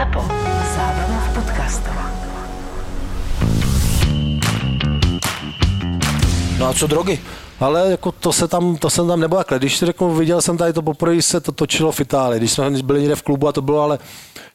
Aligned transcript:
Zapo. 0.00 0.20
Zábrná 0.76 1.20
v 1.20 1.34
podcastov. 1.34 1.94
No 6.58 6.66
a 6.66 6.72
co 6.72 6.86
drogy? 6.86 7.18
Ale 7.60 7.90
jako 7.90 8.12
to 8.12 8.32
se 8.32 8.48
tam, 8.48 8.76
to 8.76 8.90
jsem 8.90 9.08
tam 9.08 9.20
nebyl 9.20 9.38
takhle. 9.38 9.58
Když 9.58 9.76
si 9.76 9.86
řeknu, 9.86 10.14
viděl 10.14 10.42
jsem 10.42 10.56
tady 10.56 10.72
to 10.72 10.82
poprvé, 10.82 11.22
se 11.22 11.40
to 11.40 11.52
točilo 11.52 11.92
v 11.92 12.00
Itálii. 12.00 12.40
Když 12.40 12.52
jsme 12.52 12.70
byli 12.70 13.00
někde 13.00 13.16
v 13.16 13.22
klubu 13.22 13.48
a 13.48 13.52
to 13.52 13.62
bylo 13.62 13.82
ale, 13.82 13.98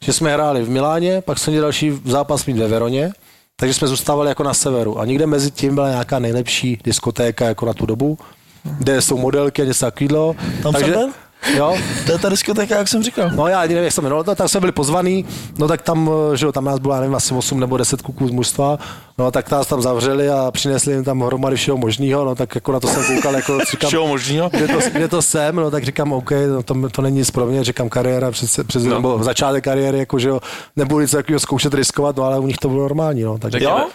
že 0.02 0.14
jsme 0.14 0.34
hráli 0.34 0.64
v 0.64 0.70
Miláně, 0.70 1.22
pak 1.22 1.40
jsme 1.40 1.52
měli 1.52 1.62
další 1.62 2.02
zápas 2.06 2.46
mít 2.46 2.58
ve 2.58 2.68
Veroně, 2.68 3.12
takže 3.56 3.74
jsme 3.74 3.88
zůstávali 3.88 4.30
jako 4.30 4.44
na 4.44 4.54
severu. 4.54 5.00
A 5.00 5.06
někde 5.06 5.28
mezi 5.28 5.52
tím 5.52 5.76
byla 5.76 5.90
nějaká 5.90 6.20
nejlepší 6.20 6.80
diskotéka 6.84 7.46
jako 7.46 7.66
na 7.66 7.74
tu 7.74 7.86
dobu, 7.86 8.18
kde 8.64 9.02
jsou 9.02 9.18
modelky 9.18 9.62
a 9.62 9.66
něco 9.66 9.86
takového. 9.86 10.36
Tam 10.64 10.74
takže, 10.74 10.94
jsem 10.94 11.02
byl? 11.02 11.25
Jo, 11.54 11.78
To 12.06 12.12
je 12.12 12.18
ta 12.18 12.30
diskotéka, 12.30 12.78
jak 12.78 12.88
jsem 12.88 13.04
říkal. 13.04 13.30
No 13.36 13.48
já 13.48 13.62
nevím, 13.62 13.78
jak 13.78 13.94
se 13.94 14.02
jmenovalo, 14.02 14.24
no, 14.28 14.36
tak 14.36 14.50
jsme 14.50 14.60
byli 14.60 14.72
pozvaný, 14.72 15.26
no 15.58 15.68
tak 15.68 15.82
tam, 15.82 16.10
že 16.36 16.46
jo, 16.46 16.52
tam 16.52 16.66
nás 16.66 16.80
bylo, 16.80 16.94
já 16.94 17.00
nevím, 17.00 17.16
asi 17.16 17.34
8 17.34 17.60
nebo 17.60 17.78
10 17.78 18.02
kuků 18.02 18.28
z 18.28 18.32
mužstva, 18.32 18.80
no 19.18 19.32
tak 19.32 19.52
nás 19.52 19.68
tam 19.68 19.82
zavřeli 19.82 20.30
a 20.30 20.52
přinesli 20.52 20.94
jim 20.94 21.04
tam 21.04 21.22
hromady 21.22 21.56
všeho 21.56 21.78
možného, 21.78 22.26
no 22.26 22.36
tak 22.36 22.56
jako 22.56 22.72
na 22.72 22.80
to 22.80 22.88
jsem 22.88 23.16
koukal, 23.16 23.36
jako 23.36 23.60
říkám, 23.72 23.88
Všeho 23.88 24.08
možného? 24.08 24.50
kde 24.50 24.68
to, 24.68 24.80
kde 24.94 25.08
to 25.08 25.22
jsem, 25.22 25.56
no 25.56 25.72
tak 25.72 25.84
říkám, 25.84 26.14
OK, 26.14 26.32
no, 26.32 26.64
to, 26.64 26.90
to 26.90 27.02
není 27.02 27.18
nic 27.18 27.32
pro 27.32 27.46
mě, 27.46 27.64
říkám 27.64 27.90
kariéra, 27.90 28.32
přes, 28.32 28.60
přes, 28.68 28.84
no. 28.84 28.96
nebo 28.96 29.24
začátek 29.24 29.64
kariéry, 29.64 30.00
jako 30.00 30.20
že 30.20 30.30
jo, 30.30 30.40
nebudu 30.76 31.02
nic 31.02 31.12
takového 31.12 31.40
zkoušet 31.40 31.74
riskovat, 31.74 32.16
no 32.16 32.24
ale 32.24 32.40
u 32.40 32.48
nich 32.48 32.58
to 32.58 32.70
bylo 32.70 32.82
normální, 32.82 33.24
no. 33.24 33.38
Tak, 33.38 33.54
Jo? 33.54 33.88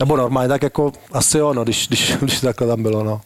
Nebo 0.00 0.16
normálně, 0.16 0.48
tak 0.48 0.62
jako 0.62 0.92
asi 1.12 1.38
jo, 1.38 1.54
no, 1.54 1.64
když, 1.64 1.88
když, 1.88 2.16
když 2.20 2.40
takhle 2.40 2.66
tam 2.66 2.82
bylo, 2.82 3.04
no. 3.04 3.20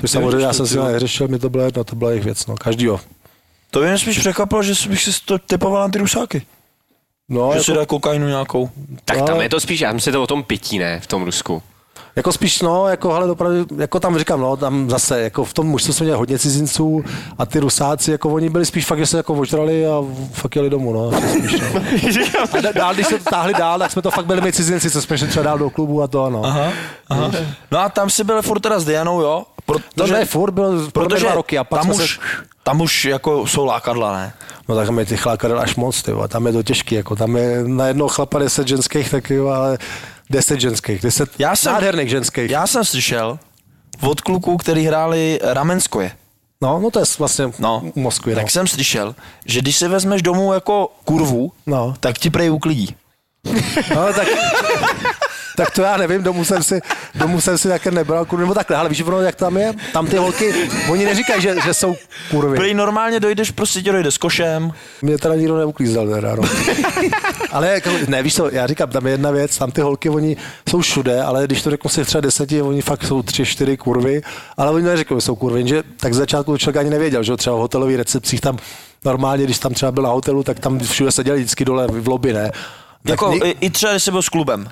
Což 0.00 0.10
samozřejmě 0.10 0.46
já 0.46 0.52
jsem 0.52 0.66
si 0.66 0.74
to 0.74 0.84
neřešil, 0.84 1.28
mi 1.28 1.38
to 1.38 1.50
bylo 1.50 1.64
jedno, 1.64 1.84
to 1.84 1.96
byla 1.96 2.10
jejich 2.10 2.24
věc, 2.24 2.46
no, 2.46 2.54
každýho. 2.54 3.00
To 3.70 3.80
by 3.80 3.86
mě 3.86 3.98
spíš 3.98 4.18
překvapilo, 4.18 4.62
že 4.62 4.88
bych 4.88 5.02
si 5.02 5.10
to 5.24 5.38
typoval 5.38 5.82
na 5.82 5.88
ty 5.88 5.98
rusáky. 5.98 6.42
No, 7.28 7.50
Že 7.52 7.56
jako, 7.58 7.64
si 7.64 7.72
dá 7.72 7.86
kokainu 7.86 8.28
nějakou. 8.28 8.70
Tak 9.04 9.18
No. 9.18 9.26
tam 9.26 9.40
je 9.40 9.48
to 9.48 9.60
spíš, 9.60 9.80
já 9.80 9.92
myslím, 9.92 10.12
to 10.12 10.22
o 10.22 10.26
tom 10.26 10.42
pití, 10.42 10.78
ne, 10.78 11.00
v 11.00 11.06
tom 11.06 11.24
Rusku. 11.24 11.62
Jako 12.16 12.32
spíš, 12.32 12.62
no, 12.62 12.88
jako, 12.88 13.12
hele, 13.12 13.30
opravdu, 13.30 13.66
jako 13.78 14.00
tam 14.00 14.18
říkám, 14.18 14.40
no, 14.40 14.56
tam 14.56 14.90
zase, 14.90 15.20
jako 15.20 15.44
v 15.44 15.54
tom 15.54 15.66
mužstvu 15.66 15.92
jsme 15.92 16.04
měli 16.04 16.18
hodně 16.18 16.38
cizinců 16.38 17.04
a 17.38 17.46
ty 17.46 17.58
rusáci, 17.60 18.10
jako 18.10 18.28
oni 18.30 18.48
byli 18.48 18.66
spíš 18.66 18.86
fakt, 18.86 18.98
že 18.98 19.06
se 19.06 19.16
jako 19.16 19.34
ožrali 19.34 19.86
a 19.86 20.02
fakt 20.32 20.56
jeli 20.56 20.70
domů, 20.70 20.92
no, 20.92 21.20
spíš, 21.20 21.60
no. 21.60 21.80
A 22.68 22.72
dál, 22.72 22.94
když 22.94 23.06
se 23.06 23.18
to 23.18 23.30
táhli 23.30 23.52
dál, 23.54 23.78
tak 23.78 23.90
jsme 23.90 24.02
to 24.02 24.10
fakt 24.10 24.26
byli 24.26 24.40
my 24.40 24.52
cizinci, 24.52 24.90
co 24.90 25.02
jsme 25.02 25.18
šli 25.18 25.28
třeba 25.28 25.42
dál 25.42 25.58
do 25.58 25.70
klubu 25.70 26.02
a 26.02 26.06
to, 26.06 26.30
no. 26.30 26.44
Aha, 26.44 26.72
aha. 27.08 27.30
No 27.70 27.78
a 27.78 27.88
tam 27.88 28.10
si 28.10 28.24
byl 28.24 28.42
furt 28.42 28.60
teda 28.60 28.78
s 28.80 28.84
Dianou, 28.84 29.20
jo? 29.20 29.44
To 29.66 29.72
Protože, 29.94 30.12
ne, 30.12 30.24
furt 30.24 30.50
byl 30.50 30.90
protože 30.90 31.24
dva 31.24 31.34
roky 31.34 31.58
a 31.58 31.64
pak 31.64 31.80
tam 31.82 31.90
už, 31.90 31.96
se, 32.14 32.20
tam 32.62 32.80
už 32.80 33.04
jako 33.04 33.46
jsou 33.46 33.64
lákadla, 33.64 34.12
ne? 34.16 34.32
no 34.68 34.74
tak 34.76 34.86
tam 34.86 34.98
je 34.98 35.06
těch 35.06 35.20
chlákadel 35.20 35.60
až 35.60 35.76
moc, 35.76 36.02
ty, 36.02 36.12
vole, 36.12 36.28
tam 36.28 36.46
je 36.46 36.52
to 36.52 36.62
těžký, 36.62 36.94
jako 36.94 37.16
tam 37.16 37.36
je 37.36 37.62
na 37.66 37.86
jednoho 37.86 38.08
chlapa 38.08 38.38
deset 38.38 38.68
ženských, 38.68 39.10
tak 39.10 39.30
jo, 39.30 39.46
ale 39.48 39.78
deset 40.30 40.60
ženských, 40.60 41.00
deset 41.02 41.30
Já 41.38 41.56
jsem- 41.56 41.72
nádherných 41.72 42.08
ženských. 42.10 42.50
Já 42.50 42.66
jsem 42.66 42.84
slyšel 42.84 43.38
od 44.00 44.20
kluků, 44.20 44.56
který 44.56 44.84
hráli 44.86 45.40
Ramenskoje. 45.42 46.12
No, 46.60 46.80
no 46.80 46.90
to 46.90 46.98
je 46.98 47.04
vlastně 47.18 47.50
No, 47.58 47.82
u 47.94 48.00
Moskvy, 48.00 48.34
no. 48.34 48.40
tak 48.40 48.50
jsem 48.50 48.66
slyšel, 48.66 49.14
že 49.46 49.60
když 49.60 49.76
si 49.76 49.88
vezmeš 49.88 50.22
domů 50.22 50.52
jako 50.52 50.88
kurvu, 51.04 51.52
No. 51.66 51.94
tak 52.00 52.18
ti 52.18 52.30
prej 52.30 52.50
uklidí. 52.50 52.96
No, 53.94 54.12
tak, 54.12 54.28
tak 55.56 55.70
to 55.70 55.82
já 55.82 55.96
nevím, 55.96 56.22
domů 56.22 56.44
jsem 56.44 56.62
si, 56.62 56.80
domů 57.14 57.40
jsem 57.40 57.58
si 57.58 57.68
také 57.68 57.90
nebral, 57.90 58.24
kurva, 58.24 58.40
nebo 58.40 58.54
takhle, 58.54 58.76
ale 58.76 58.88
víš, 58.88 59.00
ono, 59.02 59.20
jak 59.20 59.34
tam 59.34 59.56
je, 59.56 59.74
tam 59.92 60.06
ty 60.06 60.16
holky, 60.16 60.54
oni 60.90 61.04
neříkají, 61.04 61.42
že, 61.42 61.56
že 61.64 61.74
jsou 61.74 61.96
kurvy. 62.30 62.56
Prej 62.56 62.74
normálně 62.74 63.20
dojdeš, 63.20 63.50
prostě 63.50 63.82
ti 63.82 63.92
dojde 63.92 64.10
s 64.10 64.18
košem. 64.18 64.72
Mě 65.02 65.18
teda 65.18 65.34
nikdo 65.34 65.56
neuklízel, 65.56 66.08
teda, 66.10 66.34
no. 66.34 66.42
Ale 67.52 67.68
jako, 67.70 67.90
ne, 68.08 68.22
víš 68.22 68.34
co, 68.34 68.50
já 68.52 68.66
říkám, 68.66 68.90
tam 68.90 69.06
je 69.06 69.12
jedna 69.12 69.30
věc, 69.30 69.58
tam 69.58 69.70
ty 69.70 69.80
holky, 69.80 70.10
oni 70.10 70.36
jsou 70.70 70.80
všude, 70.80 71.22
ale 71.22 71.44
když 71.46 71.62
to 71.62 71.70
řeknu 71.70 71.90
si 71.90 72.04
třeba 72.04 72.20
deseti, 72.20 72.62
oni 72.62 72.82
fakt 72.82 73.04
jsou 73.04 73.22
tři, 73.22 73.44
čtyři 73.46 73.76
kurvy, 73.76 74.22
ale 74.56 74.70
oni 74.70 74.84
neřeknou, 74.84 75.16
že 75.16 75.20
jsou 75.20 75.36
kurvy, 75.36 75.68
že 75.68 75.82
tak 76.00 76.14
z 76.14 76.16
začátku 76.16 76.56
člověk 76.56 76.76
ani 76.76 76.90
nevěděl, 76.90 77.22
že 77.22 77.36
třeba 77.36 77.56
v 77.56 77.58
hotelových 77.58 77.96
recepcích 77.96 78.40
tam 78.40 78.58
normálně, 79.04 79.44
když 79.44 79.58
tam 79.58 79.74
třeba 79.74 79.92
byl 79.92 80.02
na 80.02 80.10
hotelu, 80.10 80.42
tak 80.42 80.60
tam 80.60 80.78
všude 80.78 81.12
seděli 81.12 81.38
vždycky 81.38 81.64
dole 81.64 81.86
v 81.88 82.08
lobby, 82.08 82.32
ne? 82.32 82.50
Tak 82.50 83.10
Jako 83.10 83.30
ni- 83.30 83.38
i, 83.44 83.56
i 83.60 83.70
třeba, 83.70 83.92
když 83.92 84.02
jsi 84.02 84.10
byl 84.10 84.22
s 84.22 84.28
klubem. 84.28 84.68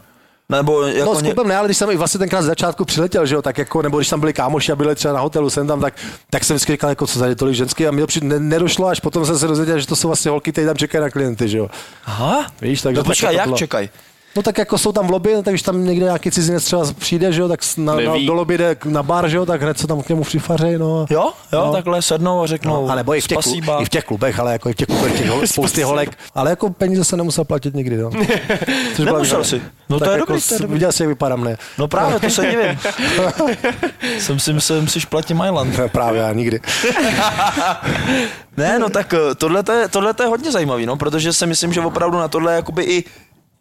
Nebo 0.48 0.82
jako 0.82 1.14
No 1.14 1.20
s 1.20 1.22
klubem 1.22 1.48
ne, 1.48 1.56
ale 1.56 1.68
když 1.68 1.76
jsem 1.76 1.90
i 1.90 1.96
vlastně 1.96 2.18
tenkrát 2.18 2.42
z 2.42 2.46
začátku 2.46 2.84
přiletěl, 2.84 3.26
že 3.26 3.34
jo, 3.34 3.42
tak 3.42 3.58
jako, 3.58 3.82
nebo 3.82 3.98
když 3.98 4.08
tam 4.08 4.20
byli 4.20 4.32
kámoši 4.32 4.72
a 4.72 4.76
byli 4.76 4.94
třeba 4.94 5.14
na 5.14 5.20
hotelu, 5.20 5.50
jsem 5.50 5.66
tam, 5.66 5.80
tak, 5.80 5.94
tak 6.30 6.44
jsem 6.44 6.56
vždycky 6.56 6.72
říkal, 6.72 6.90
jako 6.90 7.06
co 7.06 7.18
tady 7.18 7.36
tolik 7.36 7.54
ženský 7.54 7.86
a 7.86 7.90
mi 7.90 8.00
to 8.00 8.06
při, 8.06 8.20
ne, 8.24 8.40
nedošlo, 8.40 8.86
až 8.86 9.00
potom 9.00 9.26
jsem 9.26 9.38
se 9.38 9.46
dozvěděl, 9.46 9.78
že 9.78 9.86
to 9.86 9.96
jsou 9.96 10.08
vlastně 10.08 10.30
holky, 10.30 10.52
které 10.52 10.66
tam 10.66 10.76
čekají 10.76 11.02
na 11.02 11.10
klienty, 11.10 11.48
že 11.48 11.58
jo. 11.58 11.70
Aha. 12.06 12.46
Víš, 12.60 12.82
takže 12.82 12.98
no 12.98 13.04
počkej, 13.04 13.26
jako 13.26 13.36
jak 13.36 13.46
bylo. 13.46 13.56
čekaj? 13.56 13.88
No 14.36 14.42
tak 14.42 14.58
jako 14.58 14.78
jsou 14.78 14.92
tam 14.92 15.06
v 15.06 15.10
lobby, 15.10 15.34
tak 15.44 15.52
když 15.54 15.62
tam 15.62 15.84
někde 15.84 16.04
nějaký 16.04 16.30
cizinec 16.30 16.64
třeba 16.64 16.82
přijde, 16.98 17.32
že 17.32 17.40
jo, 17.40 17.48
tak 17.48 17.60
na, 17.76 17.94
na, 17.94 18.12
do 18.26 18.34
lobby 18.34 18.58
jde 18.58 18.76
na 18.84 19.02
bar, 19.02 19.28
že 19.28 19.36
jo, 19.36 19.46
tak 19.46 19.62
hned 19.62 19.78
se 19.78 19.86
tam 19.86 20.02
k 20.02 20.08
němu 20.08 20.24
přifařej, 20.24 20.78
no. 20.78 21.06
Jo, 21.10 21.32
jo, 21.52 21.64
No. 21.66 21.72
takhle 21.72 22.02
sednou 22.02 22.42
a 22.42 22.46
řeknou 22.46 22.86
No, 22.86 22.92
a 22.92 22.94
nebo 22.94 23.14
i 23.14 23.20
v, 23.20 23.26
těch, 23.26 23.38
spasiba. 23.38 23.78
i 23.82 23.84
v 23.84 23.88
těch 23.88 24.04
klubech, 24.04 24.38
ale 24.38 24.52
jako 24.52 24.68
i 24.68 24.72
v 24.72 24.76
těch 24.76 24.86
klubech 24.86 25.18
těch 25.18 25.28
hol, 25.30 25.40
spousty 25.46 25.82
holek, 25.82 26.18
ale 26.34 26.50
jako 26.50 26.70
peníze 26.70 27.04
se 27.04 27.16
nemusel 27.16 27.44
platit 27.44 27.74
nikdy, 27.74 27.96
no. 27.96 28.10
Což 28.96 29.04
byla 29.04 29.12
Nemusel 29.18 29.44
si. 29.44 29.62
No 29.88 29.98
to 29.98 30.04
tak 30.04 30.12
je 30.14 30.18
jako, 30.18 30.32
dobrý, 30.32 30.42
to 30.48 30.54
je 30.54 30.60
dobrý. 30.60 30.74
Viděl 30.74 30.92
jsi, 30.92 31.02
jak 31.02 31.08
vypadám, 31.08 31.44
ne? 31.44 31.56
No 31.78 31.88
právě, 31.88 32.20
to 32.20 32.30
se 32.30 32.42
divím. 32.50 32.78
jsem 34.18 34.38
si 34.38 34.52
myslel, 34.52 34.78
že 34.78 34.82
musíš 34.82 35.04
platit 35.04 35.34
Mailand. 35.34 35.78
Ne, 35.78 35.88
Právě 35.88 36.20
já 36.20 36.32
nikdy. 36.32 36.60
Ne, 38.56 38.78
no 38.78 38.88
tak 38.90 39.14
eh, 39.14 39.34
tohle 39.34 39.62
to 39.62 39.72
je, 39.72 39.88
tohle 39.88 40.14
to 40.14 40.22
je 40.22 40.28
hodně 40.28 40.52
zajímavý, 40.52 40.86
no, 40.86 40.96
protože 40.96 41.32
si 41.32 41.46
myslím, 41.46 41.72
že 41.72 41.80
opravdu 41.80 42.18
na 42.18 42.28
tohle 42.28 42.54
jakoby 42.54 42.82
i 42.84 43.04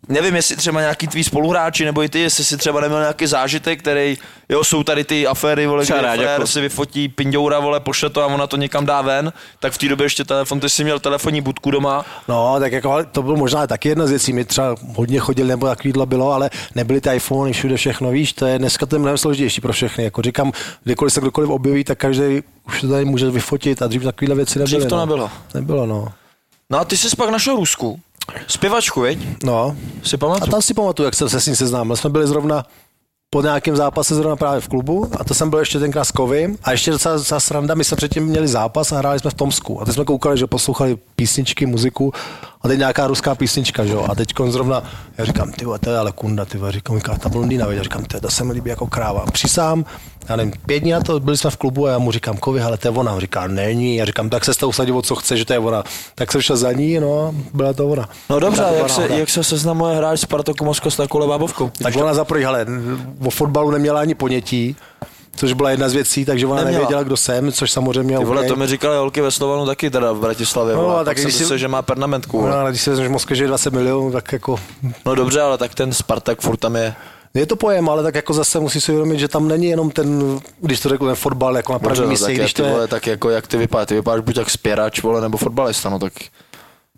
Nevím, 0.10 0.36
jestli 0.36 0.56
třeba 0.56 0.82
nějaký 0.82 1.08
tvý 1.08 1.24
spoluhráči, 1.24 1.86
nebo 1.86 2.04
i 2.04 2.10
ty, 2.10 2.20
jestli 2.20 2.44
si 2.44 2.58
třeba 2.58 2.82
neměl 2.82 3.00
nějaký 3.00 3.28
zážitek, 3.28 3.80
který, 3.80 4.18
jo, 4.50 4.64
jsou 4.64 4.84
tady 4.84 5.04
ty 5.04 5.28
aféry, 5.28 5.68
vole, 5.68 5.86
kde 5.86 6.02
rád, 6.02 6.16
frér 6.16 6.30
jako- 6.30 6.48
si 6.48 6.62
vyfotí 6.62 7.08
pindoura, 7.08 7.60
vole, 7.60 7.80
pošle 7.80 8.10
to 8.10 8.22
a 8.22 8.26
ona 8.26 8.48
to 8.48 8.58
někam 8.58 8.86
dá 8.86 9.02
ven, 9.02 9.34
tak 9.60 9.74
v 9.74 9.78
té 9.78 9.90
době 9.90 10.06
ještě 10.06 10.24
telefon, 10.24 10.60
ty 10.60 10.70
jsi 10.70 10.84
měl 10.84 11.00
telefonní 11.00 11.42
budku 11.42 11.72
doma, 11.72 12.06
No, 12.28 12.56
tak 12.60 12.72
jako, 12.72 12.92
ale 12.92 13.06
to 13.06 13.24
bylo 13.24 13.36
možná 13.36 13.68
taky 13.68 13.90
jedna 13.90 14.08
z 14.08 14.10
věcí. 14.10 14.34
My 14.34 14.46
třeba 14.46 14.76
hodně 14.96 15.20
chodili, 15.20 15.50
nebo 15.50 15.68
takovýhle 15.68 16.06
bylo, 16.06 16.32
ale 16.32 16.50
nebyly 16.76 17.02
ty 17.02 17.10
iPhony, 17.16 17.54
všude 17.54 17.78
všechno, 17.78 18.12
víš, 18.12 18.34
to 18.34 18.46
je 18.46 18.60
dneska 18.60 18.86
to 18.86 18.96
je 18.96 19.00
mnohem 19.00 19.18
složitější 19.18 19.62
pro 19.62 19.74
všechny. 19.74 20.04
Jako 20.04 20.22
říkám, 20.22 20.52
kdykoliv 20.84 21.14
se 21.14 21.22
kdokoliv 21.22 21.50
objeví, 21.50 21.84
tak 21.84 21.98
každý 21.98 22.44
už 22.68 22.82
to 22.82 22.88
tady 22.88 23.06
může 23.06 23.32
vyfotit 23.32 23.82
a 23.82 23.88
dřív 23.88 24.04
takovýhle 24.04 24.36
věci 24.36 24.60
nebyly. 24.60 24.78
Dřív 24.78 24.90
to 24.90 24.96
no. 24.96 25.06
nebylo. 25.06 25.32
Nebylo, 25.54 25.86
no. 25.86 26.08
No 26.70 26.80
a 26.80 26.86
ty 26.86 26.98
jsi 26.98 27.16
pak 27.16 27.30
našel 27.30 27.56
Rusku, 27.56 28.00
zpěvačku, 28.48 29.02
veď? 29.02 29.20
No, 29.44 29.76
Si 30.04 30.16
a 30.16 30.20
pamatuju? 30.20 30.52
tam 30.52 30.62
si 30.62 30.74
pamatuju, 30.74 31.06
jak 31.06 31.16
jsem 31.16 31.30
se 31.30 31.42
s 31.42 31.46
ním 31.46 31.56
seznámil. 31.56 31.96
Jsme 31.96 32.10
byli 32.10 32.28
zrovna 32.28 32.66
po 33.30 33.42
nějakém 33.42 33.76
zápase 33.76 34.16
zrovna 34.16 34.36
právě 34.36 34.62
v 34.62 34.68
klubu 34.68 35.08
a 35.20 35.24
to 35.24 35.34
jsem 35.34 35.50
byl 35.50 35.60
ještě 35.60 35.80
tenkrát 35.80 36.06
s 36.06 36.12
Kovym 36.12 36.58
a 36.64 36.72
ještě 36.72 36.92
docela, 36.92 37.16
docela 37.16 37.40
sranda, 37.40 37.76
my 37.76 37.84
jsme 37.84 37.98
předtím 37.98 38.24
měli 38.26 38.48
zápas 38.48 38.92
a 38.92 38.98
hráli 38.98 39.20
jsme 39.20 39.32
v 39.32 39.34
Tomsku 39.34 39.82
a 39.82 39.86
teď 39.86 39.94
jsme 39.96 40.06
koukali, 40.06 40.38
že 40.38 40.48
poslouchali 40.48 40.98
písničky, 41.16 41.66
muziku 41.66 42.14
A 42.64 42.68
teď 42.68 42.80
nějaká 42.80 43.08
ruská 43.08 43.36
písnička, 43.36 43.86
že 43.86 43.94
jo. 43.94 44.06
A 44.10 44.16
teď 44.16 44.34
zrovna, 44.50 44.84
já 45.18 45.26
říkám, 45.26 45.52
ty 45.52 45.66
to 45.80 45.90
je 45.90 45.98
ale 45.98 46.12
kunda, 46.12 46.46
ty 46.46 46.60
říkám, 46.70 46.98
říkám, 46.98 47.18
ta 47.18 47.30
blondýna, 47.30 47.66
já 47.72 47.84
říkám, 47.84 48.06
to, 48.06 48.32
se 48.32 48.44
mi 48.44 48.54
líbí 48.54 48.70
jako 48.70 48.88
kráva. 48.88 49.26
Přisám, 49.32 49.86
já 50.30 50.36
nevím, 50.36 50.54
pět 50.66 50.80
dní 50.80 50.92
na 50.92 51.02
to, 51.02 51.20
byli 51.20 51.38
jsme 51.38 51.50
v 51.50 51.58
klubu 51.58 51.88
a 51.88 51.92
já 51.92 51.98
mu 51.98 52.12
říkám, 52.12 52.38
kovi, 52.38 52.62
ale 52.62 52.78
to 52.78 52.88
je 52.88 52.92
ona. 52.92 53.14
On 53.14 53.20
říká, 53.20 53.48
není. 53.48 53.96
Já 53.96 54.06
říkám, 54.06 54.30
tak 54.30 54.46
se 54.46 54.54
s 54.54 54.58
tou 54.58 54.70
usadil, 54.70 55.02
co 55.02 55.16
chce, 55.16 55.38
že 55.38 55.46
to 55.46 55.54
je 55.54 55.60
ona. 55.60 55.84
Tak 56.16 56.32
jsem 56.32 56.42
šel 56.42 56.58
za 56.58 56.72
ní, 56.72 57.00
no, 57.00 57.28
a 57.28 57.34
byla 57.54 57.74
to 57.74 57.88
ona. 57.88 58.10
No 58.30 58.40
dobře, 58.40 58.62
Byla 58.62 58.78
jak 58.78 58.90
se, 58.90 59.08
jak 59.08 59.30
se 59.30 59.44
seznamuje 59.44 59.96
hráč 59.96 60.20
Spartaku 60.20 60.66
Moskva 60.66 60.92
s 60.92 60.96
takovou 60.96 61.28
bábovkou? 61.28 61.72
Tak 61.84 61.96
ona 61.96 62.14
za 62.14 62.26
hele, 62.46 62.66
o 63.26 63.30
fotbalu 63.30 63.72
neměla 63.72 64.02
ani 64.02 64.16
ponětí, 64.16 64.76
což 65.36 65.54
byla 65.54 65.70
jedna 65.70 65.90
z 65.90 65.94
věcí, 65.94 66.26
takže 66.26 66.46
ona 66.48 66.56
Neměla. 66.56 66.74
nevěděla, 66.74 67.04
kdo 67.04 67.18
jsem, 67.18 67.52
což 67.52 67.72
samozřejmě 67.72 68.18
Ty 68.18 68.26
vole, 68.26 68.42
OK. 68.42 68.48
to 68.48 68.56
mi 68.56 68.68
říkali 68.68 68.98
holky 68.98 69.22
ve 69.22 69.32
Slovanu 69.32 69.66
taky 69.66 69.90
teda 69.90 70.12
v 70.12 70.20
Bratislavě. 70.20 70.76
No, 70.76 70.90
a 70.90 70.98
tak 70.98 71.06
tak 71.06 71.18
jsem 71.18 71.24
když 71.26 71.36
si- 71.36 71.44
myslel, 71.44 71.58
že 71.58 71.68
má 71.68 71.82
pernamentku. 71.82 72.42
No, 72.48 72.54
ale 72.56 72.70
když 72.72 72.82
si 72.82 72.90
vezmeš 72.90 73.10
Moskva, 73.10 73.36
že 73.36 73.44
je 73.44 73.48
20 73.48 73.74
milionů, 73.74 74.12
tak 74.12 74.34
jako 74.34 74.56
No 75.06 75.16
dobře, 75.16 75.42
ale 75.42 75.58
tak 75.58 75.76
ten 75.76 75.94
Spartak 75.94 76.42
furt 76.42 76.58
tam 76.58 76.76
je. 76.76 76.96
je 77.34 77.46
to 77.46 77.56
pojem, 77.56 77.90
ale 77.90 78.04
tak 78.04 78.16
jako 78.16 78.34
zase 78.34 78.60
musí 78.60 78.82
si 78.82 78.92
uvědomit, 78.92 79.20
že 79.20 79.28
tam 79.28 79.48
není 79.48 79.66
jenom 79.66 79.92
ten, 79.92 80.40
když 80.62 80.80
to 80.80 80.90
řekl, 80.90 81.06
ten 81.06 81.16
fotbal 81.16 81.56
jako 81.58 81.74
na 81.74 81.78
Dobře, 81.78 81.90
prvním 81.90 82.06
no, 82.06 82.10
místě, 82.12 82.26
tak, 82.26 82.36
když 82.36 82.54
to 82.54 82.64
je, 82.64 82.72
vole, 82.72 82.88
tak 82.88 83.08
jako 83.08 83.30
jak 83.30 83.48
ty 83.48 83.58
vypadáš? 83.58 83.88
Ty 83.88 83.96
vypadáš 83.96 84.22
buď 84.22 84.38
jak 84.38 84.50
spěrač, 84.50 85.02
vole, 85.04 85.22
nebo 85.22 85.38
fotbalista, 85.38 85.90
no 85.90 86.00
tak 86.00 86.14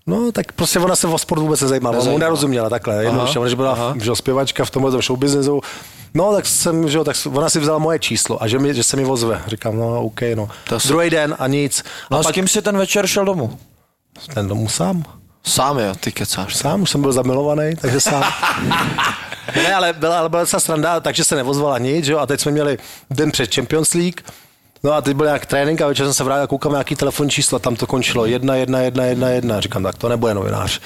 No, 0.08 0.32
tak 0.32 0.52
prostě 0.52 0.80
ona 0.80 0.96
se 0.96 1.08
o 1.08 1.18
sport 1.18 1.40
vůbec 1.40 1.62
nezajímala. 1.62 1.92
Ona 1.92 1.98
mu 1.98 2.04
Nezajímala. 2.06 2.30
nerozuměla 2.30 2.70
takhle. 2.70 3.04
Jednoduše, 3.04 3.40
ona, 3.40 3.50
že 3.50 3.56
byla 3.56 3.72
aha. 3.72 3.94
že 4.02 4.16
zpěvačka 4.16 4.66
v 4.66 4.70
tomhle 4.70 4.92
tom 4.92 5.02
show 5.02 5.20
businessu. 5.20 5.62
No, 6.16 6.34
tak 6.34 6.46
jsem, 6.46 6.90
že 6.90 6.98
jo, 6.98 7.04
tak 7.04 7.16
ona 7.34 7.50
si 7.50 7.60
vzala 7.60 7.80
moje 7.80 8.00
číslo 8.00 8.44
a 8.44 8.48
že, 8.48 8.60
mi, 8.60 8.74
že 8.74 8.84
se 8.84 8.98
mi 8.98 9.06
ozve. 9.06 9.42
Říkám, 9.48 9.78
no, 9.78 10.02
OK, 10.02 10.22
no. 10.36 10.50
To 10.70 10.80
se- 10.80 10.88
Druhý 10.88 11.10
den 11.10 11.36
a 11.40 11.48
nic. 11.48 11.84
No 12.12 12.18
a 12.18 12.20
a 12.20 12.24
s 12.24 12.26
pak 12.26 12.34
kým 12.34 12.48
si 12.48 12.62
ten 12.62 12.78
večer 12.78 13.08
šel 13.08 13.26
domů? 13.26 13.60
ten 14.34 14.48
domů 14.48 14.70
sám. 14.70 15.04
Sám 15.44 15.80
jo, 15.80 15.96
ty 16.00 16.12
kecáš. 16.12 16.56
Sám, 16.56 16.82
už 16.82 16.90
jsem 16.90 17.02
byl 17.02 17.12
zamilovaný, 17.14 17.76
takže 17.76 18.02
sám. 18.02 18.24
ne, 19.56 19.74
ale 19.76 19.94
byla, 19.94 20.20
ale 20.20 20.30
byla 20.30 20.42
docela 20.42 20.60
sranda, 20.60 21.00
takže 21.00 21.24
se 21.24 21.36
nevozvala 21.36 21.78
nic, 21.78 22.06
že 22.06 22.12
jo, 22.12 22.20
a 22.20 22.26
teď 22.26 22.40
jsme 22.42 22.52
měli 22.52 22.78
den 23.10 23.32
před 23.32 23.56
Champions 23.56 23.94
League, 23.94 24.22
No 24.84 24.92
a 24.94 25.02
teď 25.02 25.16
byl 25.16 25.26
nějak 25.26 25.46
trénink 25.46 25.82
a 25.82 25.88
večer 25.88 26.06
jsem 26.06 26.14
se 26.14 26.24
vrátil 26.24 26.44
a 26.44 26.48
koukám 26.48 26.72
nějaký 26.72 26.96
telefonní 26.96 27.30
číslo, 27.30 27.60
tam 27.60 27.76
to 27.76 27.88
končilo 27.88 28.26
jedna, 28.26 28.56
jedna, 28.56 28.80
jedna, 28.82 29.06
jedna, 29.06 29.30
jedna. 29.30 29.60
Říkám, 29.62 29.84
tak 29.84 29.96
to 29.98 30.10
nebude 30.10 30.34
novinář. 30.34 30.82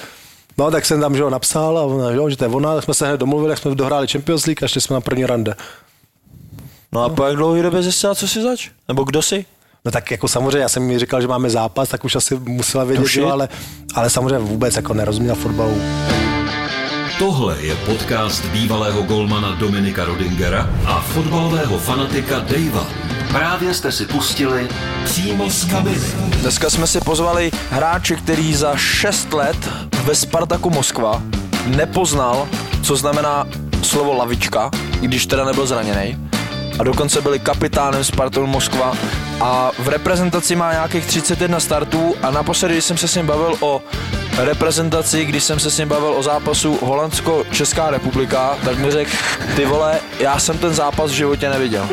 No 0.58 0.70
tak 0.70 0.86
jsem 0.86 1.00
tam 1.00 1.16
že 1.16 1.22
jo, 1.22 1.30
napsal 1.30 1.78
a 1.78 1.82
ona, 1.82 2.10
že, 2.10 2.16
jo, 2.16 2.30
že 2.30 2.36
to 2.36 2.44
je 2.44 2.48
ona, 2.50 2.74
tak 2.74 2.84
jsme 2.84 2.94
se 2.94 3.06
hned 3.08 3.20
domluvili, 3.20 3.50
jak 3.50 3.58
jsme 3.58 3.74
dohráli 3.74 4.08
Champions 4.08 4.46
League 4.46 4.64
a 4.64 4.68
šli 4.68 4.80
jsme 4.80 4.94
na 4.94 5.00
první 5.00 5.26
rande. 5.26 5.54
No 6.92 7.04
a 7.04 7.08
po 7.08 7.24
jak 7.24 7.36
dlouhý 7.36 7.62
době 7.62 7.82
zjistila, 7.82 8.14
co 8.14 8.28
si 8.28 8.42
zač? 8.42 8.70
Nebo 8.88 9.04
kdo 9.04 9.22
si? 9.22 9.44
No 9.84 9.90
tak 9.90 10.10
jako 10.10 10.28
samozřejmě, 10.28 10.58
já 10.58 10.68
jsem 10.68 10.82
mi 10.82 10.98
říkal, 10.98 11.20
že 11.20 11.28
máme 11.28 11.50
zápas, 11.50 11.88
tak 11.88 12.04
už 12.04 12.16
asi 12.16 12.36
musela 12.36 12.84
vědět, 12.84 13.14
jo, 13.14 13.28
ale, 13.28 13.48
ale 13.94 14.10
samozřejmě 14.10 14.38
vůbec 14.38 14.76
jako 14.76 14.94
nerozuměla 14.94 15.36
fotbalu. 15.36 15.80
Tohle 17.18 17.56
je 17.60 17.74
podcast 17.76 18.44
bývalého 18.44 19.02
golmana 19.02 19.54
Dominika 19.54 20.04
Rodingera 20.04 20.70
a 20.86 21.00
fotbalového 21.00 21.78
fanatika 21.78 22.38
Davea. 22.38 23.09
Právě 23.32 23.74
jste 23.74 23.92
si 23.92 24.06
pustili 24.06 24.68
přímo 25.04 25.50
z 25.50 25.70
kabiny. 25.70 26.06
Dneska 26.40 26.70
jsme 26.70 26.86
si 26.86 27.00
pozvali 27.00 27.50
hráče, 27.70 28.16
který 28.16 28.54
za 28.54 28.76
6 28.76 29.32
let 29.32 29.56
ve 30.04 30.14
Spartaku 30.14 30.70
Moskva 30.70 31.22
nepoznal, 31.66 32.48
co 32.82 32.96
znamená 32.96 33.46
slovo 33.82 34.14
lavička, 34.14 34.70
i 35.00 35.06
když 35.06 35.26
teda 35.26 35.44
nebyl 35.44 35.66
zraněný. 35.66 36.29
A 36.80 36.82
dokonce 36.82 37.20
byli 37.20 37.38
kapitánem 37.38 38.04
Spartaku 38.04 38.46
Moskva 38.46 38.92
a 39.40 39.70
v 39.78 39.88
reprezentaci 39.88 40.56
má 40.56 40.72
nějakých 40.72 41.06
31 41.06 41.60
startů 41.60 42.14
a 42.22 42.30
naposledy, 42.30 42.74
když 42.74 42.84
jsem 42.84 42.96
se 42.96 43.08
s 43.08 43.14
ním 43.14 43.26
bavil 43.26 43.56
o 43.60 43.82
reprezentaci, 44.38 45.24
když 45.24 45.44
jsem 45.44 45.58
se 45.60 45.70
s 45.70 45.78
ním 45.78 45.88
bavil 45.88 46.12
o 46.16 46.22
zápasu 46.22 46.78
Holandsko-Česká 46.82 47.90
republika, 47.90 48.58
tak 48.64 48.78
mi 48.78 48.90
řekl, 48.90 49.10
ty 49.56 49.64
vole, 49.66 50.00
já 50.18 50.38
jsem 50.38 50.58
ten 50.58 50.74
zápas 50.74 51.10
v 51.10 51.14
životě 51.14 51.50
neviděl. 51.50 51.88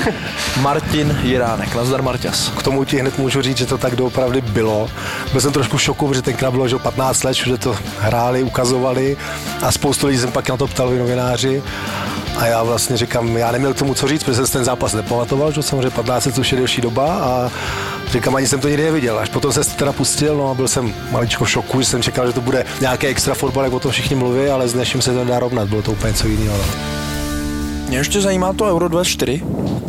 Martin 0.60 1.18
Jiránek, 1.22 1.74
nazdar 1.74 2.02
Marťas. 2.02 2.48
K 2.48 2.62
tomu 2.62 2.84
ti 2.84 2.98
hned 2.98 3.18
můžu 3.18 3.42
říct, 3.42 3.58
že 3.58 3.66
to 3.66 3.78
tak 3.78 3.96
doopravdy 3.96 4.40
bylo. 4.40 4.90
Byl 5.32 5.40
jsem 5.40 5.52
trošku 5.52 5.76
v 5.76 5.82
šoku, 5.82 6.08
protože 6.08 6.22
tenkrát 6.22 6.50
bylo 6.50 6.68
že 6.68 6.74
jo, 6.74 6.78
15 6.78 7.24
let, 7.24 7.32
všude 7.32 7.58
to 7.58 7.76
hráli, 8.00 8.42
ukazovali 8.42 9.16
a 9.62 9.72
spoustu 9.72 10.06
lidí 10.06 10.18
jsem 10.18 10.32
pak 10.32 10.48
na 10.48 10.56
to 10.56 10.66
ptali 10.66 10.98
novináři. 10.98 11.62
A 12.36 12.46
já 12.46 12.62
vlastně 12.62 12.96
říkám, 12.96 13.36
já 13.36 13.52
neměl 13.52 13.74
k 13.74 13.78
tomu 13.78 13.94
co 13.94 14.08
říct, 14.08 14.23
protože 14.24 14.36
jsem 14.36 14.46
si 14.46 14.52
ten 14.52 14.64
zápas 14.64 14.94
nepamatoval, 14.94 15.52
že 15.52 15.62
samozřejmě 15.62 15.90
15 15.90 16.26
let 16.26 16.38
už 16.38 16.52
je 16.52 16.58
delší 16.58 16.80
doba 16.80 17.14
a 17.14 17.50
říkám, 18.10 18.36
ani 18.36 18.48
jsem 18.48 18.60
to 18.60 18.68
nikdy 18.68 18.84
neviděl. 18.84 19.18
Až 19.18 19.28
potom 19.28 19.52
jsem 19.52 19.64
se 19.64 19.76
teda 19.76 19.92
pustil, 19.92 20.36
no 20.36 20.50
a 20.50 20.54
byl 20.54 20.68
jsem 20.68 20.94
maličko 21.10 21.44
v 21.44 21.50
šoku, 21.50 21.80
že 21.80 21.86
jsem 21.86 22.02
čekal, 22.02 22.26
že 22.26 22.32
to 22.32 22.40
bude 22.40 22.64
nějaký 22.80 23.06
extra 23.06 23.34
fotbal, 23.34 23.64
jak 23.64 23.72
o 23.72 23.80
tom 23.80 23.92
všichni 23.92 24.16
mluví, 24.16 24.46
ale 24.46 24.68
s 24.68 24.72
dnešním 24.72 25.02
se 25.02 25.12
to 25.12 25.24
nedá 25.24 25.38
rovnat, 25.38 25.68
bylo 25.68 25.82
to 25.82 25.92
úplně 25.92 26.10
něco 26.10 26.28
jiného. 26.28 26.58
No. 26.58 26.64
Mě 27.88 27.98
ještě 27.98 28.20
zajímá 28.20 28.52
to 28.52 28.64
Euro 28.64 28.88
24. 28.88 29.42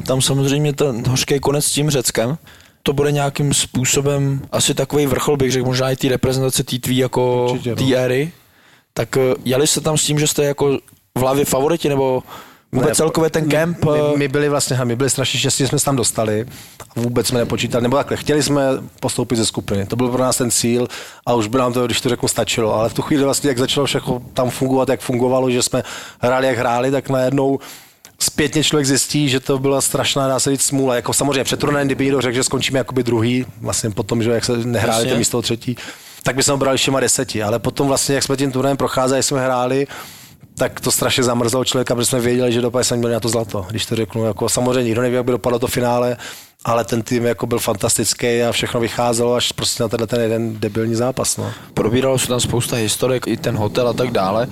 Tam 0.06 0.22
samozřejmě 0.22 0.74
ten 0.74 1.08
hořký 1.08 1.40
konec 1.40 1.66
s 1.66 1.72
tím 1.72 1.90
Řeckem. 1.90 2.38
To 2.84 2.94
bude 2.94 3.12
nějakým 3.12 3.54
způsobem 3.54 4.42
asi 4.52 4.74
takový 4.74 5.06
vrchol, 5.06 5.38
bych 5.38 5.52
řekl, 5.52 5.66
možná 5.66 5.92
i 5.92 5.96
té 5.96 6.10
reprezentace 6.10 6.64
té 6.64 6.80
tvý 6.80 6.98
jako 6.98 7.56
no. 7.66 7.76
té 7.76 7.96
éry. 7.96 8.32
Tak 8.94 9.18
eh, 9.18 9.22
jeli 9.46 9.68
se 9.68 9.82
tam 9.82 9.98
s 9.98 10.06
tím, 10.06 10.20
že 10.20 10.28
jste 10.28 10.44
jako 10.44 10.78
v 11.18 11.22
hlavě 11.22 11.46
favoriti, 11.46 11.90
nebo 11.90 12.24
vůbec 12.72 12.90
Ne, 12.90 12.96
celkově 12.96 13.30
ten 13.30 13.50
kemp? 13.50 13.86
My, 13.86 13.92
eh, 14.14 14.18
my, 14.18 14.28
byli 14.28 14.50
vlastně, 14.50 14.78
my 14.84 14.96
byli 14.96 15.10
strašně 15.10 15.40
štěstí, 15.40 15.64
že 15.64 15.68
jsme 15.68 15.80
se 15.80 15.86
tam 15.86 15.96
dostali. 15.96 16.46
A 16.96 17.00
vůbec 17.00 17.28
jsme 17.28 17.40
nepočítali, 17.40 17.82
nebo 17.82 17.98
takhle, 17.98 18.18
chtěli 18.18 18.44
jsme 18.44 18.64
postoupit 19.00 19.36
ze 19.36 19.46
skupiny. 19.46 19.86
To 19.86 19.96
byl 19.96 20.10
pro 20.10 20.24
nás 20.24 20.38
ten 20.38 20.52
cíl 20.52 20.88
a 21.26 21.34
už 21.34 21.48
by 21.48 21.58
nám 21.58 21.74
to, 21.74 21.86
když 21.86 22.02
to 22.02 22.10
řeknu, 22.10 22.28
stačilo. 22.28 22.76
Ale 22.76 22.90
v 22.90 22.94
tu 22.94 23.02
chvíli 23.02 23.24
vlastně, 23.24 23.48
jak 23.48 23.58
začalo 23.58 23.86
všechno 23.86 24.22
tam 24.34 24.50
fungovat, 24.50 24.90
jak 24.90 25.00
fungovalo, 25.00 25.52
že 25.52 25.64
jsme 25.64 25.84
hráli, 26.20 26.48
jak 26.48 26.58
hráli, 26.58 26.92
tak 26.92 27.10
najednou 27.10 27.60
zpětně 28.20 28.64
člověk 28.64 28.88
zjistí, 28.88 29.30
že 29.30 29.40
to 29.40 29.60
byla 29.60 29.82
strašná, 29.82 30.28
dá 30.28 30.40
se 30.40 30.52
říct, 30.52 30.62
smůla. 30.62 30.96
Jako 30.96 31.14
samozřejmě 31.14 31.44
před 31.44 31.60
turnajem, 31.60 31.88
kdyby 31.88 32.04
někdo 32.06 32.22
řekl, 32.22 32.36
že 32.36 32.44
skončíme 32.44 32.80
jakoby 32.80 33.04
druhý, 33.04 33.46
vlastně 33.62 33.90
potom, 33.90 34.24
že 34.24 34.32
jak 34.32 34.46
se 34.46 34.58
nehráli 34.58 34.98
Jasně. 34.98 35.12
to 35.12 35.18
místo 35.18 35.42
třetí, 35.42 35.78
tak 36.24 36.36
by 36.36 36.44
jsme 36.44 36.58
brali 36.58 36.78
všema 36.78 37.00
deseti. 37.00 37.44
Ale 37.44 37.60
potom 37.60 37.88
vlastně, 37.88 38.16
jak 38.16 38.24
jsme 38.24 38.38
tím 38.38 38.52
turnajem 38.52 38.78
procházeli, 38.78 39.24
jsme 39.24 39.44
hráli, 39.44 39.88
tak 40.58 40.80
to 40.80 40.92
strašně 40.92 41.24
zamrzlo 41.24 41.66
člověka, 41.66 41.96
protože 41.96 42.06
jsme 42.06 42.20
věděli, 42.20 42.52
že 42.52 42.62
dopadne 42.62 42.84
jsme 42.84 42.98
měli 42.98 43.14
na 43.14 43.20
to 43.20 43.30
zlato. 43.30 43.66
Když 43.70 43.86
to 43.86 43.96
řeknu, 43.96 44.26
jako 44.26 44.50
samozřejmě 44.50 44.84
nikdo 44.84 45.02
neví, 45.02 45.16
jak 45.16 45.26
by 45.26 45.32
dopadlo 45.32 45.60
to 45.60 45.68
finále, 45.68 46.18
ale 46.66 46.84
ten 46.84 47.02
tým 47.02 47.26
jako 47.26 47.48
byl 47.48 47.60
fantastický 47.60 48.42
a 48.42 48.52
všechno 48.52 48.80
vycházelo 48.80 49.36
až 49.36 49.52
prostě 49.52 49.84
na 49.84 49.90
tenhle 49.90 50.08
ten 50.08 50.22
jeden 50.22 50.60
debilní 50.60 50.96
zápas. 50.96 51.38
No. 51.38 51.52
probíralo 51.74 52.20
se 52.20 52.28
tam 52.28 52.40
spousta 52.40 52.76
historek, 52.76 53.28
i 53.28 53.38
ten 53.38 53.56
hotel 53.56 53.88
a 53.88 53.94
tak 53.94 54.12
dále, 54.12 54.48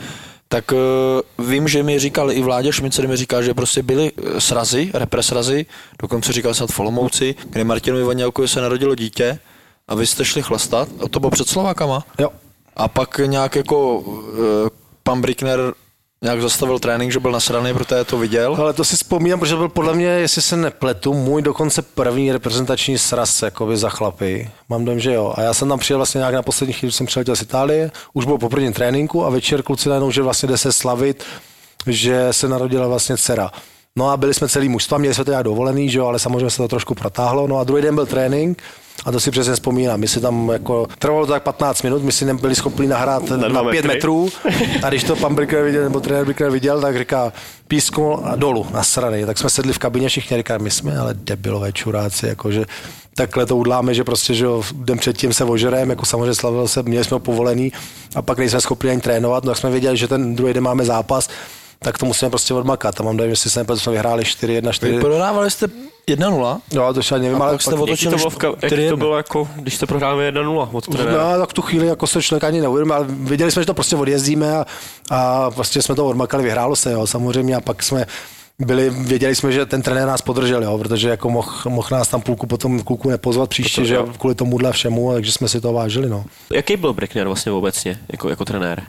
tak 0.47 0.71
uh, 0.71 1.47
vím, 1.47 1.67
že 1.67 1.83
mi 1.83 1.99
říkal 1.99 2.31
i 2.31 2.41
Vládě 2.41 2.73
Šmicer, 2.73 3.07
mi 3.07 3.17
říkal, 3.17 3.43
že 3.43 3.53
prostě 3.53 3.83
byly 3.83 4.11
eh, 4.17 4.41
srazy, 4.41 4.91
repres-srazy, 4.93 5.65
dokonce 6.01 6.33
říkal 6.33 6.53
snad 6.53 6.69
v 6.69 6.79
Olomouci, 6.79 7.35
kde 7.49 7.63
Martinovi 7.63 8.03
Vanělkovi 8.03 8.47
se 8.47 8.61
narodilo 8.61 8.95
dítě 8.95 9.39
a 9.87 9.95
vy 9.95 10.07
jste 10.07 10.25
šli 10.25 10.41
chlastat, 10.41 10.89
a 11.05 11.07
to 11.07 11.19
bylo 11.19 11.29
před 11.29 11.47
Slovákama. 11.47 12.05
Jo. 12.19 12.29
A 12.75 12.87
pak 12.87 13.17
nějak 13.25 13.55
jako 13.55 13.99
uh, 13.99 14.23
pan 15.03 15.21
Brickner 15.21 15.73
nějak 16.23 16.41
zastavil 16.41 16.79
trénink, 16.79 17.11
že 17.11 17.19
byl 17.19 17.31
nasraný, 17.31 17.73
protože 17.73 18.03
to 18.03 18.17
viděl. 18.17 18.55
Ale 18.59 18.73
to 18.73 18.83
si 18.83 18.95
vzpomínám, 18.95 19.39
protože 19.39 19.55
byl 19.55 19.69
podle 19.69 19.93
mě, 19.93 20.05
jestli 20.05 20.41
se 20.41 20.57
nepletu, 20.57 21.13
můj 21.13 21.41
dokonce 21.41 21.81
první 21.81 22.31
reprezentační 22.31 22.97
sraz 22.97 23.41
jakoby 23.41 23.77
za 23.77 23.89
chlapy. 23.89 24.49
Mám 24.69 24.85
dojem, 24.85 24.99
že 24.99 25.13
jo. 25.13 25.33
A 25.37 25.41
já 25.41 25.53
jsem 25.53 25.69
tam 25.69 25.79
přijel 25.79 25.99
vlastně 25.99 26.19
nějak 26.19 26.33
na 26.33 26.41
poslední 26.41 26.73
chvíli, 26.73 26.91
jsem 26.91 27.05
přiletěl 27.05 27.35
z 27.35 27.41
Itálie, 27.41 27.91
už 28.13 28.25
byl 28.25 28.37
po 28.37 28.49
prvním 28.49 28.73
tréninku 28.73 29.25
a 29.25 29.29
večer 29.29 29.63
kluci 29.63 29.89
najednou, 29.89 30.11
že 30.11 30.21
vlastně 30.21 30.47
jde 30.47 30.57
se 30.57 30.71
slavit, 30.71 31.23
že 31.87 32.27
se 32.31 32.47
narodila 32.47 32.87
vlastně 32.87 33.17
dcera. 33.17 33.51
No 33.95 34.09
a 34.09 34.17
byli 34.17 34.33
jsme 34.33 34.49
celý 34.49 34.69
mužstva, 34.69 34.97
měli 34.97 35.15
jsme 35.15 35.25
to 35.25 35.31
nějak 35.31 35.43
dovolený, 35.43 35.89
že 35.89 35.99
jo, 35.99 36.05
ale 36.05 36.19
samozřejmě 36.19 36.49
se 36.49 36.57
to 36.57 36.67
trošku 36.67 36.95
protáhlo. 36.95 37.47
No 37.47 37.59
a 37.59 37.63
druhý 37.63 37.81
den 37.81 37.95
byl 37.95 38.05
trénink, 38.05 38.63
a 39.05 39.11
to 39.11 39.19
si 39.19 39.31
přesně 39.31 39.53
vzpomínám. 39.53 39.99
My 39.99 40.07
si 40.07 40.21
tam 40.21 40.49
jako, 40.49 40.87
trvalo 40.99 41.25
to 41.25 41.31
tak 41.31 41.43
15 41.43 41.81
minut, 41.81 42.03
my 42.03 42.11
si 42.11 42.25
nebyli 42.25 42.55
schopni 42.55 42.87
nahrát 42.87 43.29
na, 43.29 43.47
na 43.47 43.63
5 43.63 43.73
metry. 43.73 43.87
metrů. 43.87 44.29
A 44.83 44.89
když 44.89 45.03
to 45.03 45.15
pan 45.15 45.35
Bricker 45.35 45.63
viděl, 45.63 45.83
nebo 45.83 45.99
trenér 45.99 46.25
Bricker 46.25 46.51
viděl, 46.51 46.81
tak 46.81 46.97
říká, 46.97 47.33
písknul 47.67 48.19
a 48.23 48.35
dolů 48.35 48.67
na 48.71 48.83
strany. 48.83 49.25
Tak 49.25 49.37
jsme 49.37 49.49
sedli 49.49 49.73
v 49.73 49.77
kabině 49.79 50.09
všichni 50.09 50.37
říkali, 50.37 50.63
my 50.63 50.71
jsme 50.71 50.97
ale 50.97 51.13
debilové 51.13 51.73
čuráci, 51.73 52.27
jakože 52.27 52.65
takhle 53.15 53.45
to 53.45 53.57
udláme, 53.57 53.93
že 53.93 54.03
prostě, 54.03 54.33
že 54.33 54.45
den 54.73 54.97
předtím 54.97 55.33
se 55.33 55.43
ožerem, 55.43 55.89
jako 55.89 56.05
samozřejmě 56.05 56.33
slavil 56.33 56.67
se, 56.67 56.83
měli 56.83 57.05
jsme 57.05 57.15
ho 57.15 57.19
povolený 57.19 57.71
a 58.15 58.21
pak 58.21 58.37
nejsme 58.37 58.61
schopni 58.61 58.89
ani 58.89 59.01
trénovat, 59.01 59.43
no 59.43 59.51
tak 59.51 59.57
jsme 59.57 59.69
věděli, 59.69 59.97
že 59.97 60.07
ten 60.07 60.35
druhý 60.35 60.53
den 60.53 60.63
máme 60.63 60.85
zápas, 60.85 61.29
tak 61.83 61.97
to 61.97 62.05
musíme 62.05 62.29
prostě 62.29 62.53
odmakat. 62.53 62.99
A 62.99 63.03
mám 63.03 63.17
dojem, 63.17 63.31
že 63.31 63.35
si 63.35 63.49
se 63.49 63.59
nepletu, 63.59 63.79
jsme 63.81 63.91
vyhráli 63.91 64.23
4-1, 64.23 64.71
4 64.71 64.99
Prodávali 64.99 65.51
jste 65.51 65.67
1-0 66.07 66.59
No, 66.73 66.93
to 66.93 67.15
ani 67.15 67.23
nevím, 67.23 67.41
A 67.41 67.45
ale 67.45 67.53
pak 67.53 67.61
jste 67.61 67.75
Jaký 67.87 68.05
to, 68.07 68.15
bylo 68.17 68.29
v, 68.29 68.37
ka- 68.37 68.55
jaký 68.61 68.75
4-1. 68.75 68.89
to 68.89 68.97
bylo 68.97 69.17
jako, 69.17 69.47
když 69.55 69.75
jste 69.75 69.85
prohráli 69.85 70.31
1-0 70.31 70.69
od 70.71 70.87
trenéra? 70.87 71.31
No, 71.33 71.39
tak 71.39 71.49
v 71.49 71.53
tu 71.53 71.61
chvíli 71.61 71.87
jako 71.87 72.07
se 72.07 72.21
člověk 72.21 72.43
ani 72.43 72.61
neuvědomil, 72.61 72.95
ale 72.95 73.05
věděli 73.09 73.51
jsme, 73.51 73.61
že 73.61 73.65
to 73.65 73.73
prostě 73.73 73.95
odjezdíme 73.95 74.55
a, 74.57 74.65
a 75.11 75.51
prostě 75.51 75.81
jsme 75.81 75.95
to 75.95 76.05
odmakali, 76.07 76.43
vyhrálo 76.43 76.75
se, 76.75 76.91
jo, 76.91 77.07
samozřejmě, 77.07 77.55
a 77.55 77.61
pak 77.61 77.83
jsme 77.83 78.05
byli, 78.59 78.89
věděli 78.89 79.35
jsme, 79.35 79.51
že 79.51 79.65
ten 79.65 79.81
trenér 79.81 80.07
nás 80.07 80.21
podržel, 80.21 80.63
jo, 80.63 80.77
protože 80.77 81.09
jako 81.09 81.29
mohl 81.29 81.49
moh 81.69 81.91
nás 81.91 82.07
tam 82.07 82.21
půlku 82.21 82.47
potom 82.47 82.79
kluku 82.83 83.09
nepozvat 83.09 83.49
příště, 83.49 83.81
To- 83.81 83.87
že 83.87 83.95
jo. 83.95 84.07
kvůli 84.19 84.35
tomuhle 84.35 84.71
všemu, 84.71 85.13
takže 85.13 85.31
jsme 85.31 85.47
si 85.49 85.61
to 85.61 85.73
vážili. 85.73 86.09
No. 86.09 86.25
Jaký 86.53 86.77
byl 86.77 86.93
Brickner 86.93 87.27
vlastně 87.27 87.51
obecně, 87.51 87.99
jako, 88.11 88.29
jako 88.29 88.45
trenér? 88.45 88.83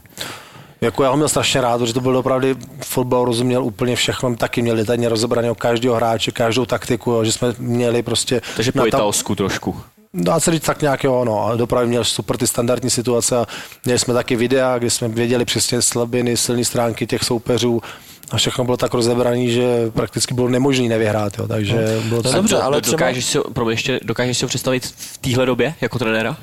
Jako 0.85 1.03
já 1.05 1.11
ho 1.11 1.17
měl 1.17 1.29
strašně 1.29 1.61
rád, 1.61 1.79
protože 1.79 1.95
to 1.95 2.01
byl 2.01 2.17
opravdu 2.17 2.49
fotbal, 2.85 3.25
rozuměl 3.25 3.65
úplně 3.65 3.97
všechno, 3.97 4.37
taky 4.37 4.63
měl 4.63 4.77
detailně 4.77 5.09
rozebraný 5.09 5.51
o 5.51 5.55
každého 5.55 5.95
hráče, 5.95 6.31
každou 6.31 6.65
taktiku, 6.67 7.11
jo, 7.11 7.25
že 7.25 7.33
jsme 7.33 7.55
měli 7.59 8.03
prostě... 8.03 8.43
Takže 8.57 8.73
na 8.75 8.85
po 8.85 8.91
tam- 8.91 8.99
italsku 9.01 9.35
trošku. 9.35 9.81
Dá 10.15 10.41
se 10.41 10.51
říct 10.51 10.63
tak 10.65 10.83
nějak, 10.83 11.05
jo, 11.05 11.25
no, 11.25 11.41
ale 11.41 11.57
dopravy 11.57 11.87
měl 11.87 12.05
super 12.05 12.37
ty 12.37 12.47
standardní 12.47 12.91
situace 12.91 13.37
a 13.37 13.47
měli 13.85 13.99
jsme 13.99 14.15
taky 14.15 14.37
videa, 14.37 14.79
kde 14.79 14.91
jsme 14.91 15.09
věděli 15.09 15.45
přesně 15.45 15.83
slabiny, 15.83 16.37
silné 16.37 16.65
stránky 16.65 17.07
těch 17.07 17.23
soupeřů 17.25 17.83
a 18.31 18.37
všechno 18.37 18.65
bylo 18.65 18.77
tak 18.77 18.95
rozebraný, 18.95 19.51
že 19.51 19.91
prakticky 19.91 20.35
bylo 20.35 20.49
nemožné 20.49 20.89
nevyhrát, 20.89 21.39
jo, 21.39 21.49
takže 21.49 22.01
bylo 22.09 22.23
to 22.23 22.29
No 22.29 22.35
dobře, 22.37 22.55
Do- 22.57 22.63
ale 22.65 22.77
do- 22.77 22.81
třeba- 22.81 22.97
dokážeš 22.97 23.25
si, 23.25 23.39
ho- 23.39 23.45
promiň, 23.45 23.71
ještě, 23.73 24.01
dokážeš 24.03 24.39
si 24.39 24.45
ho 24.45 24.49
představit 24.49 24.87
v 24.87 25.19
téhle 25.19 25.47
době 25.47 25.75
jako 25.81 25.99
trenéra? 25.99 26.37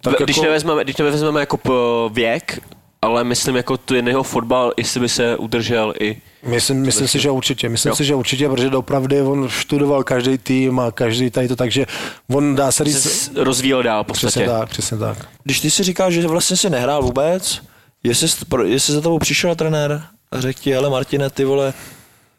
Tak 0.00 0.14
Tak 0.18 0.22
když, 0.24 0.36
jako- 0.36 0.44
nevezmeme, 0.46 0.84
když 0.84 0.96
nevezmeme 0.96 1.40
jako 1.40 1.56
p- 1.56 1.70
věk, 2.12 2.58
ale 3.02 3.24
myslím 3.24 3.56
jako 3.56 3.76
ten 3.76 4.08
jeho 4.08 4.22
fotbal, 4.22 4.72
jestli 4.76 5.00
by 5.00 5.08
se 5.08 5.36
udržel 5.36 5.94
i... 6.00 6.16
Myslím, 6.42 6.82
myslím 6.82 7.08
si, 7.08 7.18
že 7.20 7.30
určitě. 7.30 7.68
Myslím 7.68 7.90
Jo. 7.90 7.96
si, 7.96 8.04
že 8.04 8.14
určitě, 8.14 8.48
protože 8.48 8.70
opravdu 8.70 9.30
on 9.30 9.48
študoval 9.48 10.04
každý 10.04 10.38
tým 10.38 10.80
a 10.80 10.90
každý 10.90 11.30
tady 11.30 11.48
to, 11.48 11.56
takže 11.56 11.86
on 12.30 12.54
dá 12.54 12.72
se 12.72 12.84
říct... 12.84 13.30
rozvíjel 13.36 13.82
dál 13.82 14.04
v 14.04 14.12
Přesně 14.12 14.46
tak, 14.46 14.68
přesně 14.68 14.98
tak. 14.98 15.18
Když 15.44 15.60
ty 15.60 15.70
si 15.70 15.82
říkáš, 15.82 16.14
že 16.14 16.26
vlastně 16.26 16.56
si 16.56 16.70
nehrál 16.70 17.02
vůbec, 17.02 17.60
jestli, 18.04 18.28
jestli 18.64 18.94
za 18.94 19.00
tebou 19.00 19.18
přišel 19.18 19.54
trenér 19.54 20.02
a 20.30 20.40
řekl 20.40 20.60
ti, 20.62 20.76
ale 20.76 20.90
Martine, 20.90 21.30
ty 21.30 21.44
vole, 21.44 21.74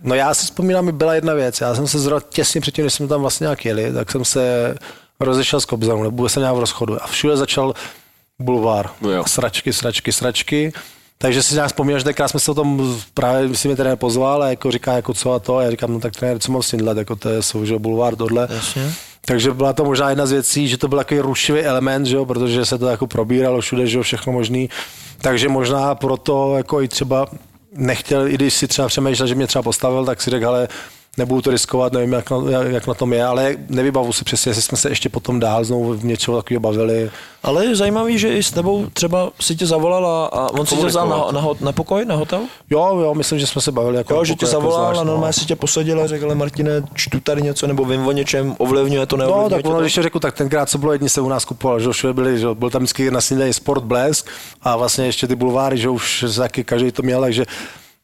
No 0.04 0.16
já 0.16 0.34
si 0.34 0.46
vzpomínám, 0.46 0.86
mi 0.86 0.92
byla 0.92 1.16
jedna 1.16 1.34
věc. 1.34 1.62
Já 1.62 1.76
jsem 1.76 1.88
se 1.88 2.00
zrovna 2.00 2.28
těsně 2.30 2.62
předtím, 2.62 2.84
než 2.84 2.94
jsme 2.94 3.08
tam 3.08 3.22
vlastně 3.22 3.44
nějak 3.46 3.66
jeli, 3.66 3.94
tak 3.94 4.12
jsem 4.12 4.26
se 4.26 4.76
rozešel 5.20 5.62
s 5.62 5.66
Kobzanou, 5.66 6.04
nebo 6.04 6.30
jsem 6.30 6.42
nějak 6.42 6.56
v 6.56 6.60
rozchodu. 6.60 7.04
A 7.04 7.08
všude 7.08 7.38
začal 7.38 7.74
bulvár. 8.42 8.90
No 9.02 9.12
jo. 9.12 9.24
Sračky, 9.28 9.74
sračky, 9.74 10.12
sračky. 10.12 10.74
Takže 11.18 11.44
si 11.44 11.54
nějak 11.54 11.68
vzpomínám, 11.68 12.00
že 12.00 12.06
tenkrát 12.06 12.28
jsme 12.28 12.40
se 12.40 12.52
o 12.52 12.54
tom 12.54 13.00
právě, 13.14 13.48
myslím, 13.48 13.70
mě 13.70 13.76
trenér 13.76 13.98
pozval 13.98 14.44
a 14.44 14.50
jako 14.50 14.72
říká, 14.72 14.94
jako 14.94 15.14
co 15.14 15.34
a 15.34 15.40
to. 15.40 15.58
A 15.58 15.64
já 15.64 15.72
říkám, 15.72 15.94
no 15.94 16.00
tak 16.00 16.16
trenér, 16.16 16.40
co 16.40 16.52
mám 16.52 16.62
s 16.62 16.70
tím 16.70 16.80
dělat, 16.80 16.98
jako 16.98 17.16
to 17.16 17.30
je 17.30 17.44
soužil 17.44 17.80
bulvár, 17.80 18.16
tohle. 18.16 18.48
Jasně. 18.52 18.94
Takže 19.26 19.52
byla 19.52 19.74
to 19.74 19.86
možná 19.86 20.10
jedna 20.10 20.26
z 20.26 20.32
věcí, 20.32 20.68
že 20.68 20.78
to 20.78 20.88
byl 20.88 20.98
takový 20.98 21.20
rušivý 21.20 21.60
element, 21.60 22.06
že 22.06 22.16
jo, 22.16 22.26
protože 22.26 22.66
se 22.66 22.78
to 22.78 22.88
jako 22.88 23.08
probíralo 23.08 23.62
všude, 23.62 23.88
že 23.88 23.98
jo, 23.98 24.04
všechno 24.04 24.34
možný. 24.34 24.70
Takže 25.22 25.50
možná 25.50 25.96
proto 25.96 26.58
jako 26.58 26.82
i 26.82 26.88
třeba 26.88 27.28
nechtěl, 27.72 28.28
i 28.28 28.34
když 28.34 28.54
si 28.54 28.68
třeba 28.68 28.88
přemýšlel, 28.88 29.28
že 29.28 29.36
mě 29.36 29.48
třeba 29.48 29.64
postavil, 29.64 30.06
tak 30.06 30.22
si 30.22 30.30
řekl, 30.30 30.48
ale 30.48 30.68
nebudu 31.18 31.42
to 31.42 31.52
riskovat, 31.52 31.94
nevím, 31.94 32.14
jak 32.14 32.32
na, 32.32 32.38
jak, 32.70 32.88
na 32.88 32.94
tom 32.94 33.14
je, 33.14 33.26
ale 33.26 33.56
nevybavu 33.70 34.14
si 34.14 34.24
přesně, 34.24 34.50
jestli 34.50 34.62
jsme 34.62 34.78
se 34.78 34.90
ještě 34.90 35.10
potom 35.10 35.40
dál 35.40 35.64
znovu 35.64 35.94
v 35.94 36.06
něčeho 36.06 36.38
takového 36.38 36.60
bavili. 36.60 37.12
Ale 37.44 37.66
je 37.66 37.76
zajímavý, 37.76 38.20
že 38.20 38.38
i 38.38 38.44
s 38.44 38.52
tebou 38.52 38.86
třeba 38.94 39.30
si 39.42 39.56
tě 39.56 39.66
zavolal 39.66 40.06
a, 40.34 40.52
on 40.52 40.66
si 40.66 40.76
tě 40.76 40.86
vzal 40.86 41.10
na, 41.10 41.42
na, 41.42 41.48
na 41.62 41.72
pokoj, 41.72 42.06
na 42.06 42.16
hotel? 42.16 42.40
Jo, 42.70 43.00
jo, 43.02 43.14
myslím, 43.14 43.40
že 43.40 43.48
jsme 43.48 43.62
se 43.62 43.72
bavili 43.72 43.98
jako 43.98 44.14
Jo, 44.14 44.26
že 44.26 44.34
tě 44.34 44.46
pokoj, 44.46 44.50
jako 44.50 44.62
zavolal 44.62 44.86
zvlášť, 44.86 45.00
a 45.00 45.04
no. 45.04 45.12
normálně 45.12 45.34
si 45.34 45.46
tě 45.46 45.56
posadil 45.56 46.02
a 46.02 46.08
řekl, 46.08 46.26
ale 46.26 46.36
Martine, 46.36 46.84
čtu 46.94 47.20
tady 47.20 47.42
něco, 47.42 47.68
nebo 47.68 47.86
vím 47.86 48.08
o 48.08 48.12
něčem, 48.12 48.56
ovlivňuje 48.58 49.06
to, 49.06 49.18
No, 49.18 49.26
neovlivňuje 49.26 49.64
tak 49.64 49.72
ono, 49.72 49.82
když 49.82 49.96
to 49.96 50.04
řeknu, 50.04 50.20
tak 50.20 50.36
tenkrát, 50.36 50.70
co 50.70 50.78
bylo 50.78 50.92
jedni, 50.92 51.10
se 51.10 51.22
u 51.22 51.30
nás 51.30 51.46
kupoval, 51.46 51.80
že 51.80 51.86
jo, 51.86 51.92
všude 51.92 52.14
byli, 52.14 52.40
že 52.40 52.48
byl 52.54 52.70
tam 52.70 52.82
vždycky 52.82 53.12
na 53.12 53.22
snídaní 53.22 53.54
Sport 53.54 53.84
Blesk 53.84 54.30
a 54.62 54.76
vlastně 54.76 55.06
ještě 55.06 55.28
ty 55.28 55.36
bulváry, 55.36 55.78
že 55.78 55.90
už 55.90 56.26
taky 56.38 56.64
každý 56.64 56.92
to 56.92 57.02
měl, 57.02 57.22
takže 57.22 57.46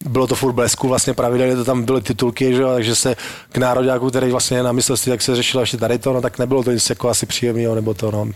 bylo 0.09 0.27
to 0.27 0.35
furt 0.35 0.53
blesku, 0.53 0.87
vlastně 0.87 1.13
pravidelně 1.13 1.55
to 1.55 1.65
tam 1.65 1.83
byly 1.83 2.01
titulky, 2.01 2.55
že 2.55 2.61
jo, 2.61 2.73
takže 2.73 2.95
se 2.95 3.15
k 3.51 3.57
nároďáku, 3.57 4.09
který 4.09 4.31
vlastně 4.31 4.57
je 4.57 4.63
na 4.63 4.71
myslnosti, 4.71 5.09
tak 5.09 5.21
se 5.21 5.35
řešilo 5.35 5.63
ještě 5.63 5.77
tady 5.77 5.97
to, 5.99 6.13
no 6.13 6.21
tak 6.21 6.39
nebylo 6.39 6.63
to 6.63 6.71
nic 6.71 6.89
jako 6.89 7.09
asi 7.09 7.25
příjemného, 7.25 7.75
nebo 7.75 7.93
to, 7.93 8.11
no. 8.11 8.27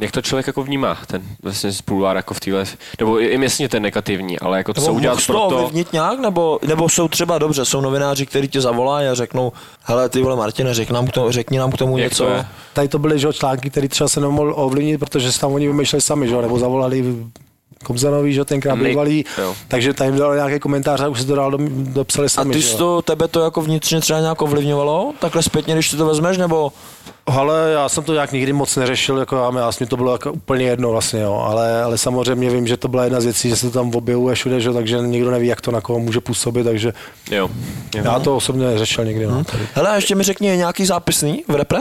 Jak 0.00 0.12
to 0.12 0.22
člověk 0.22 0.46
jako 0.46 0.62
vnímá, 0.62 0.98
ten 1.06 1.22
vlastně 1.42 1.72
spoluvár 1.72 2.16
jako 2.16 2.34
v 2.34 2.40
téhle, 2.40 2.64
nebo 2.98 3.20
i, 3.20 3.26
i 3.26 3.42
jasně 3.42 3.68
ten 3.68 3.82
negativní, 3.82 4.38
ale 4.38 4.58
jako 4.58 4.74
co 4.74 4.80
Nebo 4.80 4.92
udělat 4.94 5.18
to 5.26 5.32
pro 5.32 5.36
to, 5.36 5.46
ovlivnit 5.46 5.92
nějak, 5.92 6.20
nebo, 6.20 6.58
nebo 6.66 6.88
jsou 6.88 7.08
třeba 7.08 7.38
dobře, 7.38 7.64
jsou 7.64 7.80
novináři, 7.80 8.26
kteří 8.26 8.48
tě 8.48 8.60
zavolají 8.60 9.08
a 9.08 9.14
řeknou, 9.14 9.52
hele 9.82 10.08
ty 10.08 10.22
vole 10.22 10.36
Martine, 10.36 10.74
řek 10.74 10.90
nám 10.90 11.06
k 11.06 11.12
tomu, 11.12 11.30
řekni 11.30 11.58
nám 11.58 11.72
k 11.72 11.76
tomu 11.76 11.98
Jak 11.98 12.10
něco. 12.10 12.24
to 12.24 12.30
je? 12.30 12.46
Tady 12.72 12.88
to 12.88 12.98
byly, 12.98 13.18
že 13.18 13.32
články, 13.32 13.70
které 13.70 13.88
třeba 13.88 14.08
se 14.08 14.20
nemohl 14.20 14.52
ovlivnit, 14.56 15.00
protože 15.00 15.32
se 15.32 15.40
tam 15.40 15.52
oni 15.52 15.66
vymýšleli 15.66 16.00
sami, 16.00 16.28
že 16.28 16.42
nebo 16.42 16.58
zavolali 16.58 17.04
Kobzanovi, 17.86 18.32
že 18.32 18.44
tenkrát 18.44 18.74
Nick, 18.74 18.88
bývalý, 18.88 19.24
jo. 19.38 19.54
takže 19.68 19.94
tam 19.94 20.06
jim 20.06 20.16
dal 20.16 20.34
nějaký 20.34 20.58
komentář 20.58 21.00
a 21.00 21.08
už 21.08 21.20
se 21.20 21.26
to 21.26 21.34
dál 21.34 21.50
do, 21.50 21.58
dopsali 21.70 22.26
A 22.26 22.28
sami, 22.28 22.54
ty 22.54 22.62
jsi 22.62 22.72
jo. 22.72 22.78
to, 22.78 23.02
tebe 23.02 23.28
to 23.28 23.40
jako 23.40 23.62
vnitřně 23.62 24.00
třeba 24.00 24.20
nějak 24.20 24.42
ovlivňovalo? 24.42 25.12
Takhle 25.18 25.42
zpětně, 25.42 25.74
když 25.74 25.90
ty 25.90 25.96
to 25.96 26.06
vezmeš, 26.06 26.38
nebo 26.38 26.72
Ale 27.26 27.70
já 27.72 27.88
jsem 27.88 28.04
to 28.04 28.12
nějak 28.12 28.32
nikdy 28.32 28.52
moc 28.52 28.76
neřešil, 28.76 29.18
jako 29.18 29.36
já, 29.36 29.60
já 29.60 29.70
mi 29.80 29.86
to 29.86 29.96
bylo 29.96 30.12
jako 30.12 30.32
úplně 30.32 30.66
jedno 30.66 30.90
vlastně, 30.90 31.20
jo. 31.20 31.44
Ale, 31.46 31.82
ale 31.82 31.98
samozřejmě 31.98 32.50
vím, 32.50 32.66
že 32.66 32.76
to 32.76 32.88
byla 32.88 33.04
jedna 33.04 33.20
z 33.20 33.24
věcí, 33.24 33.48
že 33.48 33.56
se 33.56 33.70
to 33.70 33.78
tam 33.78 33.94
objevuje 33.94 34.34
všude, 34.34 34.60
že? 34.60 34.72
takže 34.72 34.98
nikdo 34.98 35.30
neví, 35.30 35.46
jak 35.46 35.60
to 35.60 35.70
na 35.70 35.80
koho 35.80 35.98
může 35.98 36.20
působit, 36.20 36.64
takže 36.64 36.92
jo, 37.30 37.48
já 37.94 38.18
to 38.18 38.36
osobně 38.36 38.66
neřešil 38.66 39.04
nikdy. 39.04 39.26
No, 39.26 39.44
tady. 39.44 39.68
Hele, 39.74 39.90
a 39.90 39.94
ještě 39.94 40.14
mi 40.14 40.22
řekni, 40.22 40.48
je 40.48 40.56
nějaký 40.56 40.86
zápisný 40.86 41.44
v 41.48 41.54
repre? 41.54 41.78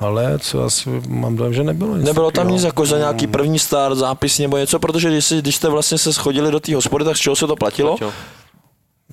Ale 0.00 0.38
co 0.38 0.64
asi 0.64 1.02
mám 1.08 1.36
dojem, 1.36 1.52
že 1.54 1.64
nebylo 1.64 1.96
nic 1.96 2.06
Nebylo 2.06 2.30
tam 2.30 2.48
nic 2.48 2.62
jako 2.62 2.86
za 2.86 2.98
nějaký 2.98 3.26
první 3.26 3.58
start, 3.58 3.96
zápis 3.96 4.38
nebo 4.38 4.56
něco, 4.56 4.78
protože 4.78 5.10
když, 5.10 5.32
když 5.32 5.56
jste 5.56 5.68
vlastně 5.68 5.98
se 5.98 6.12
schodili 6.12 6.50
do 6.50 6.60
té 6.60 6.74
hospody, 6.74 7.04
tak 7.04 7.16
z 7.16 7.20
čeho 7.20 7.36
se 7.36 7.46
to 7.46 7.56
platilo? 7.56 7.96
Jo. 8.00 8.12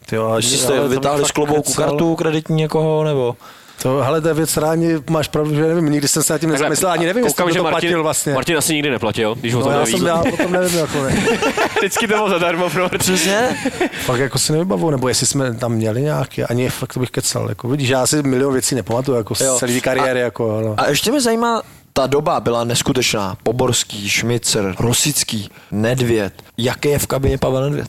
Když 0.10 0.20
ale 0.22 0.41
jste 0.41 0.77
to 0.82 0.89
vytáhli 0.89 1.25
z 1.25 1.32
klobouku 1.32 1.74
kartu 1.74 2.15
kreditní 2.15 2.56
někoho, 2.56 3.03
nebo? 3.03 3.36
To, 3.81 4.01
hele, 4.03 4.22
to 4.22 4.27
je 4.27 4.34
věc 4.34 4.57
ráni, 4.57 4.93
máš 5.10 5.27
pravdu, 5.27 5.55
že 5.55 5.62
nevím, 5.67 5.86
nikdy 5.89 6.07
jsem 6.07 6.24
se 6.24 6.34
nad 6.34 6.39
tím 6.39 6.50
nezamyslel, 6.50 6.91
ani 6.91 7.05
nevím, 7.05 7.24
jestli 7.24 7.36
koukám, 7.36 7.48
to 7.48 7.53
že 7.53 7.57
to 7.60 7.63
Martin, 7.63 7.79
platil 7.89 8.03
vlastně. 8.03 8.34
Martin 8.34 8.57
asi 8.57 8.74
nikdy 8.74 8.89
neplatil, 8.89 9.36
když 9.36 9.53
o 9.53 9.57
no, 9.57 9.63
tom 9.63 9.72
já 9.74 9.79
neví. 9.79 9.91
jsem, 9.91 10.05
já 10.07 10.24
potom 10.29 10.51
nevím, 10.51 10.77
jako 10.79 11.03
ne. 11.03 11.24
Vždycky 11.77 12.07
to 12.07 12.13
bylo 12.13 12.29
zadarmo 12.29 12.69
pro 12.69 12.89
Přesně. 13.00 13.57
Fakt 14.05 14.19
jako 14.19 14.39
si 14.39 14.51
nevybavu, 14.51 14.89
nebo 14.89 15.07
jestli 15.07 15.27
jsme 15.27 15.53
tam 15.53 15.72
měli 15.74 16.01
nějaké, 16.01 16.46
ani 16.46 16.69
fakt 16.69 16.93
to 16.93 17.00
bych 17.00 17.10
kecal. 17.12 17.50
Jako, 17.50 17.67
vidíš, 17.67 17.89
já 17.89 18.07
si 18.07 18.24
milion 18.24 18.53
věcí 18.53 18.75
nepamatuju, 18.75 19.17
jako 19.17 19.34
Jo. 19.43 19.55
z 19.55 19.60
celé 19.60 19.79
kariéry. 19.79 20.19
Jako, 20.19 20.62
no. 20.65 20.75
A 20.77 20.89
ještě 20.89 21.12
mě 21.12 21.22
zajímá, 21.22 21.62
ta 21.93 22.07
doba 22.07 22.39
byla 22.39 22.63
neskutečná. 22.63 23.38
Poborský, 23.43 24.10
Šmicer, 24.10 24.75
Rosický, 24.79 25.50
Nedvěd. 25.72 26.34
Jaký 26.57 26.89
je 26.89 27.00
v 27.00 27.07
kabině 27.07 27.38
Pavel 27.38 27.63
Nedvěd? 27.63 27.88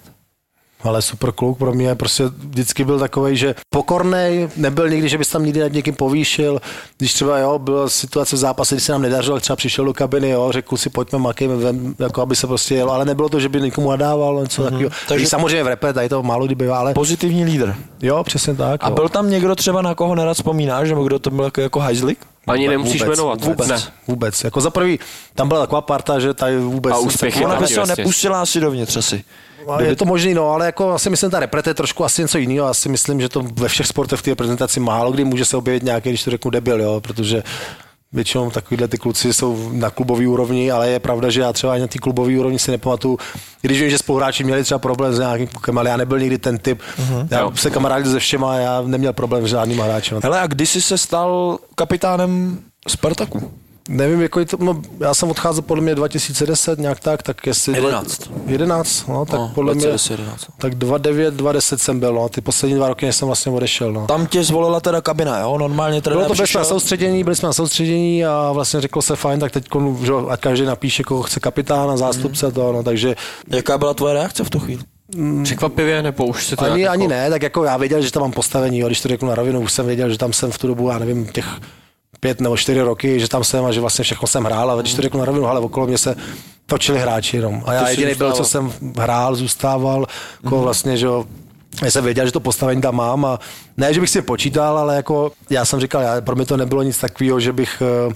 Ale 0.82 1.02
super 1.02 1.32
kluk 1.32 1.58
pro 1.58 1.72
mě 1.74 1.94
prostě 1.94 2.24
vždycky 2.38 2.84
byl 2.84 2.98
takový, 2.98 3.36
že 3.36 3.54
pokornej, 3.70 4.48
nebyl 4.56 4.88
nikdy, 4.88 5.08
že 5.08 5.18
bys 5.18 5.28
tam 5.28 5.44
nikdy 5.44 5.60
nad 5.60 5.72
někým 5.72 5.94
povýšil. 5.94 6.60
Když 6.98 7.14
třeba 7.14 7.38
jo, 7.38 7.58
byla 7.58 7.88
situace 7.88 8.36
v 8.36 8.38
zápase, 8.38 8.74
kdy 8.74 8.80
se 8.80 8.92
nám 8.92 9.02
nedařilo, 9.02 9.36
tak 9.36 9.42
třeba 9.42 9.56
přišel 9.56 9.84
do 9.84 9.94
kabiny, 9.94 10.28
jo, 10.30 10.52
řekl 10.52 10.76
si 10.76 10.90
pojďme, 10.90 11.18
makejme, 11.18 11.56
vem, 11.56 11.94
jako 11.98 12.22
aby 12.22 12.36
se 12.36 12.46
prostě 12.46 12.74
jelo, 12.74 12.92
ale 12.92 13.04
nebylo 13.04 13.28
to, 13.28 13.40
že 13.40 13.48
by 13.48 13.60
někomu 13.60 13.90
nadával, 13.90 14.40
něco 14.40 14.62
mm-hmm. 14.62 14.64
takového. 14.64 14.90
Takže- 14.90 15.06
Takže 15.08 15.26
samozřejmě 15.26 15.62
v 15.64 15.66
repe, 15.66 15.92
tady 15.92 16.08
to 16.08 16.22
málo 16.22 16.46
kdy 16.46 16.54
bývá, 16.54 16.78
ale 16.78 16.94
Pozitivní 16.94 17.44
lídr. 17.44 17.74
jo, 18.02 18.24
přesně 18.24 18.54
tak. 18.54 18.84
A 18.84 18.88
jo. 18.88 18.94
byl 18.94 19.08
tam 19.08 19.30
někdo 19.30 19.54
třeba, 19.54 19.82
na 19.82 19.94
koho 19.94 20.14
nerad 20.14 20.34
vzpomínáš, 20.34 20.88
nebo 20.88 21.04
kdo 21.04 21.18
to 21.18 21.30
byl 21.30 21.44
jako, 21.44 21.60
jako 21.60 21.80
hajzlik? 21.80 22.18
Ani 22.46 22.68
nemusíš 22.68 23.02
vůbec, 23.02 23.18
jmenovat. 23.18 23.44
Vůbec, 23.44 23.68
Ne. 23.68 23.78
vůbec. 24.06 24.44
Jako 24.44 24.60
za 24.60 24.70
prvý, 24.70 24.98
tam 25.34 25.48
byla 25.48 25.60
taková 25.60 25.80
parta, 25.80 26.18
že 26.18 26.34
tady 26.34 26.58
vůbec... 26.58 26.94
A 26.94 26.98
úspěchy 26.98 27.44
Ona 27.44 27.56
by 27.60 27.66
se 27.66 27.74
ho 27.74 27.80
jasně. 27.80 27.94
nepustila 28.02 28.42
asi 28.42 28.60
dovnitř 28.60 28.96
asi. 28.96 29.24
Ale 29.68 29.86
je 29.86 29.96
to 29.96 30.04
možný, 30.04 30.34
no, 30.34 30.50
ale 30.50 30.66
jako 30.66 30.92
asi 30.92 31.10
myslím, 31.10 31.30
ta 31.30 31.40
repre 31.40 31.62
to 31.62 31.70
je 31.70 31.74
trošku 31.74 32.04
asi 32.04 32.22
něco 32.22 32.38
jiného. 32.38 32.66
Asi 32.66 32.88
myslím, 32.88 33.20
že 33.20 33.28
to 33.28 33.42
ve 33.42 33.68
všech 33.68 33.86
sportech 33.86 34.18
v 34.18 34.22
té 34.22 34.34
prezentaci 34.34 34.80
málo 34.80 35.12
kdy 35.12 35.24
může 35.24 35.44
se 35.44 35.56
objevit 35.56 35.82
nějaký, 35.82 36.08
když 36.08 36.24
to 36.24 36.30
řeknu 36.30 36.50
debil, 36.50 36.80
jo, 36.80 37.00
protože 37.00 37.42
většinou 38.12 38.50
takovýhle 38.50 38.88
ty 38.88 38.98
kluci 38.98 39.32
jsou 39.32 39.70
na 39.72 39.90
klubový 39.90 40.26
úrovni, 40.26 40.70
ale 40.70 40.88
je 40.88 41.00
pravda, 41.00 41.30
že 41.30 41.40
já 41.40 41.52
třeba 41.52 41.72
ani 41.72 41.80
na 41.80 41.86
té 41.86 41.98
klubové 41.98 42.38
úrovni 42.38 42.58
si 42.58 42.70
nepamatuju. 42.70 43.18
I 43.62 43.68
Když 43.68 43.80
vím, 43.80 43.90
že 43.90 43.98
spoluhráči 43.98 44.44
měli 44.44 44.64
třeba 44.64 44.78
problém 44.78 45.14
s 45.14 45.18
nějakým 45.18 45.46
klukem, 45.46 45.78
ale 45.78 45.90
já 45.90 45.96
nebyl 45.96 46.18
nikdy 46.20 46.38
ten 46.38 46.58
typ. 46.58 46.80
Uh-huh. 46.98 47.28
Já 47.30 47.40
Jo. 47.40 47.52
se 47.54 47.70
kamarádil 47.70 48.12
se 48.12 48.18
všema, 48.18 48.56
já 48.56 48.82
neměl 48.82 49.12
problém 49.12 49.46
s 49.46 49.50
žádným 49.50 49.78
hráčem. 49.78 50.20
Hele, 50.22 50.40
a 50.40 50.46
kdy 50.46 50.66
jsi 50.66 50.82
se 50.82 50.98
stal 50.98 51.58
kapitánem 51.74 52.58
Spartaku? 52.88 53.52
Nevím, 53.88 54.22
jako 54.22 54.40
je 54.40 54.46
to, 54.46 54.56
no, 54.60 54.82
já 55.00 55.14
jsem 55.14 55.30
odcházel 55.30 55.62
podle 55.62 55.82
mě 55.82 55.94
2010, 55.94 56.78
nějak 56.78 57.00
tak, 57.00 57.22
tak 57.22 57.46
jestli... 57.46 57.74
11. 57.74 58.30
11, 58.46 59.08
no, 59.08 59.24
tak 59.26 59.40
No, 59.40 59.50
podle 59.54 59.74
mě... 59.74 59.86
2010, 59.86 60.12
11. 60.12 60.46
Tak 60.58 60.72
2.9, 60.74 61.30
2.10 61.36 61.76
jsem 61.76 62.00
byl, 62.00 62.14
no, 62.14 62.28
ty 62.28 62.40
poslední 62.40 62.76
dva 62.76 62.88
roky, 62.88 63.06
než 63.06 63.16
jsem 63.16 63.26
vlastně 63.26 63.52
odešel, 63.52 63.92
no. 63.92 64.06
Tam 64.06 64.26
tě 64.26 64.44
zvolila 64.44 64.80
teda 64.80 65.00
kabina, 65.00 65.38
jo? 65.40 65.58
Normálně 65.58 66.02
trenér 66.02 66.18
Bylo 66.18 66.28
to 66.36 66.42
přišel. 66.42 66.60
na 66.60 66.64
soustředění, 66.64 67.24
byli 67.24 67.36
jsme 67.36 67.46
na 67.46 67.52
soustředění 67.52 68.24
a 68.24 68.50
vlastně 68.52 68.80
řeklo 68.80 69.02
se 69.02 69.16
fajn, 69.16 69.40
tak 69.40 69.52
teď, 69.52 69.64
že, 70.02 70.10
jo, 70.12 70.26
ať 70.30 70.40
každý 70.40 70.64
napíše, 70.66 71.02
koho 71.02 71.22
chce 71.22 71.40
kapitána, 71.40 71.96
zástupce 71.96 72.46
Mhm. 72.46 72.54
to, 72.54 72.72
no, 72.72 72.82
takže 72.82 73.16
Jaká 73.48 73.78
byla 73.78 73.94
tvoje 73.94 74.14
reakce 74.14 74.44
v 74.44 74.50
tu 74.50 74.58
chvíli? 74.58 74.82
Překvapivě, 75.42 76.02
nebo 76.02 76.26
už 76.26 76.46
se 76.46 76.56
to 76.56 76.64
ani, 76.64 76.78
nějak 76.78 76.92
ani 76.92 77.04
jako... 77.04 77.14
ne, 77.14 77.30
tak 77.30 77.42
jako 77.42 77.64
já 77.64 77.76
věděl, 77.76 78.02
že 78.02 78.12
tam 78.12 78.20
mám 78.22 78.32
postavení, 78.32 78.78
jo, 78.78 78.86
když 78.86 79.00
to 79.00 79.08
řeknu 79.08 79.28
na 79.28 79.34
rovinu, 79.34 79.60
už 79.60 79.72
jsem 79.72 79.86
věděl, 79.86 80.10
že 80.10 80.18
tam 80.18 80.32
jsem 80.32 80.50
v 80.50 80.58
tu 80.58 80.66
dobu, 80.66 80.88
já 80.90 80.98
nevím, 80.98 81.26
těch 81.26 81.46
pět 82.20 82.40
nebo 82.40 82.56
čtyři 82.56 82.80
roky, 82.80 83.20
že 83.20 83.28
tam 83.28 83.44
jsem 83.44 83.64
a 83.64 83.72
že 83.72 83.80
vlastně 83.80 84.02
všechno 84.04 84.28
jsem 84.28 84.44
hrál, 84.44 84.70
ale 84.70 84.82
když 84.82 84.94
to 84.94 85.02
řeknu 85.02 85.20
na 85.20 85.24
rovinu, 85.24 85.46
ale 85.46 85.60
okolo 85.60 85.86
mě 85.86 85.98
se 85.98 86.16
točili 86.66 86.98
hráči 86.98 87.36
jenom. 87.36 87.62
A 87.66 87.72
já 87.72 87.88
jediný 87.88 88.14
byl, 88.14 88.32
co 88.32 88.44
jsem 88.44 88.72
hrál, 88.98 89.34
zůstával, 89.34 90.06
jako 90.44 90.60
vlastně, 90.60 90.96
že 90.96 91.06
Já 91.82 91.90
jsem 91.90 92.04
věděl, 92.04 92.26
že 92.26 92.32
to 92.32 92.40
postavení 92.40 92.80
tam 92.80 92.96
mám 92.96 93.24
a 93.24 93.38
ne, 93.76 93.94
že 93.94 94.00
bych 94.00 94.10
si 94.10 94.22
počítal, 94.22 94.78
ale 94.78 94.96
jako 94.96 95.32
já 95.50 95.64
jsem 95.64 95.80
říkal, 95.80 96.02
já, 96.02 96.20
pro 96.20 96.36
mě 96.36 96.46
to 96.46 96.56
nebylo 96.56 96.82
nic 96.82 96.98
takového, 96.98 97.40
že 97.40 97.52
bych 97.52 97.82
eh, 98.10 98.14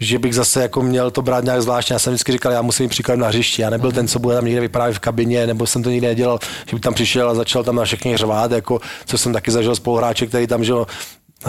že 0.00 0.18
bych 0.18 0.34
zase 0.34 0.62
jako 0.62 0.82
měl 0.82 1.10
to 1.10 1.22
brát 1.22 1.44
nějak 1.44 1.62
zvláštně. 1.62 1.94
Já 1.94 1.98
jsem 1.98 2.12
vždycky 2.12 2.32
říkal, 2.32 2.52
já 2.52 2.62
musím 2.62 2.88
příklad 2.88 3.18
na 3.18 3.28
hřišti. 3.28 3.62
Já 3.62 3.70
nebyl 3.70 3.92
ten, 3.92 4.08
co 4.08 4.18
bude 4.18 4.34
tam 4.34 4.44
někde 4.44 4.60
vyprávět 4.60 4.96
v 4.96 5.00
kabině, 5.00 5.46
nebo 5.46 5.66
jsem 5.66 5.82
to 5.82 5.90
nikdy 5.90 6.06
nedělal, 6.06 6.38
že 6.66 6.76
bych 6.76 6.82
tam 6.82 6.94
přišel 6.94 7.30
a 7.30 7.34
začal 7.34 7.64
tam 7.64 7.76
na 7.76 7.84
všechny 7.84 8.16
řvát, 8.16 8.50
jako, 8.50 8.80
co 9.04 9.18
jsem 9.18 9.32
taky 9.32 9.50
zažil 9.50 9.74
spoluhráče, 9.74 10.26
který 10.26 10.46
tam, 10.46 10.64
že 10.64 10.72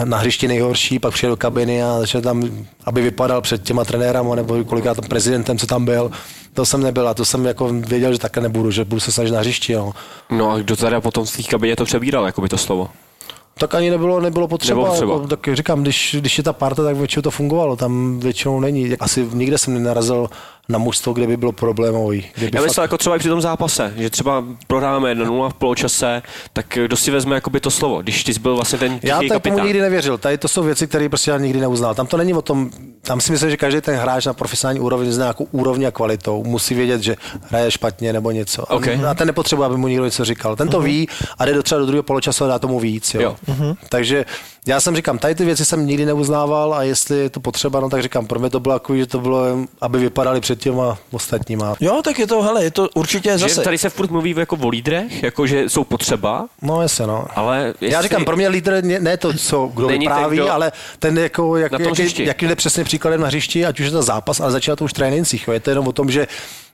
na 0.04 0.18
hřišti 0.18 0.48
nejhorší, 0.48 0.98
pak 0.98 1.14
přijel 1.14 1.32
do 1.32 1.36
kabiny 1.36 1.82
a 1.82 1.98
začal 1.98 2.20
tam, 2.20 2.42
aby 2.84 3.02
vypadal 3.02 3.40
před 3.40 3.62
těma 3.62 3.84
trenérama 3.84 4.34
nebo 4.34 4.64
kolikrát 4.64 4.94
tam 4.94 5.08
prezidentem, 5.08 5.58
co 5.58 5.66
tam 5.66 5.84
byl. 5.84 6.10
To 6.54 6.66
jsem 6.66 6.82
nebyl 6.82 7.08
a 7.08 7.14
to 7.14 7.24
jsem 7.24 7.44
jako 7.44 7.68
věděl, 7.72 8.12
že 8.12 8.18
takhle 8.18 8.42
nebudu, 8.42 8.70
že 8.70 8.84
budu 8.84 9.00
se 9.00 9.12
snažit 9.12 9.32
na 9.32 9.40
hřišti. 9.40 9.72
Jo. 9.72 9.92
No 10.30 10.50
a 10.50 10.58
kdo 10.58 10.76
teda 10.76 11.00
potom 11.00 11.24
v 11.24 11.36
té 11.36 11.42
kabině 11.42 11.76
to 11.76 11.84
přebíral, 11.84 12.26
jako 12.26 12.40
by 12.40 12.48
to 12.48 12.58
slovo? 12.58 12.88
Tak 13.58 13.74
ani 13.74 13.90
nebylo, 13.90 14.20
nebylo 14.20 14.48
potřeba. 14.48 14.76
Nebylo 14.80 14.90
potřeba. 14.90 15.12
Jako, 15.12 15.26
tak 15.26 15.48
říkám, 15.52 15.82
když, 15.82 16.16
když 16.20 16.38
je 16.38 16.44
ta 16.44 16.52
parta, 16.52 16.84
tak 16.84 16.96
většinou 16.96 17.22
to 17.22 17.30
fungovalo. 17.30 17.76
Tam 17.76 18.20
většinou 18.20 18.60
není. 18.60 18.96
Asi 19.00 19.28
nikde 19.32 19.58
jsem 19.58 19.74
nenarazil 19.74 20.30
na 20.68 20.78
mužstvo, 20.78 21.12
kde 21.12 21.26
by 21.26 21.36
bylo 21.36 21.52
problémový. 21.52 22.26
Kde 22.34 22.46
by 22.46 22.56
Já 22.56 22.60
fakt- 22.60 22.68
myslel 22.68 22.84
jako 22.84 22.98
třeba 22.98 23.16
i 23.16 23.18
při 23.18 23.28
tom 23.28 23.40
zápase, 23.40 23.92
že 23.96 24.10
třeba 24.10 24.44
prohráváme 24.66 25.14
1-0 25.14 25.50
v 25.50 25.54
poločase, 25.54 26.22
tak 26.52 26.66
kdo 26.84 26.96
si 26.96 27.10
vezme 27.10 27.34
jakoby 27.34 27.60
to 27.60 27.70
slovo, 27.70 28.02
když 28.02 28.24
ty 28.24 28.34
jsi 28.34 28.40
byl 28.40 28.54
vlastně 28.54 28.78
ten 28.78 29.00
Já 29.02 29.18
tady 29.28 29.40
tomu 29.40 29.58
nikdy 29.64 29.80
nevěřil. 29.80 30.18
Tady 30.18 30.38
to 30.38 30.48
jsou 30.48 30.62
věci, 30.62 30.86
které 30.86 31.08
prostě 31.08 31.30
já 31.30 31.38
nikdy 31.38 31.60
neuznal. 31.60 31.94
Tam 31.94 32.06
to 32.06 32.16
není 32.16 32.34
o 32.34 32.42
tom, 32.42 32.70
tam 33.02 33.20
si 33.20 33.32
myslím, 33.32 33.50
že 33.50 33.56
každý 33.56 33.80
ten 33.80 33.96
hráč 33.96 34.26
na 34.26 34.32
profesionální 34.32 34.80
úrovni 34.80 35.12
s 35.12 35.18
nějakou 35.18 35.48
úrovní 35.52 35.86
a 35.86 35.90
kvalitou 35.90 36.44
musí 36.44 36.74
vědět, 36.74 37.02
že 37.02 37.16
hraje 37.42 37.70
špatně 37.70 38.12
nebo 38.12 38.30
něco. 38.30 38.62
OK. 38.62 38.88
A 38.88 39.14
ten 39.14 39.26
nepotřebuje, 39.26 39.66
aby 39.66 39.76
mu 39.76 39.88
někdo 39.88 40.04
něco 40.04 40.24
říkal. 40.24 40.56
Ten 40.56 40.68
to 40.68 40.80
ví 40.80 41.08
a 41.38 41.44
jde 41.46 41.54
do 41.54 41.62
třeba 41.62 41.78
do 41.78 41.86
druhého 41.86 42.02
poločasu 42.02 42.44
a 42.44 42.48
dá 42.48 42.58
tomu 42.58 42.80
víc. 42.80 43.14
Jo. 43.14 43.20
Jo. 43.22 43.36
Takže 43.88 44.24
já 44.68 44.80
jsem 44.80 44.96
říkám, 44.96 45.18
tady 45.18 45.34
ty 45.34 45.44
věci 45.44 45.64
jsem 45.64 45.86
nikdy 45.86 46.06
neuznával 46.06 46.74
a 46.74 46.82
jestli 46.82 47.18
je 47.18 47.30
to 47.30 47.40
potřeba, 47.40 47.80
no 47.80 47.88
tak 47.90 48.02
říkám, 48.02 48.26
pro 48.26 48.38
mě 48.40 48.50
to 48.50 48.60
bylo 48.60 48.74
takový, 48.74 48.98
že 48.98 49.06
to 49.06 49.18
bylo, 49.20 49.44
aby 49.80 49.98
vypadali 49.98 50.40
před 50.40 50.60
těma 50.60 50.98
ostatníma. 51.10 51.74
Jo, 51.80 52.00
tak 52.04 52.18
je 52.18 52.26
to, 52.26 52.42
hele, 52.42 52.64
je 52.64 52.70
to 52.70 52.88
určitě 52.94 53.30
Že 53.30 53.38
zase. 53.38 53.62
tady 53.62 53.78
se 53.78 53.90
furt 53.90 54.10
mluví 54.10 54.34
jako 54.38 54.56
o 54.62 54.68
lídrech, 54.68 55.22
jako 55.22 55.46
že 55.46 55.68
jsou 55.68 55.84
potřeba, 55.84 56.46
No 56.62 56.82
jasně, 56.82 57.06
no. 57.06 57.26
ale 57.34 57.66
jestli... 57.80 57.90
Já 57.92 58.02
říkám, 58.02 58.24
pro 58.24 58.36
mě 58.36 58.48
lídr 58.48 58.84
ne- 58.84 59.00
ne 59.00 59.16
to, 59.16 59.32
co 59.32 59.66
kdo 59.74 59.86
Není 59.88 60.06
ten, 60.06 60.14
vypráví, 60.14 60.36
kdo- 60.36 60.52
ale 60.52 60.72
ten, 60.98 61.18
jako, 61.18 61.56
jak, 61.56 61.72
jaký, 61.72 62.24
jaký 62.24 62.46
jde 62.48 62.56
přesně 62.56 62.84
příkladem 62.84 63.20
na 63.20 63.26
hřišti, 63.26 63.66
ať 63.66 63.80
už 63.80 63.86
je 63.86 63.92
to 63.92 64.02
zápas, 64.02 64.40
ale 64.40 64.52
začíná 64.52 64.76
to 64.76 64.84
už 64.84 64.90
v 64.90 64.94
trénincích. 64.94 65.48
Jo. 65.48 65.54
Je 65.54 65.60
to 65.60 65.70
jenom 65.70 65.88
o 65.88 65.92
tom, 65.92 66.10
že 66.10 66.26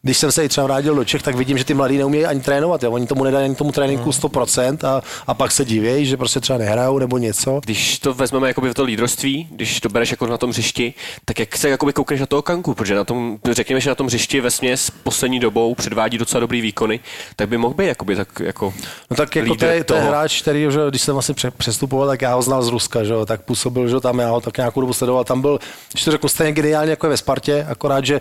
když 0.04 0.18
jsem 0.18 0.32
se 0.32 0.44
i 0.44 0.49
třeba 0.49 0.66
vrátil 0.66 0.94
do 0.94 1.04
Čech, 1.04 1.23
tak 1.23 1.34
vidím, 1.34 1.58
že 1.58 1.64
ty 1.64 1.75
mladí 1.75 1.99
neumějí 1.99 2.26
ani 2.26 2.40
trénovat. 2.40 2.82
Jo. 2.82 2.92
Oni 2.92 3.06
tomu 3.06 3.25
nedají 3.25 3.44
ani 3.44 3.54
tomu 3.54 3.73
tréninku 3.73 4.11
100% 4.11 4.88
a, 4.88 5.02
a 5.26 5.34
pak 5.34 5.50
se 5.52 5.64
divějí, 5.64 6.06
že 6.06 6.16
prostě 6.16 6.40
třeba 6.40 6.58
nehrajou 6.58 6.99
nebo 6.99 7.18
něco. 7.18 7.61
Když 7.64 7.99
to 7.99 8.14
vezmeme 8.14 8.49
jakoby 8.49 8.70
v 8.70 8.75
to 8.75 8.84
lídroství, 8.84 9.49
když 9.50 9.80
to 9.80 9.88
bereš 9.88 10.11
jako 10.11 10.26
na 10.26 10.38
tom 10.38 10.50
hřišti, 10.50 10.94
tak 11.25 11.38
jak 11.38 11.56
se 11.56 11.68
jakoby 11.68 11.92
koukneš 11.92 12.20
na 12.20 12.26
toho 12.26 12.42
kanku, 12.42 12.75
protože 12.75 12.94
na 12.94 13.04
tom, 13.04 13.38
řekněme, 13.50 13.80
že 13.80 13.90
na 13.90 13.94
tom 13.94 14.06
hřišti 14.06 14.40
ve 14.40 14.50
směs 14.50 14.90
poslední 14.90 15.40
dobou 15.40 15.75
předvádí 15.75 16.18
docela 16.18 16.40
dobrý 16.40 16.61
výkony, 16.61 17.00
tak 17.37 17.49
by 17.49 17.58
mohl 17.58 17.75
být 17.75 17.87
jakoby 17.87 18.16
tak 18.16 18.28
jako 18.40 18.75
No 19.11 19.16
tak 19.16 19.37
jako 19.37 19.54
to 19.54 19.64
je, 19.64 19.84
to 19.84 19.94
je 19.94 20.00
hráč, 20.00 20.42
který, 20.42 20.66
že, 20.70 20.78
když 20.88 21.02
jsem 21.02 21.14
vlastně 21.14 21.34
pře- 21.34 21.50
přestupoval, 21.50 22.08
tak 22.08 22.23
já 22.23 22.34
ho 22.34 22.42
znal 22.42 22.62
z 22.62 22.68
Ruska, 22.68 23.04
že, 23.04 23.12
jo, 23.12 23.26
tak 23.26 23.42
působil, 23.42 23.88
že 23.88 24.00
tam 24.00 24.18
já 24.18 24.30
ho 24.30 24.40
tak 24.40 24.56
nějakou 24.56 24.80
dobu 24.80 24.92
sledoval. 24.92 25.25
Tam 25.25 25.40
byl, 25.40 25.58
když 25.92 26.04
to 26.04 26.11
řeknu, 26.11 26.28
stejně 26.28 26.52
geniálně 26.52 26.90
jako 26.90 27.06
je 27.06 27.11
ve 27.11 27.16
Spartě, 27.16 27.66
akorát, 27.70 28.04
že 28.04 28.20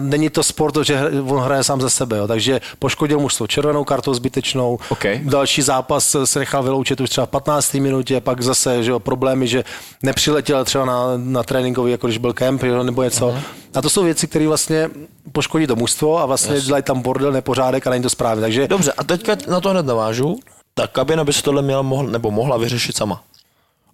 není 0.00 0.30
to 0.30 0.42
sport, 0.42 0.76
že 0.82 1.00
on 1.28 1.40
hraje 1.40 1.64
sám 1.64 1.80
ze 1.80 1.90
sebe, 1.90 2.16
jo, 2.16 2.26
takže 2.26 2.60
poškodil 2.78 3.20
mužstvo 3.20 3.46
červenou 3.46 3.84
kartou 3.84 4.14
zbytečnou, 4.14 4.78
OK. 4.88 5.04
další 5.22 5.62
zápas 5.62 6.16
se 6.24 6.38
nechal 6.38 6.62
vyloučit 6.62 7.00
už 7.00 7.10
třeba 7.10 7.26
v 7.26 7.30
15. 7.30 7.74
minutě, 7.74 8.20
pak 8.20 8.42
zase 8.42 8.82
že 8.84 8.90
jo, 8.90 9.00
problémy, 9.00 9.46
že 9.46 9.64
nepřiletěl 10.02 10.64
třeba 10.64 10.84
na, 10.84 11.02
na 11.16 11.42
tréninkový, 11.42 11.92
jako 11.92 12.06
když 12.06 12.18
byl 12.18 12.32
kemp 12.32 12.62
nebo 12.62 13.02
něco. 13.02 13.38
A 13.74 13.82
to 13.82 13.90
jsou 13.90 14.04
věci, 14.04 14.26
které 14.26 14.48
vlastně 14.48 14.90
poškodí 15.32 15.66
to 15.66 15.76
mužstvo 15.76 16.18
a 16.18 16.26
vlastně 16.26 16.60
dělají 16.60 16.82
tam 16.82 17.02
bordel, 17.02 17.32
nepořádek 17.32 17.86
a 17.86 17.90
není 17.90 18.02
to 18.02 18.10
správně. 18.10 18.40
Takže 18.40 18.68
Dobře, 18.68 18.92
a 18.92 19.04
teďka 19.04 19.36
na 19.48 19.60
to 19.60 19.70
hned 19.70 19.86
navážu. 19.86 20.38
Ta 20.74 20.86
kabina 20.86 21.24
by 21.24 21.32
se 21.32 21.42
tohle 21.42 21.62
měla 21.62 21.82
mohl, 21.82 22.06
nebo 22.06 22.30
mohla 22.30 22.56
vyřešit 22.56 22.96
sama. 22.96 23.22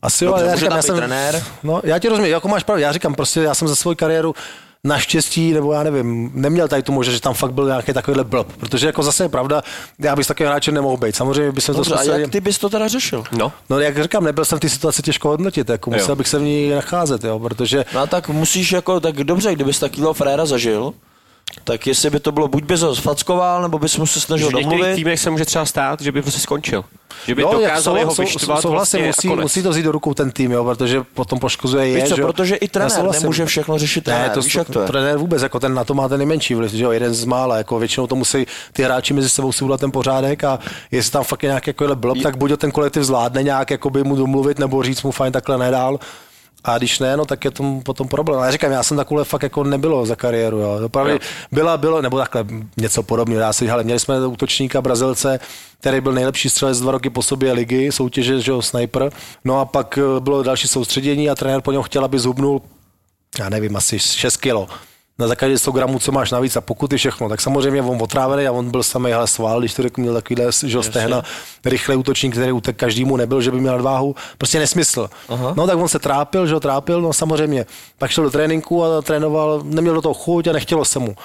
Asi 0.03 0.25
jo, 0.25 0.35
ale 0.35 0.47
já 0.47 0.57
říkám, 0.57 0.77
já 0.77 0.83
jsem, 0.83 0.97
trenér? 0.97 1.43
No, 1.63 1.81
já 1.85 1.99
ti 1.99 2.09
rozumím, 2.09 2.31
jako 2.31 2.49
máš 2.49 2.65
pravdu, 2.65 2.83
já 2.83 2.93
říkám, 2.93 3.15
prostě 3.15 3.41
já 3.41 3.55
jsem 3.55 3.69
za 3.69 3.75
svou 3.77 3.95
kariéru 3.95 4.35
naštěstí, 4.85 5.53
nebo 5.53 5.73
já 5.73 5.83
nevím, 5.83 6.31
neměl 6.35 6.69
tady 6.69 6.83
tu 6.83 6.93
možnost, 6.93 7.15
že 7.15 7.21
tam 7.21 7.35
fakt 7.35 7.53
byl 7.53 7.67
nějaký 7.67 7.93
takovýhle 7.93 8.25
blb, 8.25 8.53
protože 8.53 8.87
jako 8.87 9.03
zase 9.03 9.25
je 9.25 9.29
pravda, 9.29 9.63
já 9.99 10.17
bych 10.17 10.25
s 10.25 10.29
takovým 10.29 10.49
hráčem 10.51 10.75
nemohl 10.75 10.97
být. 10.97 11.17
Samozřejmě 11.17 11.53
bychom 11.53 11.75
to 11.75 11.79
Dobře, 11.79 11.95
a 11.95 11.97
zkusili. 11.97 12.21
jak 12.23 12.31
ty 12.31 12.41
bys 12.41 12.59
to 12.59 12.69
teda 12.71 12.89
řešil? 12.89 13.25
No, 13.33 13.53
No, 13.71 13.81
jak 13.81 14.03
říkám, 14.03 14.25
nebyl 14.25 14.45
jsem 14.45 14.59
v 14.59 14.61
té 14.61 14.69
situaci 14.69 15.03
těžko 15.03 15.29
hodnotit, 15.29 15.69
jako 15.69 15.91
musel 15.91 16.09
Jo. 16.09 16.17
bych 16.17 16.29
se 16.29 16.39
v 16.39 16.43
ní 16.43 16.71
nacházet, 16.71 17.25
jo, 17.25 17.39
protože 17.39 17.85
No 17.95 18.01
a 18.01 18.07
tak 18.07 18.29
musíš 18.29 18.73
jako, 18.73 19.01
tak 19.01 19.15
dobře, 19.25 19.53
kdybys 19.55 19.79
takového 19.79 20.15
fréra 20.15 20.47
zažil, 20.47 20.93
tak 21.65 21.87
jestli 21.87 22.11
by 22.11 22.21
to 22.21 22.33
bylo, 22.33 22.49
buď 22.49 22.65
bys 22.65 22.81
ho 22.81 22.95
sfackoval, 22.97 23.63
nebo 23.63 23.79
bys 23.79 23.97
mu 23.97 24.07
se 24.07 24.21
snažil 24.21 24.47
že 24.51 24.51
v 24.51 24.55
některých 24.59 24.79
domluvit. 24.81 24.95
týmech 24.97 25.21
se 25.21 25.31
může 25.31 25.45
třeba 25.45 25.65
stát, 25.65 26.01
že 26.01 26.13
by 26.13 26.23
prostě 26.23 26.41
skončil. 26.41 26.85
Že 27.27 27.35
by 27.35 27.43
Jo, 27.43 27.49
jak 27.53 27.61
dokázali 27.61 28.01
sou- 28.01 28.07
ho 28.07 28.15
sou- 28.15 28.23
vyštvat 28.23 28.61
souhlasím, 28.63 29.01
vlastně 29.01 29.31
musí, 29.31 29.43
musí 29.43 29.63
to 29.63 29.71
vzít 29.71 29.83
do 29.83 29.93
rukou 29.93 30.15
ten 30.15 30.31
tým, 30.31 30.53
jo, 30.53 30.65
protože 30.65 31.03
potom 31.15 31.39
poškozuje 31.39 31.87
je. 31.89 31.95
Víš 32.01 32.09
co, 32.09 32.17
že 32.17 32.23
protože 32.23 32.57
i 32.57 32.69
trenér 32.69 32.91
souhlasím. 32.91 33.23
nemůže 33.23 33.47
všechno 33.47 33.79
řešit 33.79 34.05
trenér, 34.05 34.29
Ne, 34.29 34.35
to, 34.35 34.41
víš 34.41 34.55
jak 34.55 34.71
to 34.71 34.81
je. 34.81 34.87
trenér 34.87 35.19
vůbec, 35.19 35.43
jako 35.43 35.61
ten 35.61 35.75
na 35.75 35.85
to 35.85 35.95
má 35.95 36.09
ten 36.09 36.19
nejmenší 36.19 36.55
vliv, 36.55 36.73
že 36.73 36.85
jo, 36.85 36.91
jeden 36.91 37.15
z 37.15 37.25
mála, 37.25 37.57
jako 37.57 37.79
většinou 37.79 38.07
to 38.07 38.17
musí 38.17 38.47
ty 38.73 38.83
hráči 38.83 39.15
mezi 39.15 39.29
sebou 39.29 39.53
si 39.53 39.65
udělat 39.65 39.81
ten 39.81 39.91
pořádek 39.91 40.45
a 40.45 40.59
jestli 40.91 41.13
tam 41.13 41.25
fakt 41.25 41.43
je 41.43 41.47
nějaký 41.49 41.71
jako 41.71 41.95
blb, 41.97 42.23
tak 42.23 42.37
buď 42.37 42.53
ten 42.57 42.71
kolektiv 42.71 43.03
zvládne 43.03 43.43
nějak 43.43 43.71
jako 43.71 43.91
by 43.91 44.05
mu 44.05 44.17
domluvit 44.17 44.59
nebo 44.59 44.83
říct 44.83 45.03
mu 45.03 45.11
fajn 45.11 45.33
takhle 45.33 45.59
nedál. 45.59 45.99
A 46.65 46.79
když 46.79 46.99
ne, 46.99 47.17
no, 47.17 47.25
tak 47.25 47.45
je 47.45 47.51
to 47.51 47.81
potom 47.85 48.09
problém. 48.09 48.41
A 48.41 48.45
já 48.45 48.51
říkám, 48.51 48.73
já 48.73 48.83
jsem 48.83 48.97
takhle 48.97 49.25
fakt 49.25 49.43
jako 49.43 49.65
nebylo 49.65 50.07
za 50.07 50.17
kariéru. 50.17 50.59
Jo. 50.59 50.81
Opravdu 50.85 51.19
byla, 51.53 51.77
bylo, 51.77 52.03
nebo 52.03 52.19
takhle 52.19 52.45
něco 52.77 53.03
podobného. 53.03 53.41
Já 53.41 53.53
si, 53.53 53.67
hele, 53.67 53.85
měli 53.85 54.01
jsme 54.01 54.27
útočníka 54.27 54.83
Brazilce, 54.83 55.41
který 55.81 56.01
byl 56.01 56.13
nejlepší 56.13 56.51
střelec 56.51 56.81
dva 56.81 56.93
roky 56.93 57.11
po 57.11 57.23
sobě 57.23 57.53
ligy, 57.53 57.93
soutěže, 57.93 58.41
že 58.41 58.51
jo, 58.51 58.63
sniper. 58.63 59.11
No 59.45 59.61
a 59.61 59.65
pak 59.65 59.99
eh, 59.99 60.21
bylo 60.21 60.43
další 60.43 60.69
soustředění 60.69 61.31
a 61.31 61.35
trenér 61.35 61.61
po 61.61 61.73
něm 61.73 61.83
chtěl, 61.83 62.05
aby 62.05 62.19
zhubnul 62.19 62.63
já 63.39 63.49
nevím, 63.49 63.77
asi 63.77 63.99
6 63.99 64.37
kilo 64.37 64.69
na 65.19 65.35
každý 65.35 65.59
100 65.59 65.73
gramů, 65.73 65.99
co 65.99 66.13
máš 66.13 66.31
navíc 66.31 66.57
a 66.57 66.61
pokud 66.61 66.93
je 66.93 66.99
všechno, 66.99 67.29
tak 67.29 67.41
samozřejmě 67.41 67.83
on 67.83 68.03
otrávený 68.03 68.47
a 68.47 68.53
on 68.53 68.71
byl 68.71 68.83
samý 68.83 69.11
hele 69.11 69.27
sval, 69.27 69.61
když 69.61 69.75
to 69.75 69.83
řekl, 69.83 70.01
měl 70.01 70.15
takovýhle 70.15 70.51
že 70.67 70.83
stehna, 70.83 71.23
rychlej 71.65 71.99
útočník, 71.99 72.33
který 72.33 72.53
utek 72.53 72.77
každému 72.77 73.17
nebyl, 73.17 73.41
že 73.41 73.51
by 73.51 73.61
měl 73.61 73.73
nadváhu, 73.73 74.17
prostě 74.39 74.59
nesmysl. 74.59 75.11
Aha. 75.29 75.55
No 75.57 75.67
tak 75.67 75.79
on 75.79 75.89
se 75.89 75.99
trápil, 75.99 76.47
že 76.47 76.55
ho 76.55 76.61
trápil, 76.61 77.01
no 77.01 77.13
samozřejmě. 77.13 77.67
Pak 77.99 78.11
šel 78.11 78.25
do 78.25 78.31
tréninku 78.31 78.85
a 78.85 79.03
trénoval, 79.03 79.61
neměl 79.65 79.95
do 79.95 80.03
toho 80.03 80.15
chuť 80.15 80.47
a 80.47 80.53
nechtělo 80.53 80.85
se 80.85 80.99
mu. 80.99 81.17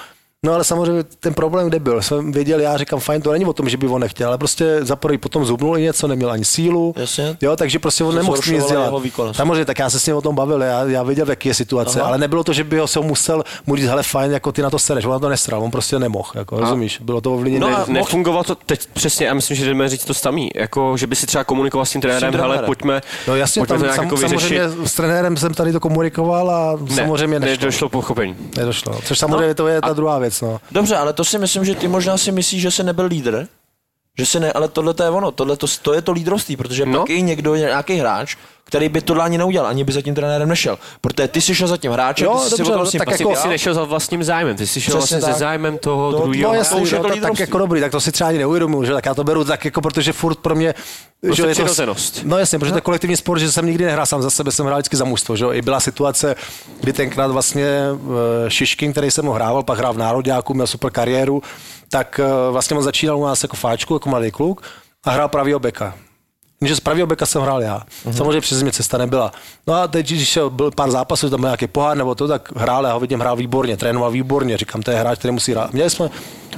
No 0.46 0.52
ale 0.54 0.64
samozřejmě 0.64 1.02
ten 1.02 1.34
problém 1.34 1.68
kde 1.68 1.78
byl, 1.78 2.02
jsem 2.02 2.32
věděl, 2.32 2.60
já 2.60 2.76
říkám, 2.76 3.00
fajn, 3.00 3.22
to 3.22 3.32
není 3.32 3.44
o 3.44 3.52
tom, 3.52 3.68
že 3.68 3.76
by 3.76 3.86
on 3.86 4.00
nechtěl, 4.00 4.28
ale 4.28 4.38
prostě 4.38 4.78
za 4.84 4.96
prvý 4.96 5.18
potom 5.18 5.44
zubnul 5.44 5.78
i 5.78 5.82
něco, 5.82 6.06
neměl 6.06 6.30
ani 6.30 6.44
sílu, 6.44 6.94
Jasně. 6.96 7.36
jo, 7.40 7.56
takže 7.56 7.78
prostě 7.78 8.04
on 8.04 8.14
nemohl 8.14 8.38
nic 8.52 8.66
dělat. 8.66 8.92
Samozřejmě, 9.32 9.64
tak 9.64 9.78
já 9.78 9.90
se 9.90 10.00
s 10.00 10.06
ním 10.06 10.16
o 10.16 10.20
tom 10.20 10.34
bavil, 10.34 10.62
já, 10.62 10.84
já 10.84 11.02
věděl, 11.02 11.26
v 11.26 11.28
jaký 11.30 11.48
je 11.48 11.54
situace, 11.54 12.00
Aha. 12.00 12.08
ale 12.08 12.18
nebylo 12.18 12.44
to, 12.44 12.52
že 12.52 12.64
by 12.64 12.78
ho 12.78 12.86
se 12.86 13.00
musel 13.00 13.44
mu 13.66 13.76
říct, 13.76 13.86
hele 13.86 14.02
fajn, 14.02 14.32
jako 14.32 14.52
ty 14.52 14.62
na 14.62 14.70
to 14.70 14.78
sereš, 14.78 15.04
on 15.04 15.10
na 15.12 15.18
to 15.18 15.28
nesral, 15.28 15.62
on 15.62 15.70
prostě 15.70 15.98
nemohl, 15.98 16.30
jako, 16.34 16.60
rozumíš, 16.60 16.98
bylo 16.98 17.20
to 17.20 17.34
ovlivněné. 17.34 17.66
No 17.70 17.76
a 17.76 17.84
Ne- 17.88 17.92
nefungovalo 17.94 18.44
to 18.44 18.54
teď 18.54 18.86
přesně, 18.92 19.26
já 19.26 19.34
myslím, 19.34 19.56
že 19.56 19.66
jdeme 19.66 19.88
říct 19.88 20.04
to 20.04 20.14
samý, 20.14 20.50
jako, 20.56 20.96
že 20.96 21.06
by 21.06 21.16
si 21.16 21.26
třeba 21.26 21.44
komunikoval 21.44 21.86
s 21.86 21.90
tím 21.90 22.00
trenérem, 22.00 22.40
ale 22.42 22.58
pojďme, 22.62 23.00
No 23.28 23.36
jasně, 23.36 23.60
pojďme 23.60 23.74
tam, 23.76 23.80
to 23.80 23.84
nějak 23.84 23.96
sam, 23.96 24.04
jako 24.04 24.16
samozřejmě 24.38 24.88
s 24.88 24.94
trenérem 24.94 25.36
jsem 25.36 25.54
tady 25.54 25.72
to 25.72 25.80
komunikoval 25.80 26.50
a 26.50 26.76
Ne, 26.80 26.96
samozřejmě 26.96 27.40
nešlo. 27.40 27.50
nedošlo 27.60 27.88
pochopení. 27.88 28.36
Nedošlo. 28.56 29.00
Což 29.04 29.18
samozřejmě 29.18 29.54
to 29.54 29.68
je 29.68 29.80
ta 29.80 29.92
druhá 29.92 30.18
věc. 30.18 30.29
No. 30.42 30.60
Dobře, 30.70 30.96
ale 30.96 31.12
to 31.12 31.24
si 31.24 31.38
myslím, 31.38 31.64
že 31.64 31.74
ty 31.74 31.88
možná 31.88 32.18
si 32.18 32.32
myslíš, 32.32 32.62
že 32.62 32.70
jsi 32.70 32.82
nebyl 32.84 33.04
lídr, 33.06 33.46
že 34.18 34.26
si 34.26 34.40
ne, 34.40 34.52
ale 34.52 34.68
tohle 34.68 34.94
to 34.94 35.02
je 35.02 35.10
ono, 35.10 35.30
tohle 35.30 35.56
to, 35.56 35.66
to 35.82 35.92
je 35.92 36.02
to 36.02 36.12
lídrovství, 36.12 36.56
protože 36.56 36.86
No. 36.86 36.92
no. 36.92 36.98
pak 36.98 37.10
i 37.10 37.22
někdo, 37.22 37.54
nějaký 37.54 37.94
hráč, 37.96 38.36
který 38.70 38.88
by 38.88 39.00
tohle 39.00 39.24
ani 39.24 39.38
neudělal, 39.38 39.68
ani 39.70 39.84
by 39.84 39.92
za 39.92 40.02
tím 40.02 40.14
trenérem 40.14 40.48
nešel. 40.48 40.78
Protože 41.00 41.28
ty 41.28 41.40
jsi 41.40 41.54
šel 41.54 41.68
za 41.68 41.76
tím 41.76 41.92
hráčem, 41.92 42.24
Jo, 42.26 42.34
ty 42.34 42.40
jsi 42.44 42.50
si 42.50 42.56
dobře, 42.58 42.72
tom 42.72 42.84
no, 42.84 42.90
ním 42.92 42.98
tak 42.98 43.16
Ty 43.16 43.22
jako- 43.22 43.36
jsi 43.36 43.48
nešel 43.48 43.74
za 43.74 43.84
vlastním 43.84 44.24
zájmem, 44.24 44.56
ty 44.56 44.66
jsi 44.66 44.80
šel 44.80 44.98
Přesně 44.98 44.98
vlastně 44.98 45.20
tak. 45.20 45.32
se 45.34 45.38
zájmem 45.38 45.78
toho 45.78 46.12
To- 46.12 46.18
druhého. 46.18 46.42
No 46.42 46.64
to 46.64 46.78
je 46.78 46.92
no, 46.92 47.02
to 47.02 47.08
tak, 47.08 47.20
tak 47.20 47.38
jako 47.38 47.58
dobrý, 47.58 47.80
tak 47.80 47.92
to 47.92 48.00
si 48.00 48.12
třeba 48.12 48.28
ani 48.28 48.38
neuvědomuju, 48.38 48.84
že 48.84 48.92
tak 48.92 49.06
já 49.06 49.14
to 49.14 49.24
beru 49.24 49.44
tak 49.44 49.64
jako, 49.64 49.80
protože 49.80 50.12
furt 50.12 50.38
pro 50.38 50.54
mě... 50.54 50.74
Prostě 51.20 51.42
že 51.54 51.62
je 51.62 51.86
to-. 51.86 51.94
No 52.24 52.38
jasně, 52.38 52.58
protože 52.58 52.72
to 52.72 52.76
je 52.78 52.80
kolektivní 52.80 53.16
sport, 53.16 53.38
že 53.38 53.52
jsem 53.52 53.66
nikdy 53.66 53.84
nehrál 53.84 54.06
sám 54.06 54.22
za 54.22 54.30
sebe, 54.30 54.52
jsem 54.52 54.66
hrál 54.66 54.78
vždycky 54.78 54.96
za 54.96 55.04
mužstvo, 55.04 55.36
že 55.36 55.44
jo. 55.44 55.52
I 55.52 55.62
byla 55.62 55.80
situace, 55.80 56.36
kdy 56.80 56.92
tenkrát 56.92 57.30
vlastně 57.30 57.66
eh, 57.66 58.50
Šiškin, 58.50 58.92
který 58.92 59.10
jsem 59.10 59.26
ho 59.26 59.32
hrával, 59.32 59.62
pak 59.62 59.78
hrál 59.78 59.92
v 59.92 59.98
Národňáku, 59.98 60.54
měl 60.54 60.66
super 60.66 60.90
kariéru, 60.90 61.42
tak 61.90 62.20
eh, 62.24 62.50
vlastně 62.50 62.76
on 62.76 62.82
začínal 62.82 63.18
u 63.18 63.24
nás 63.24 63.42
jako 63.42 63.56
fáčku, 63.56 63.94
jako 63.94 64.08
mladý 64.08 64.30
kluk 64.30 64.62
a 65.04 65.10
hrál 65.10 65.28
pravýho 65.28 65.58
beka. 65.58 65.94
Jenže 66.64 66.76
z 66.76 66.80
pravého 66.80 67.06
beka 67.06 67.26
jsem 67.26 67.42
hrál 67.42 67.62
já. 67.62 67.82
Mhm. 68.04 68.16
Samozřejmě 68.16 68.40
přes 68.40 68.62
mě 68.62 68.72
cesta 68.72 68.98
nebyla. 68.98 69.32
No 69.66 69.74
a 69.74 69.88
teď, 69.88 70.06
když 70.06 70.38
byl 70.48 70.70
pár 70.70 70.90
zápasů, 70.90 71.30
tam 71.30 71.40
byl 71.40 71.48
nějaký 71.48 71.66
pohár 71.66 71.96
nebo 71.96 72.14
to, 72.14 72.28
tak 72.28 72.52
hrál, 72.56 72.84
já 72.84 72.92
ho 72.92 73.00
vidím, 73.00 73.20
hrál 73.20 73.36
výborně, 73.36 73.76
trénoval 73.76 74.10
výborně, 74.10 74.56
říkám, 74.56 74.82
to 74.82 74.90
je 74.90 74.96
hráč, 74.96 75.18
který 75.18 75.32
musí 75.32 75.52
hrát. 75.52 75.72
Měli 75.72 75.90
jsme 75.90 76.10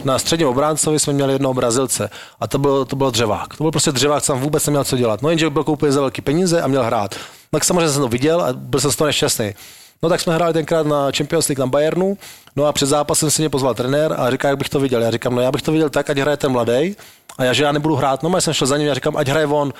na 0.04 0.18
středním 0.18 0.48
obráncovi 0.48 0.98
jsme 0.98 1.12
měli 1.12 1.32
jednoho 1.32 1.54
Brazilce 1.54 2.10
a 2.40 2.46
to 2.46 2.58
byl, 2.58 2.84
to 2.84 2.96
byl 2.96 3.10
dřevák. 3.10 3.56
To 3.56 3.64
byl 3.64 3.70
prostě 3.70 3.92
dřevák, 3.92 4.24
jsem 4.24 4.40
vůbec 4.40 4.66
neměl 4.66 4.84
co 4.84 4.96
dělat. 4.96 5.22
No 5.22 5.28
jenže 5.28 5.50
byl 5.50 5.64
koupil 5.64 5.92
za 5.92 6.00
velké 6.00 6.22
peníze 6.22 6.62
a 6.62 6.66
měl 6.66 6.82
hrát. 6.82 7.14
No, 7.52 7.56
tak 7.56 7.64
samozřejmě 7.64 7.88
jsem 7.88 8.02
to 8.02 8.08
viděl 8.08 8.40
a 8.42 8.52
byl 8.52 8.80
jsem 8.80 8.92
z 8.92 8.96
toho 8.96 9.06
nešťastný. 9.06 9.54
No 10.02 10.08
tak 10.08 10.20
jsme 10.20 10.34
hráli 10.34 10.52
tenkrát 10.52 10.86
na 10.86 11.10
Champions 11.16 11.48
League 11.48 11.58
na 11.58 11.66
Bayernu, 11.66 12.18
no 12.56 12.66
a 12.66 12.72
před 12.72 12.86
zápasem 12.86 13.30
si 13.30 13.42
mě 13.42 13.48
pozval 13.48 13.74
trenér 13.74 14.14
a 14.18 14.30
říká, 14.30 14.48
jak 14.48 14.58
bych 14.58 14.68
to 14.68 14.80
viděl. 14.80 15.02
Já 15.02 15.10
říkám, 15.10 15.34
no 15.34 15.40
já 15.40 15.52
bych 15.52 15.62
to 15.62 15.72
viděl 15.72 15.90
tak, 15.90 16.10
ať 16.10 16.18
hraje 16.18 16.36
ten 16.36 16.52
mladý, 16.52 16.96
a 17.38 17.44
já, 17.44 17.52
že 17.52 17.64
já 17.64 17.72
nebudu 17.72 17.94
hrát. 17.96 18.22
No 18.22 18.30
já 18.34 18.40
jsem 18.40 18.54
šel 18.54 18.66
za 18.66 18.76
ním 18.76 18.90
a 18.90 18.94
říkám, 18.94 19.16
ať 19.16 19.28
hraje 19.28 19.46
on, 19.46 19.72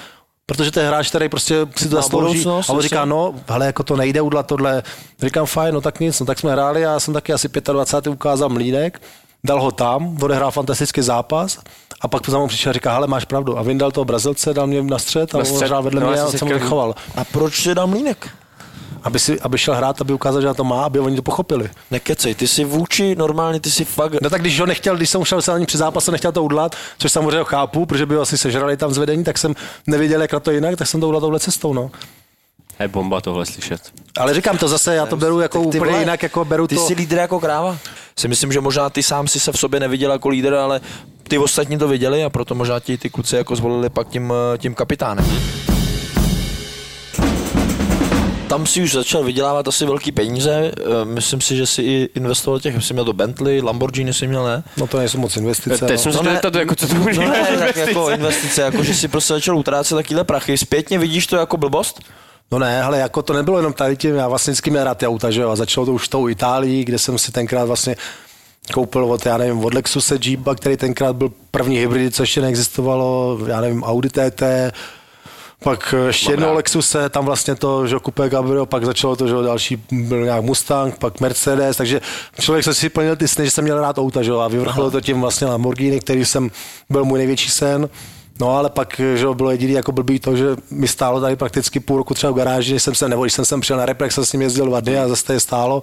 protože 0.47 0.71
to 0.71 0.81
je 0.81 0.87
hráč, 0.87 1.09
který 1.09 1.29
prostě 1.29 1.67
si 1.77 1.89
to 1.89 1.97
zaslouží. 1.97 2.47
A 2.47 2.63
on 2.69 2.81
říká, 2.81 3.05
no, 3.05 3.35
hele, 3.49 3.67
jako 3.67 3.83
to 3.83 3.97
nejde 3.97 4.21
udělat 4.21 4.47
tohle. 4.47 4.83
Říkám, 5.23 5.47
fajn, 5.47 5.75
no 5.75 5.81
tak 5.81 6.01
nic, 6.01 6.21
no 6.21 6.27
tak 6.27 6.39
jsme 6.39 6.53
hráli, 6.53 6.81
já 6.81 7.01
jsem 7.01 7.15
taky 7.15 7.33
asi 7.33 7.49
25. 7.73 8.13
ukázal 8.13 8.49
mlínek, 8.49 9.03
dal 9.45 9.61
ho 9.61 9.73
tam, 9.73 10.17
odehrál 10.23 10.51
fantastický 10.51 11.03
zápas 11.03 11.59
a 12.01 12.09
pak 12.09 12.29
za 12.29 12.39
mnou 12.39 12.47
přišel 12.47 12.71
a 12.71 12.73
říká, 12.73 12.95
hele, 12.95 13.07
máš 13.07 13.25
pravdu. 13.25 13.59
A 13.59 13.63
vyndal 13.63 13.91
toho 13.91 14.05
Brazilce, 14.05 14.55
dal 14.55 14.67
mě 14.67 14.83
na 14.83 14.99
střed 14.99 15.35
a 15.35 15.39
Na 15.39 15.45
on 15.45 15.51
střed, 15.51 15.69
hrál 15.69 15.83
vedle 15.83 16.01
no, 16.01 16.07
mě 16.07 16.17
já 16.19 16.25
a 16.27 16.31
jsem 16.31 16.49
vychoval. 16.49 16.95
A 17.17 17.25
proč 17.25 17.63
si 17.63 17.75
dal 17.75 17.87
mlínek? 17.87 18.29
Aby, 19.05 19.19
si, 19.19 19.41
aby 19.41 19.59
šel 19.59 19.75
hrát, 19.75 20.01
aby 20.01 20.13
ukázal, 20.13 20.41
že 20.41 20.47
na 20.47 20.55
to 20.55 20.65
má, 20.65 20.85
aby 20.85 20.99
oni 21.01 21.17
to 21.17 21.23
pochopili. 21.23 21.71
Nekecej, 21.91 22.35
ty 22.35 22.49
jsi 22.49 22.65
vůči, 22.65 23.15
normálně 23.15 23.61
ty 23.61 23.71
jsi 23.71 23.85
fakt... 23.85 24.15
No 24.23 24.31
tak 24.31 24.41
když 24.41 24.61
ho 24.61 24.67
nechtěl, 24.67 24.97
když 24.97 25.11
jsem 25.11 25.21
ušel 25.21 25.43
se 25.43 25.51
na 25.53 25.59
ní 25.59 25.67
při 25.67 25.79
zápase, 25.79 26.13
nechtěl 26.13 26.33
to 26.33 26.43
udělat, 26.43 26.77
což 26.99 27.13
samozřejmě 27.13 27.45
chápu, 27.45 27.87
protože 27.87 28.07
by 28.07 28.15
ho 28.15 28.21
asi 28.21 28.39
sežrali 28.39 28.77
tam 28.77 28.93
zvedení, 28.95 29.25
tak 29.25 29.39
jsem 29.39 29.55
nevěděl, 29.87 30.23
jak 30.23 30.33
na 30.33 30.41
to 30.41 30.51
jinak, 30.51 30.77
tak 30.77 30.89
jsem 30.89 31.01
to 31.01 31.07
udělal 31.09 31.21
touhle 31.21 31.41
cestou. 31.41 31.73
No. 31.75 31.91
Je 32.81 32.89
bomba 32.89 33.21
tohle 33.21 33.47
slyšet. 33.47 33.81
Ale 34.19 34.35
říkám 34.35 34.59
to 34.59 34.69
zase, 34.69 34.95
já 34.95 35.07
to 35.07 35.17
beru 35.17 35.41
jako 35.41 35.59
Tak 35.59 35.71
ty 35.73 35.79
úplně 35.79 35.91
vole, 35.91 36.03
jinak, 36.03 36.23
jako 36.23 36.45
beru 36.45 36.67
ty 36.67 36.75
to. 36.75 36.87
jsi 36.87 36.95
lídr 36.95 37.17
jako 37.17 37.41
kráva. 37.41 37.79
Si 38.19 38.29
myslím, 38.29 38.53
že 38.53 38.61
možná 38.61 38.91
ty 38.91 39.03
sám 39.03 39.29
si 39.29 39.41
se 39.41 39.53
v 39.53 39.59
sobě 39.59 39.81
neviděl 39.81 40.13
jako 40.13 40.29
lídr, 40.29 40.55
ale 40.55 40.81
ty 41.29 41.39
ostatní 41.39 41.79
to 41.79 41.89
viděli 41.89 42.25
a 42.25 42.31
proto 42.31 42.55
možná 42.55 42.81
ti 42.81 42.99
ty 42.99 43.11
kluci 43.11 43.37
jako 43.37 43.57
zvolili 43.57 43.91
pak 43.91 44.09
tím, 44.09 44.33
eh, 44.55 44.59
tím 44.59 44.75
kapitánem. 44.75 45.25
Tam 48.53 48.67
si 48.67 48.83
už 48.83 48.93
začal 48.93 49.25
vydělávat 49.25 49.69
asi 49.69 49.87
velký 49.87 50.13
peníze. 50.13 50.73
Eh, 50.77 51.05
Myslím 51.05 51.41
si, 51.41 51.57
že 51.57 51.67
si 51.67 51.83
i 51.83 52.09
investoval 52.15 52.61
těch, 52.61 52.85
jsi 52.85 52.93
měl 52.93 53.05
do 53.05 53.13
Bentley, 53.13 53.61
Lamborghini 53.61 54.15
si 54.15 54.27
měl, 54.27 54.45
ne? 54.45 54.65
No 54.77 54.87
to 54.87 54.99
nejsou 54.99 55.19
moc 55.19 55.37
investice. 55.37 55.87
Teď 55.87 55.97
no. 55.97 55.99
jsem 55.99 56.13
si 56.13 56.25
ne. 56.25 56.41
to, 56.51 56.59
jako, 56.59 56.75
co 56.75 56.89
to 56.89 56.95
může 56.95 57.21
No 57.21 57.29
ne, 57.29 57.41
tak 57.41 57.51
investice. 57.53 57.91
jako 57.91 58.11
investice, 58.11 58.63
jako 58.63 58.83
že 58.83 58.95
si 58.95 59.09
prostě 59.09 59.33
začal 59.35 59.59
utrácet 59.59 59.97
takovýhle 59.99 60.25
prachy. 60.25 60.59
Zpětně 60.59 60.99
vidíš 60.99 61.27
to 61.27 61.37
jako 61.37 61.57
blbost? 61.57 62.01
No 62.51 62.59
ne, 62.59 62.83
ale 62.83 62.99
jako 62.99 63.23
to 63.23 63.33
nebylo 63.33 63.59
jenom 63.59 63.73
tady 63.73 63.97
tím, 63.97 64.15
já 64.15 64.29
vlastně 64.29 64.51
vždycky 64.51 64.71
měl 64.71 64.85
rád 64.85 64.99
ty 64.99 65.07
auta, 65.07 65.31
že 65.31 65.41
jo, 65.41 65.51
a 65.51 65.57
začalo 65.57 65.87
to 65.87 65.93
už 65.93 66.09
tou 66.09 66.29
Itálií, 66.29 66.85
kde 66.85 66.99
jsem 66.99 67.19
si 67.19 67.33
tenkrát 67.33 67.65
vlastně 67.65 67.97
koupil 68.73 69.05
od, 69.05 69.27
já 69.27 69.37
nevím, 69.39 69.65
od 69.65 69.75
Lexuse 69.75 70.19
Jeepa, 70.25 70.55
který 70.55 70.77
tenkrát 70.77 71.17
byl 71.17 71.33
první 71.51 71.77
hybrid, 71.79 72.15
co 72.15 72.23
ještě 72.23 72.41
neexistovalo, 72.41 73.39
já 73.47 73.61
nevím, 73.61 73.83
Audi 73.85 74.09
TT, 74.09 74.43
pak 75.63 75.95
ještě 76.07 76.33
jednou 76.33 76.55
Lexuse, 76.55 77.09
tam 77.09 77.25
vlastně 77.25 77.55
to, 77.55 77.87
že 77.87 77.97
Coupé 78.05 78.31
Cabrio, 78.31 78.67
pak 78.67 78.85
začalo 78.85 79.17
to, 79.17 79.29
že 79.29 79.35
další 79.35 79.83
byl 79.93 80.25
nějak 80.25 80.43
Mustang, 80.43 80.99
pak 80.99 81.21
Mercedes, 81.21 81.77
takže 81.77 82.01
člověk 82.41 82.65
se 82.65 82.75
si 82.75 82.89
plnil 82.89 83.17
ty 83.17 83.29
sny, 83.29 83.45
že 83.45 83.51
jsem 83.51 83.65
měl 83.65 83.81
rád 83.81 83.99
auta, 83.99 84.23
že 84.23 84.33
a 84.33 84.49
vyvrcholilo 84.49 84.91
to 84.91 85.01
tím 85.01 85.21
vlastně 85.21 85.47
Lamborghini, 85.47 86.01
který 86.01 86.25
jsem, 86.25 86.51
byl 86.91 87.05
můj 87.05 87.19
největší 87.19 87.51
sen. 87.51 87.89
No 88.41 88.57
ale 88.57 88.71
pak, 88.71 89.01
že 89.15 89.27
bylo 89.35 89.51
jediný 89.51 89.73
jako 89.73 89.93
blbý 89.93 90.19
to, 90.19 90.37
že 90.37 90.47
mi 90.71 90.89
stálo 90.89 91.21
tady 91.21 91.37
prakticky 91.37 91.81
půl 91.81 91.97
roku 91.97 92.15
třeba 92.15 92.33
v 92.33 92.37
garáži, 92.37 92.73
než 92.73 92.83
jsem 92.83 92.95
se, 92.95 93.09
nebo 93.09 93.23
když 93.23 93.33
jsem 93.33 93.45
sem 93.45 93.61
přijel 93.61 93.79
na 93.79 93.87
replex, 93.87 94.15
jsem 94.15 94.25
s 94.25 94.33
ním 94.33 94.43
jezdil 94.43 94.67
dva 94.67 94.81
dny 94.81 94.99
a 94.99 95.09
zase 95.09 95.25
to 95.25 95.33
je 95.33 95.41
stálo. 95.41 95.83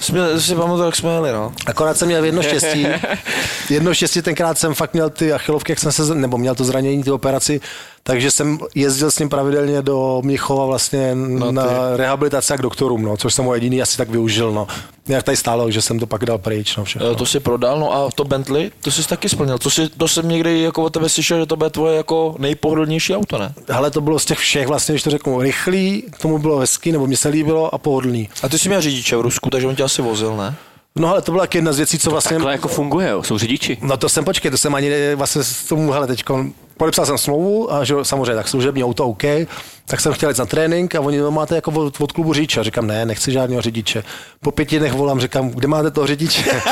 Jsme, 0.00 0.40
si 0.40 0.54
pamatuju, 0.54 0.86
jak 0.86 0.96
jsme 0.96 1.12
jeli, 1.12 1.32
no. 1.32 1.52
Akorát 1.66 1.96
jsem 1.96 2.08
měl 2.08 2.24
jedno 2.24 2.42
štěstí. 2.42 2.86
Jedno 3.70 3.94
štěstí, 3.94 4.22
tenkrát 4.22 4.58
jsem 4.58 4.74
fakt 4.74 4.92
měl 4.92 5.10
ty 5.10 5.32
achilovky, 5.32 5.72
jak 5.72 5.78
jsem 5.78 5.92
se, 5.92 6.14
nebo 6.14 6.38
měl 6.38 6.54
to 6.54 6.64
zranění, 6.64 7.02
ty 7.02 7.10
operaci, 7.10 7.60
takže 8.06 8.30
jsem 8.30 8.58
jezdil 8.74 9.10
s 9.10 9.18
ním 9.18 9.28
pravidelně 9.28 9.82
do 9.82 10.20
Mnichova 10.24 10.66
vlastně 10.66 11.14
no, 11.14 11.52
na 11.52 11.64
rehabilitaci 11.96 12.52
a 12.52 12.56
k 12.56 12.62
doktorům, 12.62 13.02
no, 13.02 13.16
což 13.16 13.34
jsem 13.34 13.44
mu 13.44 13.54
jediný 13.54 13.82
asi 13.82 13.96
tak 13.96 14.10
využil, 14.10 14.52
no. 14.52 14.66
Jak 15.08 15.22
tady 15.22 15.36
stálo, 15.36 15.70
že 15.70 15.82
jsem 15.82 15.98
to 15.98 16.06
pak 16.06 16.24
dal 16.24 16.38
pryč, 16.38 16.76
no 16.76 16.84
všechno. 16.84 17.10
Eh, 17.10 17.14
To 17.14 17.26
si 17.26 17.40
prodal, 17.40 17.78
no 17.80 17.94
a 17.94 18.10
to 18.14 18.24
Bentley, 18.24 18.70
to 18.82 18.90
jsi 18.90 19.08
taky 19.08 19.28
splnil. 19.28 19.58
To, 19.58 19.70
si, 19.70 19.88
to 19.88 20.08
jsem 20.08 20.28
někdy 20.28 20.60
jako 20.60 20.82
od 20.82 20.92
tebe 20.92 21.08
slyšel, 21.08 21.40
že 21.40 21.46
to 21.46 21.56
bude 21.56 21.70
tvoje 21.70 21.96
jako 21.96 22.34
nejpohodlnější 22.38 23.16
auto, 23.16 23.38
ne? 23.38 23.54
Hele, 23.68 23.90
to 23.90 24.00
bylo 24.00 24.18
z 24.18 24.24
těch 24.24 24.38
všech, 24.38 24.66
vlastně, 24.66 24.92
když 24.92 25.02
to 25.02 25.10
řeknu, 25.10 25.40
rychlý, 25.40 26.04
tomu 26.20 26.38
bylo 26.38 26.58
hezký, 26.58 26.92
nebo 26.92 27.06
mi 27.06 27.16
se 27.16 27.28
líbilo 27.28 27.74
a 27.74 27.78
pohodlný. 27.78 28.28
A 28.42 28.48
ty 28.48 28.58
jsi 28.58 28.68
měl 28.68 28.80
řidiče 28.80 29.16
v 29.16 29.20
Rusku, 29.20 29.50
takže 29.50 29.66
on 29.66 29.76
tě 29.76 29.82
asi 29.82 30.02
vozil, 30.02 30.36
ne? 30.36 30.54
No 30.96 31.08
ale 31.10 31.22
to 31.22 31.32
byla 31.32 31.46
jedna 31.54 31.72
z 31.72 31.76
věcí, 31.76 31.98
co 31.98 32.10
vlastně... 32.10 32.36
Takhle 32.36 32.52
jako 32.52 32.68
funguje, 32.68 33.08
jo. 33.10 33.22
jsou 33.22 33.38
řidiči. 33.38 33.78
No 33.82 33.96
to 33.96 34.08
jsem, 34.08 34.24
počkej, 34.24 34.50
to 34.50 34.58
jsem 34.58 34.74
ani 34.74 34.90
vlastně 35.14 35.44
s 35.44 35.64
tomu, 35.64 35.90
hele, 35.92 36.06
teď 36.06 36.24
podepsal 36.76 37.06
jsem 37.06 37.18
smlouvu 37.18 37.72
a 37.72 37.84
že 37.84 37.94
samozřejmě 38.02 38.34
tak 38.34 38.48
služební 38.48 38.84
auto 38.84 39.04
OK, 39.04 39.22
tak 39.86 40.00
jsem 40.00 40.12
chtěl 40.12 40.30
jít 40.30 40.38
na 40.38 40.46
trénink 40.46 40.94
a 40.94 41.00
oni 41.00 41.18
no, 41.18 41.30
máte 41.30 41.54
jako 41.54 41.70
od, 41.70 42.00
od 42.00 42.12
klubu 42.12 42.32
řidiče. 42.32 42.60
A 42.60 42.62
říkám, 42.62 42.86
ne, 42.86 43.06
nechci 43.06 43.32
žádného 43.32 43.62
řidiče. 43.62 44.04
Po 44.40 44.50
pěti 44.50 44.78
dnech 44.78 44.92
volám, 44.92 45.20
říkám, 45.20 45.50
kde 45.50 45.68
máte 45.68 45.90
toho 45.90 46.06
řidiče? 46.06 46.62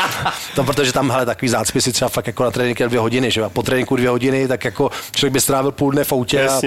no, 0.56 0.64
protože 0.64 0.92
tam, 0.92 1.10
hele, 1.10 1.26
takový 1.26 1.48
zácpisy 1.48 1.92
třeba 1.92 2.08
fakt 2.08 2.26
jako 2.26 2.44
na 2.44 2.50
trénink 2.50 2.80
je 2.80 2.88
dvě 2.88 3.00
hodiny, 3.00 3.30
že 3.30 3.42
a 3.42 3.48
po 3.48 3.62
tréninku 3.62 3.96
dvě 3.96 4.08
hodiny, 4.10 4.48
tak 4.48 4.64
jako 4.64 4.90
člověk 5.12 5.32
by 5.32 5.40
strávil 5.40 5.72
půl 5.72 5.92
dne 5.92 6.04
v 6.04 6.12
autě 6.12 6.48
a, 6.48 6.60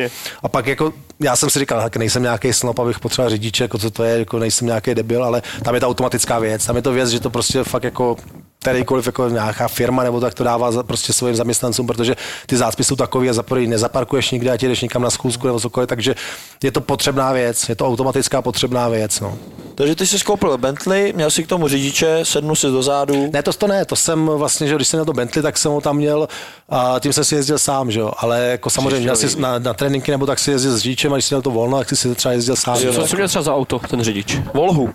a, 0.43 0.49
pak 0.49 0.67
jako, 0.67 0.93
já 1.19 1.35
jsem 1.35 1.49
si 1.49 1.59
říkal, 1.59 1.81
tak 1.81 1.97
nejsem 1.97 2.23
nějaký 2.23 2.53
snop, 2.53 2.79
abych 2.79 2.99
potřeboval 2.99 3.29
řidiče, 3.29 3.63
jako 3.63 3.77
co 3.77 3.91
to 3.91 4.03
je, 4.03 4.19
jako 4.19 4.39
nejsem 4.39 4.67
nějaký 4.67 4.95
debil, 4.95 5.23
ale 5.23 5.41
tam 5.63 5.73
je 5.73 5.79
to 5.79 5.87
automatická 5.87 6.39
věc, 6.39 6.65
tam 6.65 6.75
je 6.75 6.81
to 6.81 6.91
věc, 6.91 7.09
že 7.09 7.19
to 7.19 7.29
prostě 7.29 7.63
fakt 7.63 7.83
jako 7.83 8.17
kterýkoliv 8.63 9.05
jako 9.05 9.29
nějaká 9.29 9.67
firma 9.67 10.03
nebo 10.03 10.19
tak 10.19 10.33
to 10.33 10.43
dává 10.43 10.71
za, 10.71 10.83
prostě 10.83 11.13
svým 11.13 11.35
zaměstnancům, 11.35 11.87
protože 11.87 12.15
ty 12.45 12.57
zápisy 12.57 12.83
jsou 12.83 12.95
takový 12.95 13.29
a 13.29 13.33
za 13.33 13.43
prvý 13.43 13.67
nezaparkuješ 13.67 14.31
nikde 14.31 14.51
a 14.51 14.57
ti 14.57 14.67
jdeš 14.67 14.81
někam 14.81 15.01
na 15.01 15.09
schůzku 15.09 15.47
nebo 15.47 15.59
cokoliv, 15.59 15.89
takže 15.89 16.15
je 16.63 16.71
to 16.71 16.81
potřebná 16.81 17.31
věc, 17.31 17.69
je 17.69 17.75
to 17.75 17.87
automatická 17.87 18.41
potřebná 18.41 18.89
věc. 18.89 19.19
No. 19.19 19.37
Takže 19.75 19.95
ty 19.95 20.07
jsi 20.07 20.19
koupil 20.19 20.57
Bentley, 20.57 21.13
měl 21.13 21.31
si 21.31 21.43
k 21.43 21.47
tomu 21.47 21.67
řidiče, 21.67 22.19
sednu 22.23 22.55
si 22.55 22.67
do 22.67 22.83
zádu. 22.83 23.29
Ne, 23.33 23.43
to, 23.43 23.53
to 23.53 23.67
ne, 23.67 23.85
to 23.85 23.95
jsem 23.95 24.25
vlastně, 24.25 24.67
že 24.67 24.75
když 24.75 24.87
jsem 24.87 24.97
měl 24.97 25.05
to 25.05 25.13
Bentley, 25.13 25.43
tak 25.43 25.57
jsem 25.57 25.71
ho 25.71 25.81
tam 25.81 25.97
měl 25.97 26.27
a 26.69 26.95
tím 26.99 27.13
jsem 27.13 27.23
si 27.23 27.35
jezdil 27.35 27.59
sám, 27.59 27.91
že 27.91 27.99
jo, 27.99 28.11
ale 28.17 28.45
jako 28.45 28.69
samozřejmě 28.69 28.99
měl 28.99 29.15
si 29.15 29.39
na, 29.39 29.59
na, 29.59 29.73
tréninky 29.73 30.11
nebo 30.11 30.25
tak 30.25 30.39
si 30.39 30.51
jezdil 30.51 30.77
s 30.77 30.79
řidičem 30.79 31.13
a 31.13 31.15
když 31.15 31.25
jsem 31.25 31.35
měl 31.35 31.41
to 31.41 31.51
volno, 31.51 31.77
tak 31.77 31.89
si 31.89 31.95
si 31.95 32.15
třeba 32.15 32.31
jezdil 32.31 32.55
sám. 32.55 32.77
Co 32.77 33.07
jsi 33.07 33.15
měl 33.15 33.27
třeba 33.27 33.43
za 33.43 33.55
auto, 33.55 33.79
ten 33.79 34.03
řidič? 34.03 34.37
Volhu. 34.53 34.89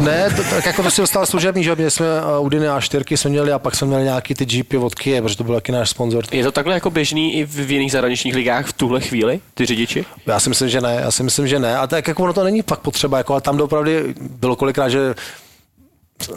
Ne, 0.00 0.30
to, 0.36 0.42
tak 0.42 0.66
jako 0.66 0.82
to 0.82 0.90
si 0.90 1.00
dostal 1.00 1.26
služební, 1.26 1.64
že 1.64 1.70
jo, 1.70 1.76
měli 1.76 1.90
jsme 1.90 2.06
uh, 2.38 2.46
Udiny 2.46 2.66
A4 2.66 3.07
jsme 3.16 3.30
měli 3.30 3.52
a 3.52 3.58
pak 3.58 3.76
jsme 3.76 3.86
měli 3.86 4.04
nějaký 4.04 4.34
ty 4.34 4.56
Jeepy 4.56 4.76
od 4.76 4.94
Kia, 4.94 5.22
protože 5.22 5.36
to 5.36 5.44
byl 5.44 5.54
taky 5.54 5.72
náš 5.72 5.90
sponzor. 5.90 6.24
Je 6.32 6.44
to 6.44 6.52
takhle 6.52 6.74
jako 6.74 6.90
běžný 6.90 7.34
i 7.34 7.44
v, 7.44 7.70
jiných 7.70 7.92
zahraničních 7.92 8.34
ligách 8.34 8.66
v 8.66 8.72
tuhle 8.72 9.00
chvíli, 9.00 9.40
ty 9.54 9.66
řidiči? 9.66 10.04
Já 10.26 10.40
si 10.40 10.48
myslím, 10.48 10.68
že 10.68 10.80
ne, 10.80 10.98
já 11.00 11.10
si 11.10 11.22
myslím, 11.22 11.48
že 11.48 11.58
ne. 11.58 11.76
A 11.76 11.86
tak 11.86 12.08
jako 12.08 12.22
ono 12.22 12.32
to 12.32 12.44
není 12.44 12.62
fakt 12.62 12.80
potřeba, 12.80 13.18
jako, 13.18 13.32
ale 13.32 13.40
tam 13.40 13.60
opravdu 13.60 13.90
bylo 14.20 14.56
kolikrát, 14.56 14.88
že 14.88 15.14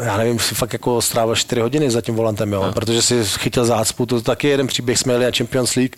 já 0.04 0.18
nevím, 0.18 0.40
si 0.40 0.56
fakt 0.56 0.74
jako 0.74 1.02
strávil 1.02 1.36
4 1.36 1.62
hodiny 1.62 1.92
za 1.92 2.02
tím 2.02 2.16
volantem, 2.16 2.54
jo, 2.54 2.72
protože 2.74 3.02
si 3.02 3.26
chytil 3.26 3.66
zácpu, 3.66 4.06
to 4.06 4.22
taky 4.22 4.48
jeden 4.48 4.68
příběh 4.68 4.98
jsme 4.98 5.14
jeli 5.14 5.26
na 5.26 5.32
Champions 5.32 5.76
League, 5.76 5.96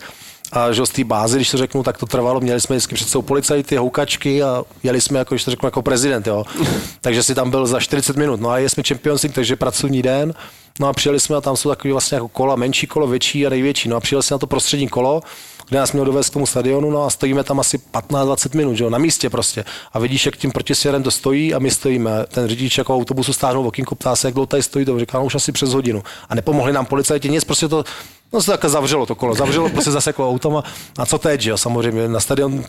a 0.52 0.72
že 0.72 0.86
z 0.86 0.90
té 0.90 1.04
bázy, 1.04 1.38
když 1.38 1.50
to 1.50 1.58
řeknu, 1.58 1.82
tak 1.82 1.98
to 1.98 2.06
trvalo, 2.06 2.40
měli 2.40 2.60
jsme 2.60 2.76
vždycky 2.76 2.94
před 2.94 3.08
sebou 3.08 3.22
policajty, 3.22 3.76
houkačky 3.76 4.42
a 4.42 4.64
jeli 4.82 5.00
jsme, 5.00 5.18
jako, 5.18 5.34
když 5.34 5.44
to 5.44 5.50
řeknu, 5.50 5.66
jako 5.66 5.82
prezident, 5.82 6.26
jo. 6.26 6.44
takže 7.00 7.22
si 7.22 7.34
tam 7.34 7.50
byl 7.50 7.66
za 7.66 7.80
40 7.80 8.16
minut, 8.16 8.40
no 8.40 8.50
a 8.50 8.58
jsme 8.58 8.82
Champions 8.82 9.22
League, 9.22 9.34
takže 9.34 9.56
pracovní 9.56 10.02
den, 10.02 10.34
no 10.80 10.88
a 10.88 10.92
přijeli 10.92 11.20
jsme 11.20 11.36
a 11.36 11.40
tam 11.40 11.56
jsou 11.56 11.68
takový 11.68 11.92
vlastně 11.92 12.14
jako 12.14 12.28
kola, 12.28 12.56
menší 12.56 12.86
kolo, 12.86 13.06
větší 13.06 13.46
a 13.46 13.50
největší, 13.50 13.88
no 13.88 13.96
a 13.96 14.00
přijeli 14.00 14.22
jsme 14.22 14.34
na 14.34 14.38
to 14.38 14.46
prostřední 14.46 14.88
kolo, 14.88 15.22
kde 15.68 15.78
nás 15.78 15.92
měl 15.92 16.04
dovést 16.04 16.30
k 16.30 16.32
tomu 16.32 16.46
stadionu, 16.46 16.90
no 16.90 17.04
a 17.04 17.10
stojíme 17.10 17.44
tam 17.44 17.60
asi 17.60 17.78
15-20 17.92 18.56
minut, 18.56 18.74
že 18.74 18.84
jo, 18.84 18.90
na 18.90 18.98
místě 18.98 19.30
prostě. 19.30 19.64
A 19.92 19.98
vidíš, 19.98 20.26
jak 20.26 20.36
tím 20.36 20.52
protisměrem 20.52 21.02
to 21.02 21.10
stojí 21.10 21.54
a 21.54 21.58
my 21.58 21.70
stojíme. 21.70 22.10
Ten 22.28 22.48
řidič 22.48 22.78
jako 22.78 22.94
autobusu 22.94 23.32
stáhnul 23.32 23.66
okýnko, 23.66 23.94
ptá 23.94 24.16
se, 24.16 24.26
jak 24.26 24.34
dlouho 24.34 24.46
tady 24.46 24.62
stojí, 24.62 24.84
to 24.84 24.98
říká, 24.98 25.18
no, 25.18 25.24
už 25.24 25.34
asi 25.34 25.52
přes 25.52 25.72
hodinu. 25.72 26.02
A 26.28 26.34
nepomohli 26.34 26.72
nám 26.72 26.86
policajti 26.86 27.28
nic, 27.28 27.44
prostě 27.44 27.68
to, 27.68 27.84
no 28.32 28.42
se 28.42 28.50
takhle 28.50 28.70
zavřelo 28.70 29.06
to 29.06 29.14
kolo, 29.14 29.34
zavřelo, 29.34 29.68
prostě 29.68 29.90
zaseklo 29.90 30.30
automa. 30.30 30.64
A 30.98 31.06
co 31.06 31.18
teď, 31.18 31.40
že 31.40 31.50
jo, 31.50 31.58
samozřejmě, 31.58 32.08
na 32.08 32.20
stadion 32.20 32.64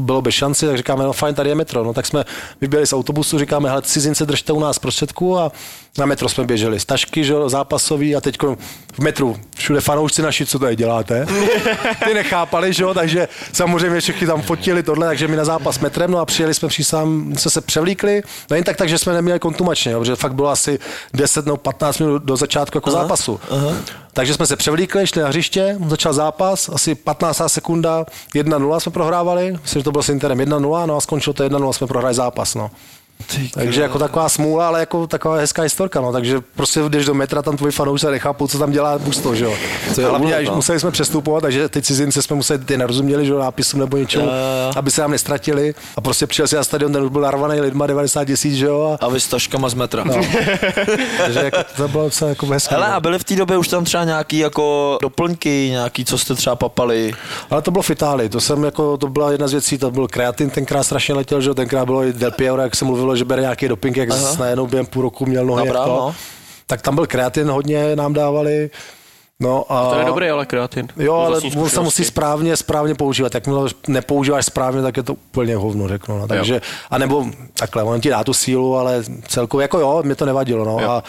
bylo 0.00 0.22
bez 0.22 0.34
šanci, 0.34 0.66
tak 0.66 0.76
říkáme, 0.76 1.04
no 1.04 1.12
fajn, 1.12 1.34
tady 1.34 1.48
je 1.48 1.54
metro. 1.54 1.84
No 1.84 1.94
tak 1.94 2.06
jsme 2.06 2.24
vyběli 2.60 2.86
z 2.86 2.92
autobusu, 2.92 3.38
říkáme, 3.38 3.68
hele, 3.68 3.82
cizince 3.82 4.26
držte 4.26 4.52
u 4.52 4.60
nás 4.60 4.78
prostředku 4.78 5.38
a 5.38 5.52
na 5.98 6.06
metro 6.06 6.28
jsme 6.28 6.44
běželi. 6.44 6.80
Stažky, 6.80 7.24
že 7.24 7.32
jo, 7.32 7.48
zápasový 7.50 8.16
a 8.16 8.20
teď 8.20 8.38
v 8.92 8.98
metru 8.98 9.36
všude 9.56 9.80
fanoušci 9.80 10.22
naši, 10.22 10.46
co 10.46 10.58
tady 10.58 10.76
děláte? 10.76 11.26
Ty 12.04 12.14
nechápali, 12.14 12.72
že 12.72 12.82
jo, 12.82 12.94
takže 12.94 13.28
samozřejmě 13.52 14.00
všichni 14.00 14.26
tam 14.26 14.42
fotili 14.42 14.82
tohle, 14.82 15.06
takže 15.06 15.28
my 15.28 15.36
na 15.36 15.44
zápas 15.44 15.78
metrem, 15.78 16.10
no 16.10 16.18
a 16.18 16.26
přijeli 16.26 16.54
jsme 16.54 16.68
přísám, 16.68 17.32
jsme 17.36 17.50
se 17.50 17.60
převlíkli, 17.60 18.22
no 18.50 18.56
jen 18.56 18.64
tak, 18.64 18.76
takže 18.76 18.98
jsme 18.98 19.12
neměli 19.12 19.38
kontumačně, 19.38 19.96
protože 19.96 20.16
fakt 20.16 20.34
bylo 20.34 20.48
asi 20.48 20.78
10 21.14 21.46
nebo 21.46 21.56
15 21.56 21.98
minut 21.98 22.22
do 22.22 22.36
začátku 22.36 22.76
jako 22.76 22.90
aha, 22.90 23.02
zápasu. 23.02 23.40
Aha. 23.50 23.74
Takže 24.12 24.34
jsme 24.34 24.46
se 24.46 24.56
převlíkli, 24.56 25.06
šli 25.06 25.22
na 25.22 25.28
hřiště, 25.28 25.76
začal 25.88 26.12
zápas, 26.12 26.68
asi 26.68 26.94
15. 26.94 27.42
sekunda, 27.46 28.04
1-0 28.34 28.78
jsme 28.78 28.92
prohrávali, 28.92 29.52
myslím, 29.62 29.80
že 29.80 29.84
to 29.84 29.92
bylo 29.92 30.02
s 30.02 30.08
Interem 30.08 30.38
1-0, 30.38 30.86
no 30.86 30.96
a 30.96 31.00
skončilo 31.00 31.34
to 31.34 31.48
1-0, 31.48 31.72
jsme 31.72 31.86
prohráli 31.86 32.14
zápas, 32.14 32.54
no. 32.54 32.70
Takže 33.54 33.82
jako 33.82 33.98
taková 33.98 34.28
smůla, 34.28 34.68
ale 34.68 34.80
jako 34.80 35.06
taková 35.06 35.36
hezká 35.36 35.62
historka, 35.62 36.00
no. 36.00 36.12
Takže 36.12 36.40
prostě 36.56 36.80
jdeš 36.88 37.04
do 37.04 37.14
metra, 37.14 37.42
tam 37.42 37.56
tvůj 37.56 37.70
fanoušci 37.70 38.06
nechápou, 38.06 38.46
co 38.46 38.58
tam 38.58 38.70
dělá 38.72 38.98
Busto, 38.98 39.34
že 39.34 39.44
jo. 39.44 39.54
To 39.94 40.00
je 40.00 40.06
Hlavně, 40.06 40.34
až 40.36 40.46
no. 40.48 40.54
museli 40.54 40.80
jsme 40.80 40.90
přestupovat, 40.90 41.42
takže 41.42 41.68
ty 41.68 41.82
cizinci 41.82 42.22
jsme 42.22 42.36
museli, 42.36 42.58
ty 42.58 42.76
nerozuměli, 42.78 43.26
že 43.26 43.32
jo, 43.32 43.38
nápisům 43.38 43.80
nebo 43.80 43.96
něčemu, 43.96 44.24
Jo, 44.24 44.30
jo, 44.30 44.72
aby 44.76 44.90
se 44.90 45.00
nám 45.00 45.10
nestratili. 45.10 45.74
A 45.96 46.00
prostě 46.00 46.26
přijel 46.26 46.48
si 46.48 46.56
na 46.56 46.64
stadion, 46.64 46.92
ten 46.92 47.02
už 47.02 47.10
byl 47.10 47.20
narvaný 47.20 47.60
lidma 47.60 47.86
90 47.86 48.24
tisíc, 48.24 48.54
že 48.54 48.66
jo. 48.66 48.96
A, 49.00 49.04
A 49.06 49.08
vy 49.08 49.20
s 49.20 49.28
taškama 49.28 49.68
z 49.68 49.74
metra. 49.74 50.04
no. 50.04 50.14
takže 51.24 51.40
jako, 51.44 51.58
to 51.76 51.88
bylo 51.88 52.04
docela 52.04 52.28
jako 52.28 52.46
hezké. 52.46 52.74
Hele, 52.74 52.88
no. 52.88 52.94
a 52.94 53.00
byly 53.00 53.18
v 53.18 53.24
té 53.24 53.36
době 53.36 53.58
už 53.58 53.68
tam 53.68 53.84
třeba 53.84 54.04
nějaký 54.04 54.38
jako 54.38 54.98
doplňky, 55.02 55.68
nějaký, 55.70 56.04
co 56.04 56.18
jste 56.18 56.34
třeba 56.34 56.56
papali? 56.56 57.12
Ale 57.50 57.62
to 57.62 57.70
bylo 57.70 57.82
v 57.82 57.90
Itálii, 57.90 58.28
to 58.28 58.40
jsem 58.40 58.64
jako, 58.64 58.96
to 58.96 59.08
byla 59.08 59.32
jedna 59.32 59.48
z 59.48 59.52
věcí, 59.52 59.78
to 59.78 59.90
byl 59.90 60.08
kreatin, 60.08 60.50
tenkrát 60.50 60.82
strašně 60.82 61.14
letěl, 61.14 61.40
že 61.40 61.48
jo, 61.48 61.54
tenkrát 61.54 61.84
bylo 61.84 62.04
i 62.04 62.12
Del 62.12 62.30
Piero, 62.30 62.62
jak 62.62 62.76
se 62.76 62.84
mluvilo, 62.84 63.09
že 63.16 63.24
bere 63.24 63.42
nějaký 63.42 63.68
doping, 63.68 63.96
jak 63.96 64.10
Aha. 64.10 64.36
najednou 64.38 64.66
během 64.66 64.86
půl 64.86 65.02
roku 65.02 65.26
měl 65.26 65.44
nohy, 65.44 65.66
Dobrá, 65.66 65.80
jako, 65.80 65.90
no. 65.90 66.14
tak 66.66 66.82
tam 66.82 66.94
byl 66.94 67.06
kreatin, 67.06 67.48
hodně 67.50 67.96
nám 67.96 68.12
dávali, 68.12 68.70
no 69.40 69.64
a... 69.68 69.90
To 69.90 69.98
je 69.98 70.04
dobrý, 70.04 70.30
ale 70.30 70.46
kreatin. 70.46 70.88
Jo, 70.96 71.14
ale 71.14 71.40
on 71.56 71.68
se 71.68 71.80
musí 71.80 72.04
správně, 72.04 72.56
správně 72.56 72.94
používat. 72.94 73.34
Jak 73.34 73.44
to 73.44 73.66
nepoužíváš 73.88 74.46
správně, 74.46 74.82
tak 74.82 74.96
je 74.96 75.02
to 75.02 75.14
úplně 75.14 75.56
hovno, 75.56 75.88
řeknu. 75.88 76.18
No. 76.18 76.28
Takže, 76.28 76.60
a 76.90 76.98
nebo 76.98 77.26
takhle, 77.54 77.82
on 77.82 78.00
ti 78.00 78.10
dá 78.10 78.24
tu 78.24 78.34
sílu, 78.34 78.76
ale 78.76 79.04
celkově 79.28 79.64
jako 79.64 79.78
jo, 79.78 80.02
mě 80.04 80.14
to 80.14 80.24
nevadilo. 80.26 80.64
No. 80.64 80.78
Jo. 80.80 80.90
A 80.90 81.04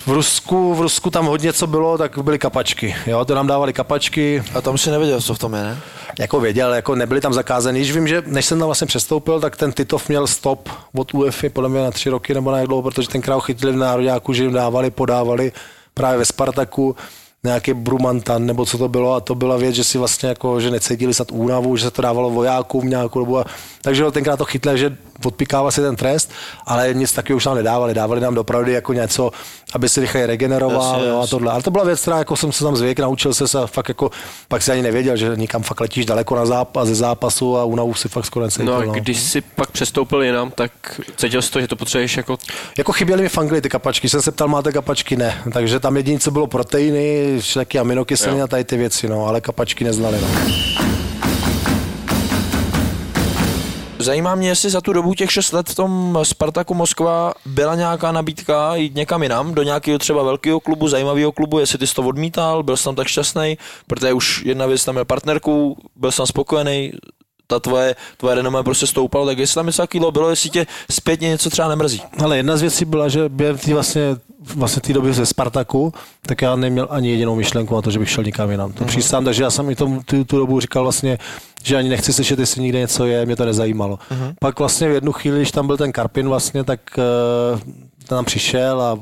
v 0.00 0.08
Rusku, 0.08 0.74
v 0.74 0.80
Rusku 0.80 1.10
tam 1.10 1.26
hodně 1.26 1.52
co 1.52 1.66
bylo, 1.66 1.98
tak 1.98 2.18
byly 2.18 2.38
kapačky. 2.38 2.96
Jo, 3.06 3.24
to 3.24 3.34
nám 3.34 3.46
dávali 3.46 3.72
kapačky, 3.72 4.42
A 4.54 4.60
tam 4.60 4.78
si 4.78 4.90
nevěděl, 4.90 5.20
co 5.20 5.34
v 5.34 5.38
tom 5.38 5.54
je, 5.54 5.62
ne? 5.62 5.78
jako 6.18 6.40
věděl, 6.40 6.74
jako 6.74 6.94
nebyly 6.94 7.20
tam 7.20 7.32
zakázané. 7.32 7.78
Když 7.78 7.92
vím, 7.92 8.08
že 8.08 8.22
než 8.26 8.46
jsem 8.46 8.58
tam 8.58 8.66
vlastně 8.66 8.86
přestoupil, 8.86 9.40
tak 9.40 9.56
ten 9.56 9.72
Titov 9.72 10.08
měl 10.08 10.26
stop 10.26 10.68
od 10.94 11.14
UEFI 11.14 11.48
podle 11.48 11.68
mě 11.68 11.80
na 11.80 11.90
tři 11.90 12.10
roky 12.10 12.34
nebo 12.34 12.50
na 12.50 12.58
jak 12.58 12.66
dlouho, 12.66 12.82
protože 12.82 13.08
tenkrát 13.08 13.34
ho 13.34 13.40
chytili 13.40 13.72
v 13.72 13.76
nároďáku, 13.76 14.32
že 14.32 14.42
jim 14.42 14.52
dávali, 14.52 14.90
podávali 14.90 15.52
právě 15.94 16.18
ve 16.18 16.24
Spartaku 16.24 16.96
nějaký 17.44 17.74
brumantan, 17.74 18.46
nebo 18.46 18.66
co 18.66 18.78
to 18.78 18.88
bylo, 18.88 19.14
a 19.14 19.20
to 19.20 19.34
byla 19.34 19.56
věc, 19.56 19.74
že 19.74 19.84
si 19.84 19.98
vlastně 19.98 20.28
jako, 20.28 20.60
že 20.60 20.70
necítili 20.70 21.14
snad 21.14 21.32
únavu, 21.32 21.76
že 21.76 21.84
se 21.84 21.90
to 21.90 22.02
dávalo 22.02 22.30
vojákům 22.30 22.88
nějakou 22.88 23.18
dobu. 23.18 23.38
A, 23.38 23.44
takže 23.82 24.04
tenkrát 24.10 24.36
to 24.36 24.44
chytli, 24.44 24.78
že 24.78 24.96
odpikával 25.24 25.70
si 25.70 25.80
ten 25.80 25.96
trest, 25.96 26.30
ale 26.66 26.94
nic 26.94 27.12
takového 27.12 27.36
už 27.36 27.46
nám 27.46 27.56
nedávali. 27.56 27.94
Dávali 27.94 28.20
nám 28.20 28.34
dopravdy 28.34 28.72
jako 28.72 28.92
něco, 28.92 29.30
aby 29.74 29.88
se 29.88 30.00
rychle 30.00 30.26
regeneroval 30.26 30.94
Jasně, 30.94 31.08
jo, 31.08 31.20
a 31.20 31.26
tohle. 31.26 31.52
Ale 31.52 31.62
to 31.62 31.70
byla 31.70 31.84
věc, 31.84 32.00
která 32.00 32.18
jako 32.18 32.36
jsem 32.36 32.52
se 32.52 32.64
tam 32.64 32.76
zvyk, 32.76 32.98
naučil 32.98 33.34
se, 33.34 33.48
se 33.48 33.58
a 33.58 33.66
fakt 33.66 33.88
jako, 33.88 34.10
pak 34.48 34.62
si 34.62 34.72
ani 34.72 34.82
nevěděl, 34.82 35.16
že 35.16 35.32
nikam 35.36 35.62
fakt 35.62 35.80
letíš 35.80 36.06
daleko 36.06 36.36
na 36.36 36.46
zápas, 36.46 36.88
ze 36.88 36.94
zápasu 36.94 37.58
a 37.58 37.64
únavu 37.64 37.94
si 37.94 38.08
fakt 38.08 38.26
skoro 38.26 38.44
necítil. 38.44 38.66
No 38.66 38.74
a 38.74 38.84
no. 38.84 38.92
když 38.92 39.20
jsi 39.20 39.40
pak 39.40 39.70
přestoupil 39.70 40.22
jinam, 40.22 40.50
tak 40.50 40.72
cítil 41.16 41.42
jsi 41.42 41.50
to, 41.50 41.60
že 41.60 41.68
to 41.68 41.76
potřebuješ 41.76 42.16
jako... 42.16 42.38
Jako 42.78 42.92
chyběly 42.92 43.22
mi 43.22 43.28
v 43.28 43.38
Anglii 43.38 43.60
ty 43.62 43.68
kapačky, 43.68 44.08
jsem 44.08 44.22
se 44.22 44.32
ptal, 44.32 44.48
máte 44.48 44.72
kapačky? 44.72 45.16
Ne. 45.16 45.42
Takže 45.52 45.80
tam 45.80 45.96
jediné, 45.96 46.18
co 46.18 46.30
bylo 46.30 46.46
proteiny, 46.46 47.36
všelijaké 47.40 47.78
aminokyseliny 47.78 48.42
a 48.42 48.46
tady 48.46 48.64
ty 48.64 48.76
věci, 48.76 49.08
no, 49.08 49.26
ale 49.26 49.40
kapačky 49.40 49.84
neznali. 49.84 50.18
No. 50.20 50.28
Zajímá 53.98 54.34
mě, 54.34 54.48
jestli 54.48 54.70
za 54.70 54.80
tu 54.80 54.92
dobu 54.92 55.14
těch 55.14 55.32
6 55.32 55.52
let 55.52 55.68
v 55.68 55.74
tom 55.74 56.18
Spartaku 56.22 56.74
Moskva 56.74 57.34
byla 57.46 57.74
nějaká 57.74 58.12
nabídka 58.12 58.74
jít 58.74 58.94
někam 58.94 59.22
jinam, 59.22 59.54
do 59.54 59.62
nějakého 59.62 59.98
třeba 59.98 60.22
velkého 60.22 60.60
klubu, 60.60 60.88
zajímavého 60.88 61.32
klubu, 61.32 61.58
jestli 61.58 61.78
ty 61.78 61.86
jsi 61.86 61.94
to 61.94 62.02
odmítal, 62.02 62.62
byl 62.62 62.76
jsi 62.76 62.84
tam 62.84 62.94
tak 62.94 63.06
šťastný, 63.06 63.58
protože 63.86 64.12
už 64.12 64.42
jedna 64.44 64.66
věc 64.66 64.84
tam 64.84 64.94
měl 64.94 65.04
partnerku, 65.04 65.76
byl 65.96 66.12
jsem 66.12 66.26
spokojený, 66.26 66.92
ta 67.46 67.60
tvoje, 67.60 67.96
tvoje 68.16 68.34
renomé 68.34 68.62
prostě 68.62 68.86
stoupalo, 68.86 69.26
tak 69.26 69.38
jestli 69.38 69.54
tam 69.54 69.66
něco 69.66 69.82
takového 69.82 70.12
bylo, 70.12 70.30
jestli 70.30 70.50
tě 70.50 70.66
zpětně 70.90 71.28
něco 71.28 71.50
třeba 71.50 71.68
nemrzí. 71.68 72.02
Ale 72.24 72.36
jedna 72.36 72.56
z 72.56 72.60
věcí 72.60 72.84
byla, 72.84 73.08
že 73.08 73.28
během 73.28 73.58
té 73.58 73.74
vlastně, 73.74 74.02
vlastně 74.54 74.82
té 74.82 74.92
doby 74.92 75.12
ze 75.12 75.26
Spartaku, 75.26 75.92
tak 76.26 76.42
já 76.42 76.56
neměl 76.56 76.86
ani 76.90 77.10
jedinou 77.10 77.36
myšlenku 77.36 77.74
na 77.74 77.82
to, 77.82 77.90
že 77.90 77.98
bych 77.98 78.10
šel 78.10 78.24
nikam 78.24 78.50
jinam. 78.50 78.72
To 78.72 78.84
přísám, 78.84 79.24
takže 79.24 79.42
já 79.42 79.50
jsem 79.50 79.70
i 79.70 79.74
tom, 79.74 80.00
tu, 80.02 80.24
tu 80.24 80.38
dobu 80.38 80.60
říkal 80.60 80.82
vlastně, 80.82 81.18
že 81.62 81.76
ani 81.76 81.88
nechci 81.88 82.12
slyšet, 82.12 82.38
jestli 82.38 82.62
někde 82.62 82.78
něco 82.78 83.06
je, 83.06 83.26
mě 83.26 83.36
to 83.36 83.44
nezajímalo. 83.44 83.98
Pak 84.40 84.58
vlastně 84.58 84.88
v 84.88 84.92
jednu 84.92 85.12
chvíli, 85.12 85.38
když 85.38 85.50
tam 85.50 85.66
byl 85.66 85.76
ten 85.76 85.92
Karpin 85.92 86.28
vlastně, 86.28 86.64
tak 86.64 86.80
uh, 86.98 87.60
tam 88.06 88.24
přišel 88.24 88.82
a 88.82 88.98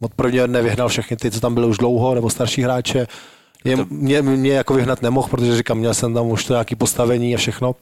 od 0.00 0.14
prvního 0.14 0.46
dne 0.46 0.62
vyhnal 0.62 0.88
všechny 0.88 1.16
ty, 1.16 1.30
co 1.30 1.40
tam 1.40 1.54
byli 1.54 1.66
už 1.66 1.78
dlouho, 1.78 2.14
nebo 2.14 2.30
starší 2.30 2.62
hráče. 2.62 3.06
Mě, 3.64 3.76
mě, 3.90 4.22
mě 4.22 4.52
jako 4.52 4.74
vyhnat 4.74 5.02
nemohl, 5.02 5.28
protože 5.28 5.56
říkám, 5.56 5.78
měl 5.78 5.94
jsem 5.94 6.14
tam 6.14 6.26
už 6.26 6.44
to 6.44 6.52
nějaké 6.52 6.76
postavení 6.76 7.34
a 7.34 7.38
všechno. 7.38 7.74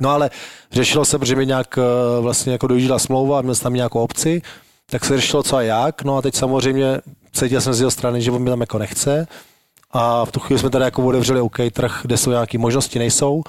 No 0.00 0.10
ale 0.10 0.30
řešilo 0.72 1.04
se, 1.04 1.18
protože 1.18 1.36
mi 1.36 1.46
nějak 1.46 1.78
eh, 1.78 2.20
vlastně 2.20 2.52
jako 2.52 2.66
dojížděla 2.66 2.98
smlouva, 2.98 3.42
měl 3.42 3.54
jsem 3.54 3.62
tam 3.62 3.74
nějakou 3.74 4.00
obci, 4.00 4.42
tak 4.90 5.04
se 5.04 5.16
řešilo 5.16 5.42
co 5.42 5.56
a 5.56 5.62
jak. 5.62 6.02
No 6.02 6.16
a 6.16 6.22
teď 6.22 6.34
samozřejmě 6.34 7.00
cítil 7.32 7.60
jsem 7.60 7.74
z 7.74 7.80
jeho 7.80 7.90
strany, 7.90 8.22
že 8.22 8.30
on 8.30 8.42
mě 8.42 8.50
tam 8.50 8.60
jako 8.60 8.78
nechce. 8.78 9.26
A 9.90 10.24
v 10.24 10.32
tu 10.32 10.40
chvíli 10.40 10.60
jsme 10.60 10.70
tady 10.70 10.84
jako 10.84 11.06
otevřeli 11.06 11.40
OK 11.40 11.56
trh, 11.72 11.98
kde 12.02 12.16
jsou 12.16 12.30
nějaké 12.30 12.58
možnosti, 12.58 12.98
nejsou. 12.98 13.42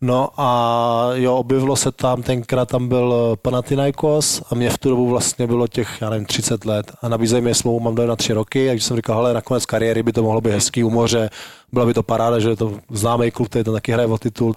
No 0.00 0.28
a 0.36 1.10
jo, 1.14 1.36
objevilo 1.36 1.76
se 1.76 1.92
tam, 1.92 2.22
tenkrát 2.22 2.68
tam 2.68 2.88
byl 2.88 3.14
eh, 3.14 3.36
Panathinaikos 3.36 4.42
a 4.50 4.54
mě 4.54 4.70
v 4.70 4.78
tu 4.78 4.88
dobu 4.88 5.08
vlastně 5.08 5.46
bylo 5.46 5.66
těch, 5.68 5.98
já 6.00 6.10
nevím, 6.10 6.26
30 6.26 6.64
let 6.64 6.92
a 7.02 7.08
nabízejí 7.08 7.42
mi 7.42 7.54
smlouvu, 7.54 7.80
mám 7.80 7.94
dojem 7.94 8.08
na 8.08 8.16
tři 8.16 8.32
roky, 8.32 8.68
takže 8.68 8.84
jsem 8.84 8.96
říkal, 8.96 9.16
hele, 9.16 9.34
nakonec 9.34 9.66
kariéry 9.66 10.02
by 10.02 10.12
to 10.12 10.22
mohlo 10.22 10.40
být 10.40 10.50
hezký 10.50 10.84
u 10.84 10.90
moře, 10.90 11.30
byla 11.72 11.86
by 11.86 11.94
to 11.94 12.02
paráda, 12.02 12.38
že 12.38 12.48
je 12.48 12.56
to 12.56 12.78
známý 12.90 13.30
klub, 13.30 13.48
který 13.48 13.64
to 13.64 13.72
taky 13.72 13.92
hraje 13.92 14.08
o 14.08 14.18
titul. 14.18 14.54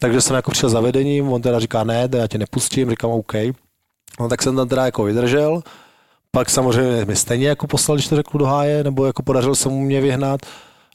Takže 0.00 0.20
jsem 0.20 0.36
jako 0.36 0.50
přišel 0.50 0.68
za 0.68 0.80
vedením, 0.80 1.32
on 1.32 1.42
teda 1.42 1.60
říká, 1.60 1.84
ne, 1.84 2.08
já 2.12 2.26
tě 2.26 2.38
nepustím, 2.38 2.90
říkám, 2.90 3.10
OK. 3.10 3.32
No 4.20 4.28
tak 4.28 4.42
jsem 4.42 4.56
tam 4.56 4.68
teda 4.68 4.84
jako 4.84 5.04
vydržel, 5.04 5.62
pak 6.30 6.50
samozřejmě 6.50 7.04
mi 7.04 7.16
stejně 7.16 7.48
jako 7.48 7.66
poslal, 7.66 7.96
když 7.96 8.08
to 8.08 8.16
řeknu 8.16 8.38
do 8.38 8.44
háje, 8.44 8.84
nebo 8.84 9.06
jako 9.06 9.22
podařilo 9.22 9.54
se 9.54 9.68
mu 9.68 9.80
mě 9.80 10.00
vyhnat. 10.00 10.40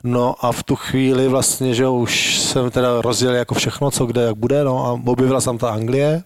No 0.04 0.36
a 0.40 0.52
v 0.52 0.64
tu 0.64 0.76
chvíli 0.76 1.28
vlastně, 1.28 1.74
že 1.74 1.88
už 1.88 2.40
jsem 2.40 2.72
teda 2.72 3.02
rozjel 3.02 3.36
jako 3.36 3.56
všechno, 3.56 3.92
co 3.92 4.06
kde, 4.06 4.22
jak 4.22 4.36
bude, 4.36 4.64
no 4.64 4.86
a 4.86 5.00
objevila 5.06 5.42
jsem 5.42 5.58
ta 5.58 5.70
Anglie. 5.70 6.24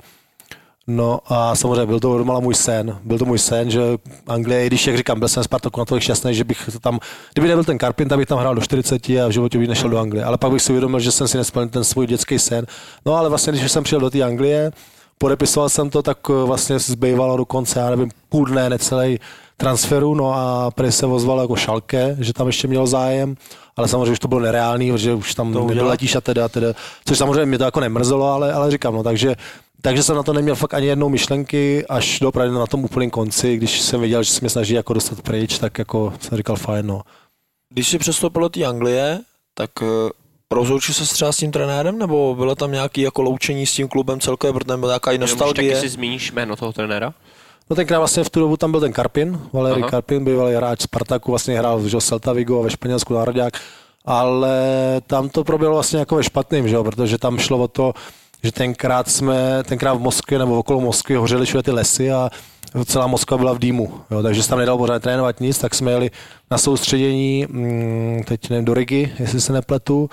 No 0.88 1.20
a 1.26 1.56
samozřejmě 1.56 1.86
byl 1.86 2.00
to 2.00 2.12
odmala 2.12 2.40
můj 2.40 2.56
sen. 2.56 3.00
Byl 3.04 3.18
to 3.18 3.26
můj 3.26 3.40
sen, 3.40 3.72
že 3.72 3.82
Anglie, 4.28 4.64
i 4.64 4.68
když, 4.68 4.88
jak 4.88 4.98
říkám, 4.98 5.20
byl 5.20 5.28
jsem 5.28 5.44
Spartaku 5.44 5.80
natolik 5.80 6.04
šťastný, 6.04 6.34
že 6.34 6.44
bych 6.44 6.70
to 6.74 6.80
tam, 6.80 7.00
kdyby 7.34 7.48
nebyl 7.48 7.64
ten 7.64 7.78
Karpin, 7.78 8.08
tak 8.08 8.18
bych 8.18 8.28
tam 8.28 8.40
hrál 8.40 8.56
do 8.56 8.62
40 8.62 9.10
a 9.10 9.28
v 9.28 9.32
životě 9.32 9.58
bych 9.58 9.68
nešel 9.68 9.90
do 9.90 10.00
Anglie. 10.00 10.24
Ale 10.24 10.38
pak 10.38 10.52
bych 10.52 10.62
si 10.62 10.72
uvědomil, 10.72 11.00
že 11.00 11.12
jsem 11.12 11.28
si 11.28 11.38
nesplnil 11.38 11.70
ten 11.70 11.84
svůj 11.84 12.08
dětský 12.08 12.40
sen. 12.40 12.66
No 13.06 13.16
ale 13.16 13.30
vlastně, 13.30 13.54
když 13.54 13.72
jsem 13.72 13.84
přijel 13.84 14.02
do 14.02 14.10
té 14.10 14.24
Anglie, 14.24 14.72
podepisoval 15.18 15.70
jsem 15.70 15.90
to, 15.90 16.02
tak 16.02 16.18
eh, 16.30 16.46
vlastně 16.46 16.80
zbývalo 16.80 17.38
do 17.38 17.46
konce, 17.46 17.80
já 17.80 17.90
nevím, 17.90 18.10
půl 18.30 18.46
dne, 18.46 18.70
necelý 18.70 19.20
transferu, 19.58 20.16
no 20.16 20.34
a 20.34 20.72
prý 20.72 20.92
se 20.92 21.06
ozval 21.06 21.40
jako 21.40 21.56
Šalke, 21.56 22.18
že 22.20 22.34
tam 22.34 22.48
ještě 22.48 22.68
měl 22.68 22.88
zájem, 22.88 23.36
ale 23.78 23.88
samozřejmě 23.88 24.12
už 24.12 24.20
to 24.20 24.28
bylo 24.28 24.42
nereálný, 24.42 24.92
protože 24.92 25.14
už 25.14 25.36
tam 25.36 25.68
nedoletíš 25.68 26.16
a 26.16 26.22
teda, 26.22 26.50
teda, 26.50 26.68
což 27.06 27.18
samozřejmě 27.18 27.46
mě 27.46 27.58
to 27.58 27.64
jako 27.64 27.80
nemrzelo, 27.80 28.28
ale, 28.28 28.54
ale 28.54 28.72
říkám, 28.72 28.94
no 28.94 29.04
takže 29.04 29.36
takže 29.82 30.04
jsem 30.04 30.16
na 30.16 30.24
to 30.24 30.34
neměl 30.34 30.56
fakt 30.56 30.74
ani 30.74 30.88
jednou 30.88 31.10
myšlenky, 31.10 31.86
až 31.90 32.20
do 32.20 32.30
opravdu 32.30 32.60
na 32.60 32.68
tom 32.68 32.84
úplném 32.84 33.10
konci, 33.10 33.58
když 33.58 33.82
jsem 33.82 34.02
viděl, 34.02 34.24
že 34.24 34.32
se 34.32 34.40
mě 34.42 34.50
snaží 34.50 34.74
jako 34.74 34.94
dostat 34.94 35.22
pryč, 35.22 35.60
tak 35.60 35.78
jako 35.78 36.14
jsem 36.20 36.38
říkal 36.38 36.56
fajn, 36.56 36.88
no. 36.88 37.02
Když 37.74 37.88
jsi 37.88 37.98
přestoupil 37.98 38.42
do 38.42 38.50
té 38.50 38.66
Anglie, 38.66 39.20
tak 39.54 39.70
eh, 39.82 40.10
rozloučil 40.52 40.96
se 40.96 41.14
třeba 41.14 41.32
s 41.32 41.38
tím 41.38 41.52
trenérem, 41.52 42.00
nebo 42.00 42.36
bylo 42.36 42.56
tam 42.56 42.72
nějaké 42.72 43.02
jako 43.02 43.22
loučení 43.22 43.66
s 43.66 43.74
tím 43.74 43.88
klubem 43.88 44.20
celkově, 44.20 44.54
protože 44.54 44.66
tam 44.66 44.80
byla 44.80 44.92
nějaká 44.92 45.12
i 45.12 45.16
Jenom 45.16 45.26
už 45.26 45.32
taky 45.32 45.44
nostalgie? 45.44 45.82
si 45.82 45.90
zmíníš 45.90 46.32
jméno 46.32 46.56
toho 46.56 46.74
trenéra? 46.74 47.14
No 47.70 47.76
tenkrát 47.76 48.00
vlastně 48.00 48.24
v 48.24 48.30
tu 48.30 48.40
dobu 48.40 48.58
tam 48.58 48.72
byl 48.72 48.80
ten 48.80 48.94
Karpin, 48.94 49.40
Valery 49.54 49.82
Aha. 49.82 49.90
Karpin, 49.90 50.26
bývalý 50.26 50.56
hráč 50.56 50.82
Spartaku, 50.82 51.32
vlastně 51.32 51.58
hrál 51.58 51.80
v 51.80 52.02
Celta 52.02 52.34
Vigo 52.34 52.60
a 52.60 52.64
ve 52.64 52.70
Španělsku 52.70 53.14
národák, 53.14 53.54
ale 54.06 54.58
tam 55.08 55.30
to 55.30 55.44
proběhlo 55.44 55.76
vlastně 55.76 56.00
jako 56.00 56.16
ve 56.16 56.24
špatným, 56.24 56.68
že 56.68 56.76
jo, 56.76 56.84
protože 56.84 57.18
tam 57.18 57.38
šlo 57.38 57.58
o 57.58 57.68
to, 57.68 57.94
že 58.44 58.52
tenkrát 58.52 59.10
jsme, 59.10 59.64
tenkrát 59.64 59.94
v 59.94 60.00
Moskvě 60.00 60.40
nebo 60.40 60.60
okolo 60.60 60.82
Moskvy 60.82 61.16
hořely 61.16 61.46
všude 61.46 61.64
ty 61.64 61.72
lesy 61.72 62.12
a 62.12 62.30
celá 62.86 63.08
Moskva 63.08 63.38
byla 63.38 63.54
v 63.54 63.60
dýmu, 63.60 63.94
jo, 64.12 64.24
takže 64.24 64.44
se 64.44 64.50
tam 64.50 64.60
nedalo 64.60 64.78
pořád 64.78 65.02
trénovat 65.02 65.42
nic, 65.42 65.58
tak 65.58 65.76
jsme 65.76 65.92
jeli 65.92 66.12
na 66.52 66.58
soustředění, 66.58 67.46
mm, 67.50 68.24
teď 68.28 68.50
nevím, 68.50 68.66
do 68.66 68.74
Rigi, 68.74 69.14
jestli 69.20 69.42
se 69.42 69.54
nepletu, 69.54 70.10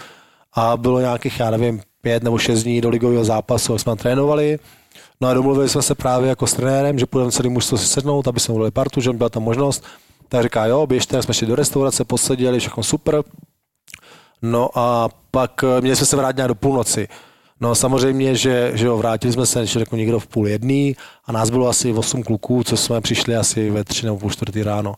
a 0.54 0.76
bylo 0.76 1.00
nějakých, 1.00 1.40
já 1.40 1.50
nevím, 1.50 1.80
pět 2.00 2.22
nebo 2.22 2.38
šest 2.38 2.62
dní 2.62 2.80
do 2.80 2.88
ligového 2.88 3.24
zápasu, 3.24 3.72
jak 3.72 3.80
jsme 3.80 3.90
tam 3.90 3.98
trénovali. 3.98 4.58
No 5.22 5.28
a 5.28 5.34
domluvili 5.34 5.68
jsme 5.68 5.82
se 5.82 5.94
právě 5.94 6.28
jako 6.28 6.46
s 6.46 6.54
trenérem, 6.54 6.98
že 6.98 7.06
půjdeme 7.06 7.32
celý 7.32 7.48
mužstvo 7.48 7.78
si 7.78 7.86
sednout, 7.86 8.28
aby 8.28 8.40
jsme 8.40 8.54
udělali 8.54 8.70
partu, 8.70 9.00
že 9.00 9.12
byla 9.12 9.30
tam 9.30 9.42
možnost. 9.42 9.84
Tak 10.28 10.42
říká, 10.42 10.66
jo, 10.66 10.86
běžte, 10.86 11.22
jsme 11.22 11.34
šli 11.34 11.46
do 11.46 11.54
restaurace, 11.54 12.04
poseděli, 12.04 12.60
všechno 12.60 12.82
super. 12.82 13.22
No 14.42 14.68
a 14.74 15.08
pak 15.30 15.64
eh, 15.64 15.80
měli 15.80 15.96
jsme 15.96 16.06
se 16.06 16.16
vrátit 16.16 16.36
nějak 16.36 16.48
do 16.48 16.54
půlnoci. 16.54 17.08
No 17.60 17.74
samozřejmě, 17.74 18.34
že, 18.34 18.72
že 18.74 18.86
jo, 18.86 18.96
vrátili 18.96 19.32
jsme 19.32 19.46
se, 19.46 19.58
než 19.58 19.72
řeknu 19.72 19.98
někdo 19.98 20.20
v 20.20 20.26
půl 20.26 20.48
jedný 20.48 20.96
a 21.24 21.32
nás 21.32 21.50
bylo 21.50 21.68
asi 21.68 21.92
8 21.92 22.22
kluků, 22.22 22.64
co 22.64 22.76
jsme 22.76 23.00
přišli 23.00 23.36
asi 23.36 23.70
ve 23.70 23.84
tři 23.84 24.06
nebo 24.06 24.18
půl 24.18 24.30
čtvrtý 24.30 24.62
ráno. 24.62 24.94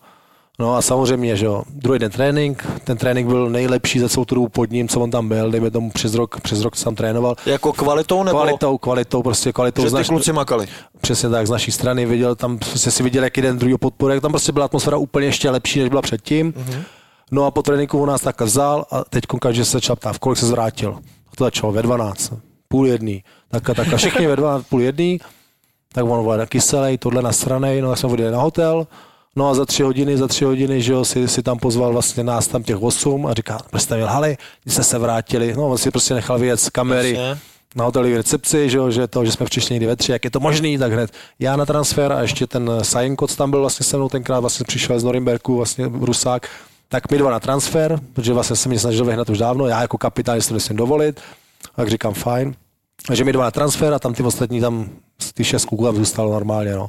No 0.58 0.74
a 0.76 0.82
samozřejmě, 0.82 1.36
že 1.36 1.46
jo, 1.46 1.62
druhý 1.70 1.98
den 1.98 2.10
trénink, 2.10 2.66
ten 2.84 2.96
trénink 2.96 3.28
byl 3.28 3.50
nejlepší 3.50 3.98
za 3.98 4.08
celou 4.08 4.24
dobu 4.24 4.48
pod 4.48 4.70
ním, 4.70 4.88
co 4.88 5.00
on 5.00 5.10
tam 5.10 5.28
byl, 5.28 5.50
dejme 5.50 5.70
tomu 5.70 5.90
přes 5.90 6.14
rok, 6.14 6.40
přes 6.40 6.60
rok 6.60 6.76
jsem 6.76 6.94
trénoval. 6.94 7.36
Jako 7.46 7.72
kvalitou 7.72 8.22
nebo 8.22 8.38
Kvalitou, 8.38 8.78
kvalitou, 8.78 9.22
prostě 9.22 9.52
kvalitou. 9.52 9.82
že 9.82 9.88
ty 9.88 9.94
naš- 9.94 10.08
kluci 10.08 10.32
makali? 10.32 10.66
Přesně 11.00 11.28
tak, 11.28 11.46
z 11.46 11.50
naší 11.50 11.72
strany 11.72 12.06
viděl, 12.06 12.34
tam 12.34 12.58
prostě 12.58 12.90
si 12.90 13.02
viděl, 13.02 13.24
jak 13.24 13.36
jeden 13.36 13.58
druhý 13.58 13.78
podporuje, 13.78 14.20
tam 14.20 14.32
prostě 14.32 14.52
byla 14.52 14.64
atmosféra 14.64 14.96
úplně 14.96 15.26
ještě 15.26 15.50
lepší, 15.50 15.80
než 15.80 15.88
byla 15.88 16.02
předtím. 16.02 16.52
Mm-hmm. 16.52 16.82
No 17.30 17.44
a 17.44 17.50
po 17.50 17.62
tréninku 17.62 18.02
on 18.02 18.08
nás 18.08 18.20
takhle 18.20 18.46
vzal 18.46 18.84
a 18.90 19.04
teď 19.04 19.24
každý 19.40 19.64
se 19.64 19.70
začal 19.70 19.96
ptát, 19.96 20.12
v 20.12 20.18
kolik 20.18 20.38
se 20.38 20.46
zvrátil. 20.46 20.98
A 21.32 21.36
to 21.36 21.44
začalo 21.44 21.72
ve 21.72 21.82
12, 21.82 22.32
půl 22.68 22.86
jedný, 22.86 23.24
tak 23.48 23.70
a 23.70 23.74
tak 23.74 23.92
a 23.92 23.96
všichni 23.96 24.26
ve 24.26 24.36
12, 24.36 24.64
půl 24.64 24.80
jedný, 24.80 25.20
tak 25.92 26.04
on 26.04 26.24
vole 26.24 26.46
kyselej, 26.46 26.98
tohle 26.98 27.22
na 27.22 27.32
straně, 27.32 27.82
no 27.82 27.88
tak 27.90 27.98
jsme 27.98 28.08
odjeli 28.08 28.32
na 28.32 28.40
hotel, 28.40 28.86
No 29.36 29.48
a 29.48 29.54
za 29.54 29.66
tři 29.66 29.82
hodiny, 29.82 30.18
za 30.18 30.28
tři 30.28 30.44
hodiny, 30.44 30.82
že 30.82 30.92
jo, 30.92 31.04
si, 31.04 31.28
si 31.28 31.42
tam 31.42 31.58
pozval 31.58 31.92
vlastně 31.92 32.24
nás 32.24 32.48
tam 32.48 32.62
těch 32.62 32.82
osm 32.82 33.26
a 33.26 33.34
říká, 33.34 33.58
prostě 33.70 33.94
mi 33.94 34.04
lhali, 34.04 34.36
když 34.62 34.74
jste 34.74 34.84
se 34.84 34.98
vrátili, 34.98 35.54
no 35.56 35.68
on 35.68 35.78
si 35.78 35.90
prostě 35.90 36.14
nechal 36.14 36.38
vyjet 36.38 36.60
z 36.60 36.70
kamery, 36.70 37.10
Jasně. 37.10 37.40
na 37.76 37.84
hotelový 37.84 38.16
recepci, 38.16 38.70
že, 38.70 38.78
jo, 38.78 38.90
že 38.90 39.06
to, 39.06 39.24
že 39.24 39.32
jsme 39.32 39.46
přišli 39.46 39.74
někdy 39.74 39.86
ve 39.86 39.96
tři, 39.96 40.12
jak 40.12 40.24
je 40.24 40.30
to 40.30 40.40
možný, 40.40 40.78
tak 40.78 40.92
hned 40.92 41.10
já 41.38 41.56
na 41.56 41.66
transfer 41.66 42.12
a 42.12 42.22
ještě 42.22 42.46
ten 42.46 42.70
Sajenkoc 42.82 43.36
tam 43.36 43.50
byl 43.50 43.60
vlastně 43.60 43.84
se 43.84 43.96
mnou 43.96 44.08
tenkrát, 44.08 44.40
vlastně 44.40 44.64
přišel 44.64 45.00
z 45.00 45.04
Norimberku, 45.04 45.56
vlastně 45.56 45.90
Rusák, 46.00 46.48
tak 46.88 47.10
my 47.10 47.18
dva 47.18 47.30
na 47.30 47.40
transfer, 47.40 48.00
protože 48.12 48.32
vlastně 48.32 48.56
jsem 48.56 48.70
mě 48.70 48.78
snažil 48.78 49.04
vyhnat 49.04 49.30
už 49.30 49.38
dávno, 49.38 49.66
já 49.66 49.80
jako 49.80 49.98
kapitán 49.98 50.40
si 50.40 50.48
to 50.48 50.54
nesmím 50.54 50.76
dovolit, 50.76 51.20
tak 51.76 51.88
říkám 51.88 52.14
fajn. 52.14 52.54
Takže 53.06 53.24
my 53.24 53.32
dva 53.32 53.44
na 53.44 53.50
transfer 53.50 53.94
a 53.94 53.98
tam 53.98 54.14
ty 54.14 54.22
ostatní 54.22 54.60
tam, 54.60 54.88
ty 55.34 55.44
šest 55.44 55.64
kluků 55.64 55.84
tam 55.84 55.96
zůstalo 55.96 56.32
normálně, 56.32 56.72
no. 56.72 56.88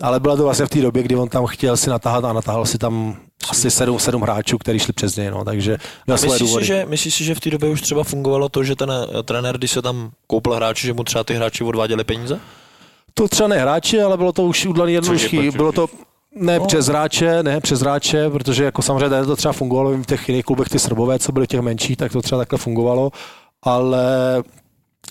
Ale 0.00 0.20
byla 0.20 0.36
to 0.36 0.42
vlastně 0.44 0.66
v 0.66 0.68
té 0.68 0.80
době, 0.80 1.02
kdy 1.02 1.16
on 1.16 1.28
tam 1.28 1.46
chtěl 1.46 1.76
si 1.76 1.90
natáhat 1.90 2.24
a 2.24 2.32
natáhal 2.32 2.66
si 2.66 2.78
tam 2.78 3.16
asi 3.50 3.70
sedm, 3.70 3.98
sedm 3.98 4.22
hráčů, 4.22 4.58
kteří 4.58 4.78
šli 4.78 4.92
přes 4.92 5.16
něj, 5.16 5.30
no, 5.30 5.44
takže 5.44 5.78
měl 6.06 6.18
svoje 6.18 6.32
Myslíš 6.32 6.38
si, 6.38 6.44
důvody. 6.52 6.66
že, 6.66 6.86
myslíš 6.88 7.14
si, 7.14 7.24
že 7.24 7.34
v 7.34 7.40
té 7.40 7.50
době 7.50 7.68
už 7.68 7.80
třeba 7.80 8.04
fungovalo 8.04 8.48
to, 8.48 8.64
že 8.64 8.76
ten 8.76 8.92
eh, 8.92 9.22
trenér, 9.22 9.58
když 9.58 9.70
se 9.70 9.82
tam 9.82 10.10
koupil 10.26 10.54
hráči, 10.54 10.86
že 10.86 10.92
mu 10.92 11.04
třeba 11.04 11.24
ty 11.24 11.34
hráči 11.34 11.64
odváděli 11.64 12.04
peníze? 12.04 12.40
To 13.14 13.28
třeba 13.28 13.48
ne 13.48 13.58
hráči, 13.58 14.02
ale 14.02 14.16
bylo 14.16 14.32
to 14.32 14.42
už 14.42 14.66
udělané 14.66 14.92
jednoduchý. 14.92 15.50
Bylo 15.50 15.72
to 15.72 15.86
ne 16.36 16.58
No. 16.58 16.66
přes 16.66 16.86
hráče, 16.86 17.42
ne 17.42 17.60
přes 17.60 17.80
hráče, 17.80 18.30
protože 18.30 18.64
jako 18.64 18.82
samozřejmě 18.82 19.08
tady 19.08 19.26
to 19.26 19.36
třeba 19.36 19.52
fungovalo 19.52 19.90
v 19.90 20.04
těch 20.06 20.28
jiných 20.28 20.44
klubech, 20.44 20.68
ty 20.68 20.78
srbové, 20.78 21.18
co 21.18 21.32
byly 21.32 21.46
těch 21.46 21.60
menších, 21.60 21.96
tak 21.96 22.12
to 22.12 22.22
třeba 22.22 22.38
takhle 22.40 22.58
fungovalo, 22.58 23.10
ale 23.62 24.02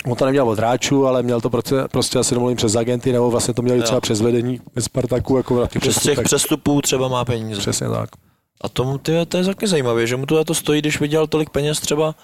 on 0.05 0.15
to 0.15 0.25
neměl 0.25 0.49
od 0.49 0.57
hráčů, 0.57 1.07
ale 1.07 1.23
měl 1.23 1.41
to 1.41 1.49
prostě, 1.49 1.75
prostě 1.91 2.19
asi 2.19 2.35
domluvím 2.35 2.57
přes 2.57 2.75
agenty, 2.75 3.13
nebo 3.13 3.31
vlastně 3.31 3.53
to 3.53 3.61
měli 3.61 3.79
Jo. 3.79 3.83
třeba 3.83 4.01
přes 4.01 4.21
vedení 4.21 4.61
ve 4.75 4.81
Spartaku, 4.81 5.37
jako 5.37 5.61
na 5.61 5.67
těch 5.67 5.93
z 5.93 5.99
těch 5.99 6.21
přestupů 6.21 6.81
třeba 6.81 7.07
má 7.07 7.25
peníze. 7.25 7.59
Přesně 7.59 7.89
tak. 7.89 8.09
A 8.61 8.69
tomu 8.69 8.97
ty, 8.97 9.11
to 9.27 9.37
je 9.37 9.43
taky 9.43 9.67
zajímavé, 9.67 10.07
že 10.07 10.15
mu 10.15 10.25
to, 10.25 10.43
to 10.43 10.53
stojí, 10.53 10.81
když 10.81 10.99
vydělal 10.99 11.27
tolik 11.27 11.49
peněz 11.49 11.79
třeba, 11.79 12.15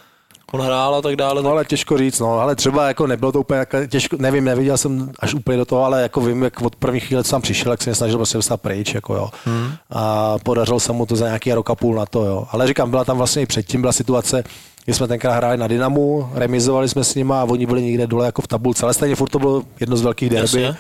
on 0.52 0.62
hrál 0.62 0.96
a 0.96 1.02
tak 1.02 1.16
dále. 1.16 1.36
No 1.36 1.50
tak... 1.50 1.52
ale 1.52 1.66
těžko 1.66 1.98
říct, 1.98 2.20
no, 2.20 2.40
ale 2.40 2.56
třeba 2.56 2.88
jako 2.88 3.08
nebylo 3.08 3.32
to 3.32 3.40
úplně 3.40 3.60
takhle 3.60 3.88
těžko, 3.88 4.18
nevím, 4.20 4.44
neviděl 4.44 4.78
jsem 4.78 5.12
až 5.20 5.34
úplně 5.34 5.58
do 5.58 5.66
toho, 5.66 5.84
ale 5.84 6.02
jako 6.02 6.22
vím, 6.22 6.44
jak 6.44 6.62
od 6.62 6.76
první 6.76 7.00
chvíle, 7.00 7.24
co 7.24 7.32
tam 7.32 7.42
přišel, 7.42 7.72
jak 7.72 7.82
se 7.82 7.90
mě 7.90 7.96
snažil 7.96 8.18
prostě 8.18 8.38
dostat 8.38 8.62
pryč, 8.62 8.94
jako 8.94 9.16
jo. 9.16 9.30
Hmm. 9.46 9.72
A 9.90 10.36
podařilo 10.44 10.80
se 10.80 10.94
mu 10.94 11.06
to 11.06 11.16
za 11.16 11.26
nějaký 11.26 11.54
rok 11.54 11.70
a 11.70 11.76
půl 11.76 11.96
na 11.96 12.06
to, 12.06 12.26
jo. 12.26 12.48
Ale 12.52 12.68
říkám, 12.68 12.90
byla 12.90 13.06
tam 13.06 13.18
vlastně 13.18 13.42
i 13.42 13.46
předtím, 13.46 13.82
byla 13.82 13.94
situace, 13.94 14.44
kdy 14.86 14.94
jsme 14.94 15.08
tenkrát 15.08 15.34
hráli 15.34 15.58
na 15.58 15.68
Dynamu, 15.68 16.30
remizovali 16.34 16.90
jsme 16.90 17.04
s 17.04 17.16
nimi 17.16 17.34
a 17.34 17.44
oni 17.44 17.66
byli 17.66 17.82
někde 17.82 18.08
dole 18.08 18.26
jako 18.26 18.42
v 18.42 18.48
tabulce, 18.48 18.86
ale 18.86 18.94
stejně 18.94 19.16
furt 19.16 19.30
to 19.30 19.40
bylo 19.40 19.64
jedno 19.80 19.98
z 19.98 20.02
velkých 20.02 20.30
derby. 20.30 20.62
Jasně. 20.62 20.78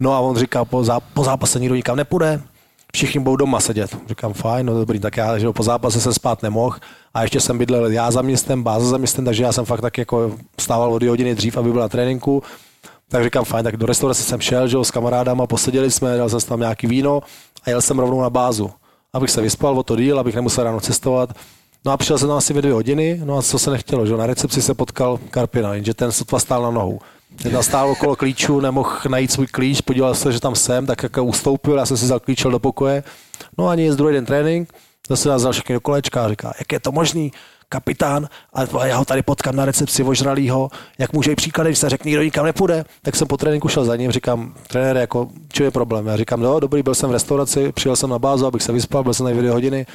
No 0.00 0.12
a 0.12 0.20
on 0.20 0.36
říká, 0.36 0.64
po, 0.64 0.84
zá, 0.84 1.00
po 1.00 1.24
zápase 1.24 1.60
nikdo 1.60 1.74
nikam 1.74 1.96
nepůjde, 1.96 2.42
všichni 2.94 3.20
budou 3.20 3.36
doma 3.36 3.60
sedět. 3.60 3.96
Říkám, 4.08 4.32
fajn, 4.32 4.66
no 4.66 4.74
dobrý, 4.74 5.00
tak 5.00 5.16
já 5.16 5.38
že 5.38 5.50
po 5.50 5.62
zápase 5.62 6.00
jsem 6.00 6.14
spát 6.14 6.42
nemohl 6.42 6.76
a 7.14 7.22
ještě 7.22 7.40
jsem 7.40 7.58
bydlel 7.58 7.86
já 7.86 8.10
za 8.10 8.22
městem, 8.22 8.62
báza 8.62 8.86
za 8.86 8.98
městem, 8.98 9.24
takže 9.24 9.42
já 9.42 9.52
jsem 9.52 9.64
fakt 9.64 9.80
tak 9.80 9.98
jako 9.98 10.32
stával 10.60 10.94
o 10.94 10.98
dvě 10.98 11.10
hodiny 11.10 11.34
dřív, 11.34 11.56
aby 11.56 11.72
byl 11.72 11.80
na 11.80 11.88
tréninku. 11.88 12.42
Tak 13.08 13.24
říkám, 13.24 13.44
fajn, 13.44 13.64
tak 13.64 13.76
do 13.76 13.86
restaurace 13.86 14.22
jsem 14.22 14.40
šel, 14.40 14.68
že 14.68 14.76
jo, 14.76 14.84
s 14.84 14.90
kamarádama, 14.90 15.46
poseděli 15.46 15.90
jsme, 15.90 16.16
dal 16.16 16.28
jsem 16.28 16.40
tam 16.40 16.60
nějaký 16.60 16.86
víno 16.86 17.20
a 17.64 17.70
jel 17.70 17.82
jsem 17.82 17.98
rovnou 17.98 18.20
na 18.20 18.30
bázu, 18.30 18.70
abych 19.12 19.30
se 19.30 19.40
vyspal 19.40 19.78
o 19.78 19.82
to 19.82 19.96
díl, 19.96 20.20
abych 20.20 20.34
nemusel 20.34 20.64
ráno 20.64 20.80
cestovat. 20.80 21.30
No 21.86 21.92
a 21.92 21.96
přišel 21.96 22.18
jsem 22.18 22.28
tam 22.28 22.36
asi 22.36 22.52
ve 22.52 22.62
dvě 22.62 22.74
hodiny, 22.74 23.20
no 23.24 23.38
a 23.38 23.42
co 23.42 23.58
se 23.58 23.70
nechtělo, 23.70 24.06
že 24.06 24.16
na 24.16 24.26
recepci 24.26 24.62
se 24.62 24.74
potkal 24.74 25.18
Karpina, 25.30 25.74
jenže 25.74 25.94
ten 25.94 26.12
sotva 26.12 26.38
stál 26.38 26.62
na 26.62 26.70
nohu. 26.70 27.00
Ten 27.42 27.52
tam 27.52 27.62
stál 27.62 27.90
okolo 27.90 28.16
klíčů, 28.16 28.60
nemohl 28.60 28.90
najít 29.08 29.32
svůj 29.32 29.46
klíč, 29.46 29.80
podíval 29.80 30.14
se, 30.14 30.32
že 30.32 30.40
tam 30.40 30.54
jsem, 30.54 30.86
tak 30.86 31.02
jako 31.02 31.24
ustoupil, 31.24 31.76
já 31.76 31.86
jsem 31.86 31.96
si 31.96 32.04
vzal 32.04 32.20
klíč 32.20 32.40
šel 32.40 32.50
do 32.50 32.58
pokoje. 32.58 33.02
No 33.58 33.68
a 33.68 33.70
ani 33.70 33.92
z 33.92 33.96
druhý 33.96 34.14
den 34.14 34.26
trénink, 34.26 34.72
zase 35.08 35.28
nás 35.28 35.46
všechny 35.50 35.72
do 35.72 35.80
kolečka 35.80 36.24
a 36.24 36.28
říká, 36.28 36.52
jak 36.58 36.72
je 36.72 36.80
to 36.80 36.92
možný, 36.92 37.32
kapitán, 37.68 38.28
a 38.52 38.86
já 38.86 38.96
ho 38.96 39.04
tady 39.04 39.22
potkám 39.22 39.56
na 39.56 39.64
recepci 39.64 40.02
ožralýho, 40.02 40.70
jak 40.98 41.12
může 41.12 41.30
jít 41.30 41.36
příklad, 41.36 41.64
když 41.64 41.78
se 41.78 41.88
řekne, 41.88 42.08
nikdo 42.08 42.22
nikam 42.22 42.44
nepůjde, 42.44 42.84
tak 43.02 43.16
jsem 43.16 43.28
po 43.28 43.36
tréninku 43.36 43.68
šel 43.68 43.84
za 43.84 43.96
ním, 43.96 44.12
říkám, 44.12 44.54
trenér, 44.68 44.96
jako, 44.96 45.28
čo 45.52 45.64
je 45.64 45.70
problém? 45.70 46.06
Já 46.06 46.16
říkám, 46.16 46.40
no, 46.40 46.60
dobrý, 46.60 46.82
byl 46.82 46.94
jsem 46.94 47.08
v 47.10 47.12
restauraci, 47.12 47.72
přijel 47.72 47.96
jsem 47.96 48.10
na 48.10 48.18
bázu, 48.18 48.46
abych 48.46 48.62
se 48.62 48.72
vyspal, 48.72 49.02
byl 49.02 49.14
jsem 49.14 49.26
tady 49.26 49.38
dvě 49.38 49.50
hodiny, 49.50 49.86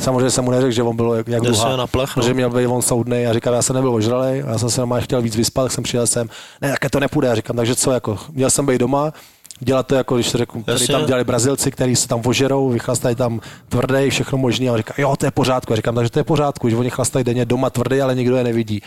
Samozřejmě 0.00 0.30
jsem 0.30 0.44
mu 0.44 0.50
neřekl, 0.50 0.70
že 0.72 0.82
on 0.82 0.96
byl 0.96 1.12
jak, 1.12 1.28
jak 1.28 1.42
duha, 1.42 1.86
plech, 1.86 2.16
no. 2.16 2.22
že 2.22 2.34
měl 2.34 2.50
být 2.50 2.66
on 2.66 2.82
soudnej 2.82 3.26
a 3.26 3.32
říkám, 3.32 3.54
já 3.54 3.62
jsem 3.62 3.76
nebyl 3.76 3.94
ožralej, 3.94 4.44
já 4.46 4.58
jsem 4.58 4.70
se 4.70 4.80
normálně 4.80 5.04
chtěl 5.04 5.22
víc 5.22 5.36
vyspat, 5.36 5.64
tak 5.64 5.72
jsem 5.72 5.84
přijel 5.84 6.06
sem, 6.06 6.28
ne, 6.60 6.70
také 6.70 6.90
to 6.90 7.00
nepůjde, 7.00 7.28
já 7.28 7.34
říkám, 7.34 7.56
takže 7.56 7.74
co, 7.74 7.92
jako, 7.92 8.18
měl 8.32 8.50
jsem 8.50 8.66
být 8.66 8.78
doma, 8.78 9.12
dělat 9.60 9.86
to 9.86 9.94
jako, 9.94 10.14
když 10.14 10.28
se 10.28 10.38
řeknu, 10.38 10.62
tady 10.62 10.86
tam 10.86 11.06
dělali 11.06 11.24
Brazilci, 11.24 11.70
kteří 11.70 11.96
se 11.96 12.08
tam 12.08 12.22
ožerou, 12.26 12.68
vychlastají 12.68 13.16
tam 13.16 13.40
tvrdý, 13.68 14.10
všechno 14.10 14.38
možné 14.38 14.68
a 14.68 14.72
on 14.72 14.78
říká, 14.78 14.94
jo, 14.98 15.16
to 15.16 15.26
je 15.26 15.30
pořádku, 15.30 15.72
já 15.72 15.76
říkám, 15.76 15.94
takže 15.94 16.10
to 16.10 16.18
je 16.18 16.24
pořádku, 16.24 16.68
že 16.68 16.76
oni 16.76 16.90
chlastají 16.90 17.24
denně 17.24 17.44
doma 17.44 17.70
tvrdý, 17.70 18.00
ale 18.00 18.14
nikdo 18.14 18.36
je 18.36 18.44
nevidí. 18.44 18.82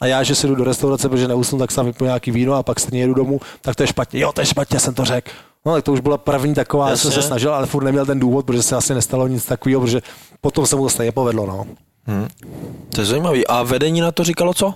A 0.00 0.06
já, 0.06 0.22
že 0.22 0.34
si 0.34 0.46
jdu 0.46 0.54
do 0.54 0.64
restaurace, 0.64 1.08
protože 1.08 1.28
neusnu, 1.28 1.58
tak 1.58 1.70
jsem 1.70 1.86
vypiju 1.86 2.06
nějaký 2.06 2.30
víno 2.30 2.54
a 2.54 2.62
pak 2.62 2.80
stejně 2.80 3.02
jedu 3.02 3.14
domů, 3.14 3.40
tak 3.60 3.76
to 3.76 3.82
je 3.82 3.86
špatně. 3.86 4.20
Jo, 4.20 4.32
to 4.32 4.40
je 4.40 4.46
špatně, 4.46 4.80
jsem 4.80 4.94
to 4.94 5.04
řekl. 5.04 5.30
No, 5.66 5.74
tak 5.74 5.84
to 5.84 5.92
už 5.92 6.00
byla 6.00 6.18
první 6.18 6.54
taková, 6.54 6.90
já 6.90 6.96
jsem 6.96 7.10
se 7.10 7.22
snažil, 7.22 7.54
ale 7.54 7.66
furt 7.66 7.84
neměl 7.84 8.06
ten 8.06 8.20
důvod, 8.20 8.46
protože 8.46 8.62
se 8.62 8.76
asi 8.76 8.94
nestalo 8.94 9.26
nic 9.26 9.44
takového, 9.44 9.80
protože 9.80 10.02
potom 10.40 10.66
se 10.66 10.76
mu 10.76 10.82
to 10.82 10.90
stejně 10.90 11.12
povedlo. 11.12 11.46
No. 11.46 11.66
To 12.94 13.00
je 13.00 13.04
zajímavý. 13.04 13.46
A 13.46 13.62
vedení 13.62 14.00
na 14.00 14.12
to 14.12 14.24
říkalo 14.24 14.54
co? 14.54 14.74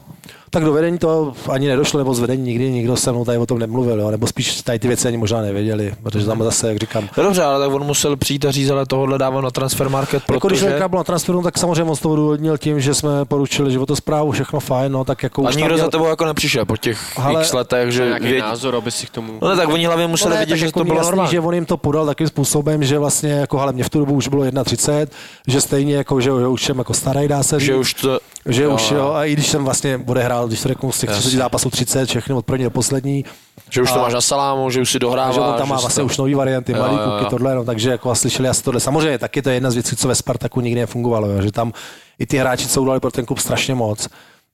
Tak 0.50 0.64
do 0.64 0.72
vedení 0.72 0.98
to 0.98 1.32
ani 1.50 1.68
nedošlo, 1.68 1.98
nebo 1.98 2.14
z 2.14 2.20
vedení 2.20 2.42
nikdy 2.42 2.70
nikdo 2.70 2.96
se 2.96 3.12
mnou 3.12 3.24
tady 3.24 3.38
o 3.38 3.46
tom 3.46 3.58
nemluvil, 3.58 4.00
jo? 4.00 4.10
nebo 4.10 4.26
spíš 4.26 4.62
tady 4.62 4.78
ty 4.78 4.88
věci 4.88 5.08
ani 5.08 5.16
možná 5.16 5.40
nevěděli, 5.40 5.94
protože 6.02 6.26
tam 6.26 6.42
zase, 6.42 6.68
jak 6.68 6.76
říkám, 6.78 7.08
No 7.16 7.22
dobře, 7.22 7.42
ale 7.42 7.66
tak 7.66 7.74
on 7.74 7.84
musel 7.86 8.16
přijít 8.16 8.44
a 8.44 8.50
říct, 8.50 8.70
ale 8.70 8.86
tohle 8.86 9.18
dávám 9.18 9.44
na 9.44 9.50
transfer 9.50 9.88
market, 9.88 10.22
Jako 10.32 10.48
když 10.48 10.58
protože... 10.60 10.70
tenkrát 10.70 10.88
byl 10.88 10.96
na 10.96 11.04
transferu, 11.04 11.42
tak 11.42 11.58
samozřejmě 11.58 11.82
on 11.82 11.96
z 11.96 12.00
toho 12.00 12.16
důvodnil 12.16 12.58
tím, 12.58 12.80
že 12.80 12.94
jsme 12.94 13.24
poručili 13.24 13.72
životosprávu, 13.72 14.30
všechno 14.30 14.60
fajn, 14.60 14.92
no 14.92 15.04
tak 15.04 15.22
jako 15.22 15.46
A 15.46 15.48
už 15.48 15.56
nikdo 15.56 15.74
měl- 15.74 15.84
za 15.84 15.90
tebou 15.90 16.06
jako 16.06 16.24
nepřišel 16.24 16.64
po 16.64 16.76
těch 16.76 17.18
Ale- 17.18 17.40
x 17.40 17.52
letech, 17.52 17.90
že 17.90 18.04
Nějaký 18.06 18.24
vědí... 18.26 18.40
názor, 18.40 18.76
aby 18.76 18.90
si 18.90 19.06
k 19.06 19.10
tomu... 19.10 19.32
No 19.42 19.48
ne, 19.48 19.56
tak 19.56 19.68
oni 19.68 19.84
hlavně 19.86 20.06
museli 20.06 20.30
No 20.30 20.34
ne, 20.34 20.40
vědět, 20.40 20.52
tak 20.52 20.58
že 20.58 20.66
jako 20.66 20.80
to 20.80 20.84
bylo 20.84 20.96
jasný, 20.96 21.10
normální. 21.10 21.30
že 21.32 21.40
on 21.40 21.54
jim 21.54 21.66
to 21.66 21.76
podal 21.76 22.06
takým 22.06 22.28
způsobem, 22.28 22.84
že 22.84 22.98
vlastně 22.98 23.30
jako, 23.32 23.58
hele, 23.58 23.72
mě 23.72 23.84
v 23.84 23.90
tu 23.90 23.98
dobu 23.98 24.14
už 24.14 24.28
bylo 24.28 24.44
31, 24.64 25.16
že 25.46 25.60
stejně 25.60 25.94
jako, 25.96 26.20
že, 26.20 26.30
že 26.40 26.46
už 26.46 26.64
jsem 26.64 26.78
jako 26.78 26.94
starý, 26.94 27.13
dá 27.28 27.42
se 27.42 27.60
Že 27.60 27.74
už 27.74 27.94
to... 27.94 28.20
že 28.46 28.62
jo, 28.62 28.74
už 28.74 28.90
jo, 28.90 29.12
a 29.12 29.24
i 29.24 29.32
když 29.32 29.46
jsem 29.48 29.64
vlastně 29.64 30.00
odehrál, 30.06 30.46
když 30.48 30.62
to 30.62 30.68
řeknu, 30.68 30.92
z 30.92 30.98
těch 31.00 31.10
30 31.10 31.26
Jasně. 31.26 31.38
zápasů 31.38 31.70
30, 31.70 32.06
všechny 32.08 32.34
od 32.34 32.46
první 32.46 32.64
do 32.64 32.70
poslední, 32.70 33.24
Že 33.70 33.82
už 33.82 33.92
to 33.92 33.98
máš 33.98 34.14
na 34.14 34.20
salámu, 34.20 34.70
že 34.70 34.80
už 34.80 34.90
si 34.90 34.98
a 34.98 35.00
dohráváš. 35.00 35.34
že 35.34 35.40
on 35.40 35.54
tam 35.58 35.68
má 35.68 35.76
vlastně 35.80 36.02
si 36.02 36.06
už 36.06 36.16
nový 36.16 36.34
varianty, 36.34 36.72
Jo, 36.72 36.78
malý 36.78 36.94
jo, 36.94 37.00
kuky, 37.18 37.30
tohle, 37.30 37.54
no, 37.54 37.64
takže 37.64 37.90
jako 37.90 38.14
slyšeli 38.14 38.48
asi 38.48 38.62
tohle. 38.62 38.80
Samozřejmě 38.80 39.18
taky 39.18 39.42
to 39.42 39.48
je 39.48 39.56
jedna 39.56 39.70
z 39.70 39.74
věcí, 39.74 39.96
co 39.96 40.08
ve 40.08 40.14
Spartaku 40.14 40.60
nikdy 40.60 40.80
nefungovalo, 40.80 41.28
jo, 41.28 41.42
že 41.42 41.52
tam 41.52 41.72
i 42.18 42.26
ty 42.26 42.36
hráči, 42.38 42.68
co 42.68 42.82
udali 42.82 43.00
pro 43.00 43.10
ten 43.10 43.26
klub 43.26 43.38
strašně 43.38 43.74
moc, 43.74 44.08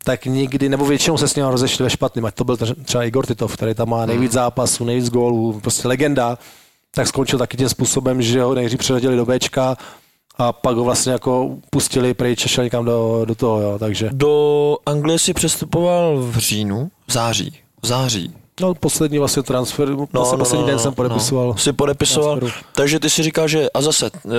tak 0.05 0.25
nikdy, 0.27 0.69
nebo 0.69 0.85
většinou 0.87 1.17
se 1.17 1.29
s 1.29 1.35
ním 1.37 1.45
rozešli 1.47 1.83
ve 1.85 1.91
špatným, 1.91 2.25
ať 2.27 2.35
to 2.35 2.45
byl 2.45 2.55
tře- 2.55 2.75
třeba 2.85 3.05
Igor 3.05 3.27
Titov, 3.27 3.55
který 3.57 3.75
tam 3.75 3.89
má 3.89 4.07
nejvíc 4.07 4.33
zápasů, 4.33 4.85
nejvíc 4.85 5.11
gólů, 5.11 5.61
prostě 5.63 5.89
legenda, 5.89 6.39
tak 6.95 7.07
skončil 7.07 7.39
taky 7.39 7.57
tím 7.57 7.69
způsobem, 7.69 8.23
že 8.23 8.43
ho 8.43 8.55
nejdřív 8.55 8.79
přeřadili 8.79 9.17
do 9.17 9.27
Bčka 9.27 9.77
a 10.41 10.53
pak 10.53 10.77
ho 10.77 10.85
vlastně 10.85 11.13
jako 11.13 11.51
pustili 11.71 12.15
pryč 12.15 12.45
a 12.45 12.49
šel 12.49 12.65
někam 12.65 12.85
do, 12.85 13.25
do 13.25 13.35
toho, 13.35 13.61
jo, 13.61 13.79
takže 13.79 14.11
Do 14.13 14.77
Anglie 14.87 15.19
si 15.19 15.35
přestupoval 15.35 16.17
v 16.19 16.37
říjnu, 16.39 16.91
v 17.09 17.13
září, 17.13 17.55
v 17.83 17.87
září. 17.87 18.33
no, 18.61 18.75
poslední 18.75 19.19
vlastně 19.19 19.43
transfer, 19.43 19.89
no, 19.89 20.07
vlastně 20.13 20.39
poslední 20.39 20.67
den 20.67 20.79
jsem 20.79 20.95
podepisoval. 20.95 21.47
No. 21.47 21.57
Si 21.57 21.73
podepisoval, 21.73 22.37
transferu. 22.39 22.65
takže 22.75 23.01
ty 23.01 23.11
si 23.11 23.23
říkal, 23.23 23.49
že 23.49 23.71
a 23.71 23.83
zase, 23.83 24.11
uh, 24.25 24.33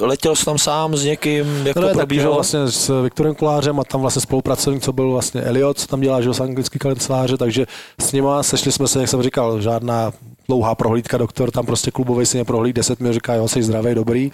letěl 0.00 0.36
jsi 0.36 0.44
tam 0.44 0.58
sám 0.58 0.96
s 0.96 1.04
někým, 1.04 1.66
jak 1.66 1.74
To 1.74 1.80
to 1.80 1.86
tak, 1.86 1.94
že 1.94 1.98
probíhalo? 1.98 2.34
vlastně 2.34 2.60
s 2.68 3.02
Viktorem 3.02 3.34
Kolářem 3.34 3.80
a 3.80 3.84
tam 3.84 4.00
vlastně 4.00 4.22
spolupracovník, 4.22 4.82
co 4.82 4.92
byl 4.92 5.10
vlastně 5.10 5.40
Elliot, 5.42 5.78
co 5.78 5.86
tam 5.86 6.00
dělá, 6.00 6.20
že 6.20 6.34
z 6.34 6.40
anglický 6.40 6.78
kanceláře, 6.78 7.36
takže 7.36 7.66
s 8.00 8.12
nima 8.12 8.42
sešli 8.42 8.72
jsme 8.72 8.88
se, 8.88 9.00
jak 9.00 9.08
jsem 9.08 9.22
říkal, 9.22 9.60
žádná 9.60 10.12
dlouhá 10.48 10.74
prohlídka, 10.74 11.18
doktor 11.18 11.50
tam 11.50 11.66
prostě 11.66 11.90
klubový 11.90 12.26
si 12.26 12.36
mě 12.36 12.44
prohlíd, 12.44 12.76
10 12.76 13.00
mi 13.00 13.12
říká, 13.12 13.34
jo, 13.34 13.48
jsi 13.48 13.62
zdravý, 13.62 13.94
dobrý. 13.94 14.30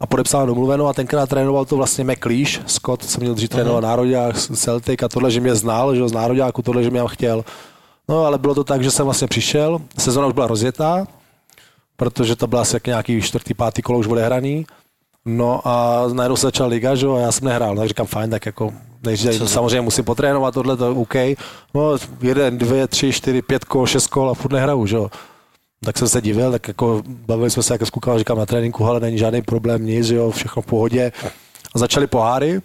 A 0.00 0.06
podepsal 0.06 0.46
domluveno 0.46 0.86
a 0.86 0.92
tenkrát 0.92 1.28
trénoval 1.28 1.64
to 1.64 1.76
vlastně 1.76 2.04
McLeish, 2.04 2.60
Scott, 2.66 3.04
co 3.04 3.20
měl 3.20 3.34
dřív 3.34 3.48
trénovat 3.48 3.82
národák, 3.82 4.36
Celtic 4.36 5.02
a 5.02 5.08
tohle, 5.08 5.30
že 5.30 5.40
mě 5.40 5.54
znal, 5.54 5.94
že 5.94 6.08
z 6.08 6.12
nároďáku, 6.12 6.62
tohle, 6.62 6.82
že 6.82 6.90
mě 6.90 7.00
chtěl. 7.06 7.44
No 8.08 8.24
ale 8.24 8.38
bylo 8.38 8.54
to 8.54 8.64
tak, 8.64 8.82
že 8.82 8.90
jsem 8.90 9.04
vlastně 9.04 9.28
přišel, 9.28 9.78
sezona 9.98 10.26
už 10.26 10.34
byla 10.34 10.46
rozjetá, 10.46 11.06
protože 11.96 12.36
to 12.36 12.46
byla 12.46 12.62
asi 12.62 12.76
jak 12.76 12.86
nějaký 12.86 13.22
čtvrtý, 13.22 13.54
pátý 13.54 13.82
kolo 13.82 13.98
už 13.98 14.06
odehraný. 14.06 14.66
No 15.24 15.60
a 15.64 16.04
najednou 16.12 16.36
se 16.36 16.46
začala 16.46 16.68
liga, 16.68 16.94
že 16.94 17.06
jo, 17.06 17.14
a 17.14 17.20
já 17.20 17.32
jsem 17.32 17.48
nehrál, 17.48 17.76
tak 17.76 17.88
říkám 17.88 18.06
fajn, 18.06 18.30
tak 18.30 18.46
jako 18.46 18.72
než 19.02 19.26
samozřejmě 19.46 19.80
musím 19.80 20.04
potrénovat 20.04 20.54
tohle, 20.54 20.76
to 20.76 20.94
OK. 20.94 21.14
No 21.74 21.96
jeden, 22.20 22.58
dvě, 22.58 22.86
tři, 22.88 23.12
čtyři, 23.12 23.42
pět 23.42 23.64
kol, 23.64 23.86
šest 23.86 24.06
kol 24.06 24.30
a 24.30 24.34
furt 24.34 24.52
nehraju, 24.52 24.86
že 24.86 24.96
jo. 24.96 25.10
Tak 25.84 25.98
jsem 25.98 26.08
se 26.08 26.20
divil, 26.20 26.52
tak 26.52 26.68
jako 26.68 27.02
bavili 27.06 27.50
jsme 27.50 27.62
se 27.62 27.74
jako 27.74 27.86
s 27.86 27.90
klukama, 27.90 28.18
říkám 28.18 28.38
na 28.38 28.46
tréninku, 28.46 28.84
ale 28.84 29.00
není 29.00 29.18
žádný 29.18 29.42
problém, 29.42 29.86
nic, 29.86 30.10
jo, 30.10 30.30
všechno 30.30 30.62
v 30.62 30.66
pohodě. 30.66 31.12
A 31.74 31.78
začaly 31.78 32.06
poháry, 32.06 32.60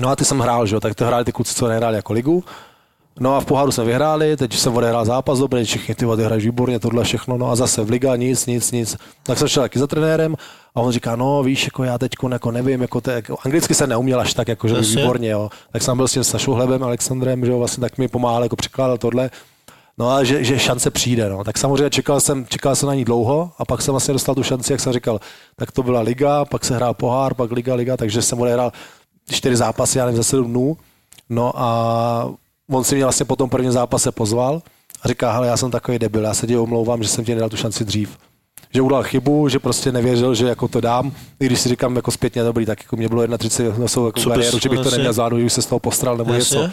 no 0.00 0.08
a 0.08 0.16
ty 0.16 0.24
jsem 0.24 0.38
hrál, 0.38 0.66
že 0.66 0.76
jo, 0.76 0.80
tak 0.80 0.94
to 0.94 1.06
hráli 1.06 1.24
ty 1.24 1.32
kluci, 1.32 1.54
co 1.54 1.68
nehráli 1.68 1.96
jako 1.96 2.12
ligu. 2.12 2.44
No 3.20 3.36
a 3.36 3.40
v 3.40 3.44
poháru 3.44 3.72
jsme 3.72 3.84
vyhráli, 3.84 4.36
teď 4.36 4.56
jsem 4.56 4.76
odehrál 4.76 5.04
zápas 5.04 5.38
dobrý, 5.38 5.64
všichni 5.64 5.94
ty 5.94 6.04
vody 6.04 6.24
hrají 6.24 6.40
výborně, 6.40 6.78
tohle 6.78 7.04
všechno, 7.04 7.38
no 7.38 7.50
a 7.50 7.56
zase 7.56 7.84
v 7.84 7.90
liga 7.90 8.16
nic, 8.16 8.46
nic, 8.46 8.72
nic. 8.72 8.96
Tak 9.22 9.38
jsem 9.38 9.48
šel 9.48 9.62
taky 9.62 9.78
za 9.78 9.86
trenérem 9.86 10.34
a 10.74 10.80
on 10.80 10.92
říká, 10.92 11.16
no 11.16 11.42
víš, 11.42 11.64
jako 11.64 11.84
já 11.84 11.98
teď 11.98 12.12
jako 12.30 12.50
nevím, 12.50 12.82
jako, 12.82 13.00
te, 13.00 13.12
jako 13.12 13.36
anglicky 13.44 13.74
se 13.74 13.86
neuměl 13.86 14.20
až 14.20 14.34
tak, 14.34 14.48
jako 14.48 14.68
že 14.68 14.80
výborně, 14.80 15.30
jo. 15.30 15.50
Tak 15.72 15.82
jsem 15.82 15.96
byl 15.96 16.08
s 16.08 16.12
tím 16.12 16.24
Sašou 16.24 16.52
Hlebem, 16.52 16.82
Alexandrem, 16.82 17.44
že 17.44 17.50
jo, 17.50 17.58
vlastně 17.58 17.80
tak 17.80 17.98
mi 17.98 18.08
pomáhal, 18.08 18.42
jako 18.42 18.56
překládal 18.56 18.98
tohle. 18.98 19.30
No 19.98 20.10
a 20.10 20.24
že, 20.24 20.44
že 20.44 20.58
šance 20.58 20.90
přijde, 20.90 21.28
no. 21.28 21.44
Tak 21.44 21.58
samozřejmě 21.58 21.90
čekal 21.90 22.20
jsem, 22.20 22.46
čekal 22.46 22.76
jsem 22.76 22.86
na 22.86 22.94
ní 22.94 23.04
dlouho 23.04 23.50
a 23.58 23.64
pak 23.64 23.82
jsem 23.82 23.92
vlastně 23.92 24.12
dostal 24.12 24.34
tu 24.34 24.42
šanci, 24.42 24.72
jak 24.72 24.80
jsem 24.80 24.92
říkal, 24.92 25.20
tak 25.56 25.72
to 25.72 25.82
byla 25.82 26.00
liga, 26.00 26.44
pak 26.44 26.64
se 26.64 26.76
hrál 26.76 26.94
pohár, 26.94 27.34
pak 27.34 27.52
liga, 27.52 27.74
liga, 27.74 27.96
takže 27.96 28.22
jsem 28.22 28.40
odehrál 28.40 28.72
čtyři 29.30 29.56
zápasy, 29.56 29.98
já 29.98 30.04
nevím, 30.04 30.16
za 30.16 30.22
sedm 30.22 30.46
dnů. 30.46 30.76
No 31.30 31.52
a 31.56 32.30
on 32.70 32.84
si 32.84 32.94
mě 32.94 33.04
vlastně 33.04 33.26
po 33.26 33.36
tom 33.36 33.50
prvním 33.50 33.72
zápase 33.72 34.12
pozval 34.12 34.62
a 35.02 35.08
říká, 35.08 35.32
hele, 35.32 35.46
já 35.46 35.56
jsem 35.56 35.70
takový 35.70 35.98
debil, 35.98 36.24
já 36.24 36.34
se 36.34 36.46
ti 36.46 36.56
omlouvám, 36.56 37.02
že 37.02 37.08
jsem 37.08 37.24
ti 37.24 37.34
nedal 37.34 37.48
tu 37.48 37.56
šanci 37.56 37.84
dřív. 37.84 38.18
Že 38.74 38.82
udělal 38.82 39.02
chybu, 39.02 39.48
že 39.48 39.58
prostě 39.58 39.92
nevěřil, 39.92 40.34
že 40.34 40.46
jako 40.46 40.68
to 40.68 40.80
dám, 40.80 41.12
i 41.40 41.46
když 41.46 41.60
si 41.60 41.68
říkám 41.68 41.96
jako 41.96 42.10
zpětně 42.10 42.42
dobrý, 42.42 42.66
tak 42.66 42.82
jako 42.82 42.96
mě 42.96 43.08
bylo 43.08 43.38
31 43.38 43.78
no, 43.78 43.88
jsou 43.88 44.06
jako 44.06 44.20
bariéru, 44.20 44.58
že 44.58 44.68
bych 44.68 44.80
to 44.80 44.90
neměl 44.90 45.12
zvládnout, 45.12 45.38
že 45.38 45.44
bych 45.44 45.52
se 45.52 45.62
z 45.62 45.66
toho 45.66 45.78
postral 45.78 46.16
nebo 46.16 46.32
Jasně. 46.32 46.58
něco. 46.58 46.72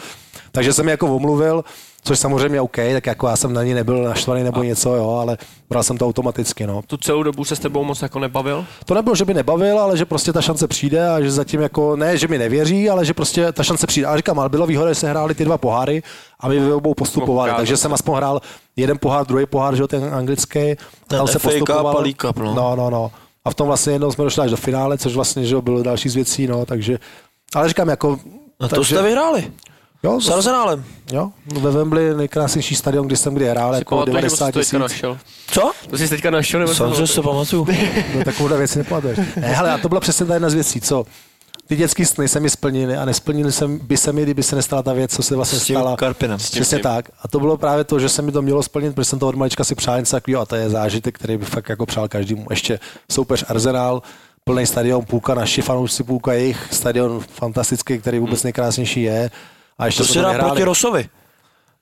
Takže 0.52 0.72
jsem 0.72 0.88
je 0.88 0.90
jako 0.90 1.16
omluvil, 1.16 1.64
což 2.04 2.18
samozřejmě 2.18 2.60
OK, 2.60 2.76
tak 2.92 3.06
jako 3.06 3.28
já 3.28 3.36
jsem 3.36 3.52
na 3.52 3.62
ní 3.62 3.74
nebyl 3.74 4.02
naštvaný 4.02 4.42
nebo 4.42 4.62
něco, 4.62 4.94
jo, 4.94 5.10
ale 5.10 5.38
bral 5.70 5.82
jsem 5.82 5.98
to 5.98 6.06
automaticky, 6.06 6.66
no. 6.66 6.82
Tu 6.86 6.96
celou 6.96 7.22
dobu 7.22 7.44
se 7.44 7.56
s 7.56 7.58
tebou 7.58 7.84
moc 7.84 8.02
jako 8.02 8.18
nebavil? 8.18 8.64
To 8.84 8.94
nebylo, 8.94 9.16
že 9.16 9.24
by 9.24 9.34
nebavil, 9.34 9.78
ale 9.80 9.96
že 9.96 10.04
prostě 10.04 10.32
ta 10.32 10.40
šance 10.42 10.68
přijde 10.68 11.08
a 11.08 11.20
že 11.20 11.30
zatím 11.30 11.60
jako, 11.60 11.96
ne, 11.96 12.16
že 12.18 12.28
mi 12.28 12.38
nevěří, 12.38 12.90
ale 12.90 13.04
že 13.04 13.14
prostě 13.14 13.52
ta 13.52 13.62
šance 13.62 13.86
přijde. 13.86 14.06
A 14.06 14.16
říkám, 14.16 14.38
ale 14.38 14.48
bylo 14.48 14.66
výhoda, 14.66 14.88
že 14.88 14.94
se 14.94 15.10
hráli 15.10 15.34
ty 15.34 15.44
dva 15.44 15.58
poháry 15.58 16.02
a 16.40 16.48
my 16.48 16.60
v 16.60 16.72
obou 16.72 16.94
postupovali, 16.94 17.52
takže 17.56 17.76
jsem 17.76 17.92
aspoň 17.94 18.16
hrál 18.16 18.40
jeden 18.76 18.98
pohár, 18.98 19.26
druhý 19.26 19.46
pohár, 19.46 19.76
že 19.76 19.82
jo, 19.82 19.88
ten 19.88 20.14
anglický. 20.14 20.60
Ten 21.06 21.18
tam 21.18 21.26
se 21.28 21.38
FA 21.38 21.50
Cup 21.58 21.70
a 22.38 22.42
no. 22.42 22.54
no. 22.54 22.76
No, 22.76 22.90
no, 22.90 23.10
A 23.44 23.50
v 23.50 23.54
tom 23.54 23.66
vlastně 23.66 23.92
jednou 23.92 24.12
jsme 24.12 24.24
došli 24.24 24.42
až 24.42 24.50
do 24.50 24.56
finále, 24.56 24.98
což 24.98 25.14
vlastně, 25.14 25.44
že 25.44 25.54
jo, 25.54 25.62
bylo 25.62 25.82
další 25.82 26.08
z 26.08 26.14
věcí, 26.14 26.46
no, 26.46 26.66
takže, 26.66 26.98
ale 27.54 27.68
říkám, 27.68 27.88
jako, 27.88 28.18
A 28.60 28.68
to 28.68 28.74
takže- 28.74 28.94
jste 28.94 29.04
vyhráli. 29.04 29.52
Jo, 30.02 30.20
S 30.20 30.28
Arsenálem. 30.28 30.84
jo, 31.12 31.30
ve 31.60 31.70
Wembley 31.70 32.14
nejkrásnější 32.14 32.74
stadion, 32.74 33.06
kdy 33.06 33.16
jsem 33.16 33.34
kdy 33.34 33.48
hrál, 33.48 33.74
jako 33.74 34.00
jsi 34.00 34.06
90 34.06 34.38
to 34.38 34.44
teďka 34.46 34.60
tisíc. 34.60 34.72
našel? 34.80 35.18
Co? 35.46 35.72
To 35.90 35.98
jsi 35.98 36.08
teďka 36.08 36.30
našel, 36.30 36.60
nebo 36.60 36.74
Samozřejmě 36.74 37.06
to 37.14 37.22
pamatuju. 37.22 37.66
No, 38.18 38.24
takovouhle 38.24 38.58
věc 38.58 38.74
nepamatuješ. 38.76 39.18
Ne, 39.18 39.26
hele, 39.36 39.70
a 39.72 39.78
to 39.78 39.88
byla 39.88 40.00
přesně 40.00 40.26
ta 40.26 40.34
jedna 40.34 40.50
z 40.50 40.54
věcí, 40.54 40.80
co 40.80 41.04
ty 41.66 41.76
dětský 41.76 42.04
sny 42.04 42.28
se 42.28 42.40
mi 42.40 42.50
splnily 42.50 42.96
a 42.96 43.04
nesplnily 43.04 43.52
se, 43.52 43.68
by 43.68 43.96
se 43.96 44.12
mi, 44.12 44.22
kdyby 44.22 44.42
se 44.42 44.56
nestala 44.56 44.82
ta 44.82 44.92
věc, 44.92 45.14
co 45.14 45.22
se 45.22 45.36
vlastně 45.36 45.58
S 45.58 45.64
tím 45.64 45.76
stala. 45.76 45.96
Karpinem. 45.96 46.38
Přesně 46.38 46.78
tak. 46.78 47.08
A 47.22 47.28
to 47.28 47.40
bylo 47.40 47.56
právě 47.56 47.84
to, 47.84 47.98
že 47.98 48.08
se 48.08 48.22
mi 48.22 48.32
to 48.32 48.42
mělo 48.42 48.62
splnit, 48.62 48.94
protože 48.94 49.04
jsem 49.04 49.18
to 49.18 49.28
od 49.28 49.34
malička 49.34 49.64
si 49.64 49.74
přál 49.74 49.98
něco 49.98 50.16
takového 50.16 50.42
a 50.42 50.46
to 50.46 50.56
je 50.56 50.70
zážitek, 50.70 51.14
který 51.18 51.36
by 51.36 51.44
fakt 51.44 51.68
jako 51.68 51.86
přál 51.86 52.08
každému. 52.08 52.46
Ještě 52.50 52.80
soupeř 53.10 53.44
Arsenal, 53.48 54.02
plný 54.44 54.66
stadion, 54.66 55.04
půlka 55.04 55.34
naši 55.34 55.62
fanoušci, 55.62 56.02
půlka 56.04 56.32
jejich 56.32 56.68
stadion 56.70 57.20
fantastický, 57.20 57.98
který 57.98 58.18
vůbec 58.18 58.42
nejkrásnější 58.42 59.02
je. 59.02 59.30
A 59.78 59.86
ještě 59.86 60.02
To 60.02 60.12
si 60.12 60.18
dá 60.18 60.34
proti 60.34 60.64
Rosovi. 60.64 61.08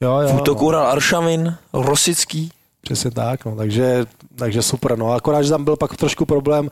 Jo, 0.01 0.19
jo, 0.19 0.29
V 0.29 0.41
útoku 0.41 0.71
no. 0.71 0.79
Aršavin, 0.79 1.57
Rosický. 1.73 2.51
Přesně 2.81 3.11
tak, 3.11 3.45
no, 3.45 3.57
takže, 3.57 4.05
takže 4.37 4.63
super. 4.63 4.99
No, 4.99 5.13
akorát, 5.13 5.43
že 5.43 5.51
tam 5.51 5.65
byl 5.65 5.77
pak 5.77 5.97
trošku 5.97 6.27
problém, 6.27 6.71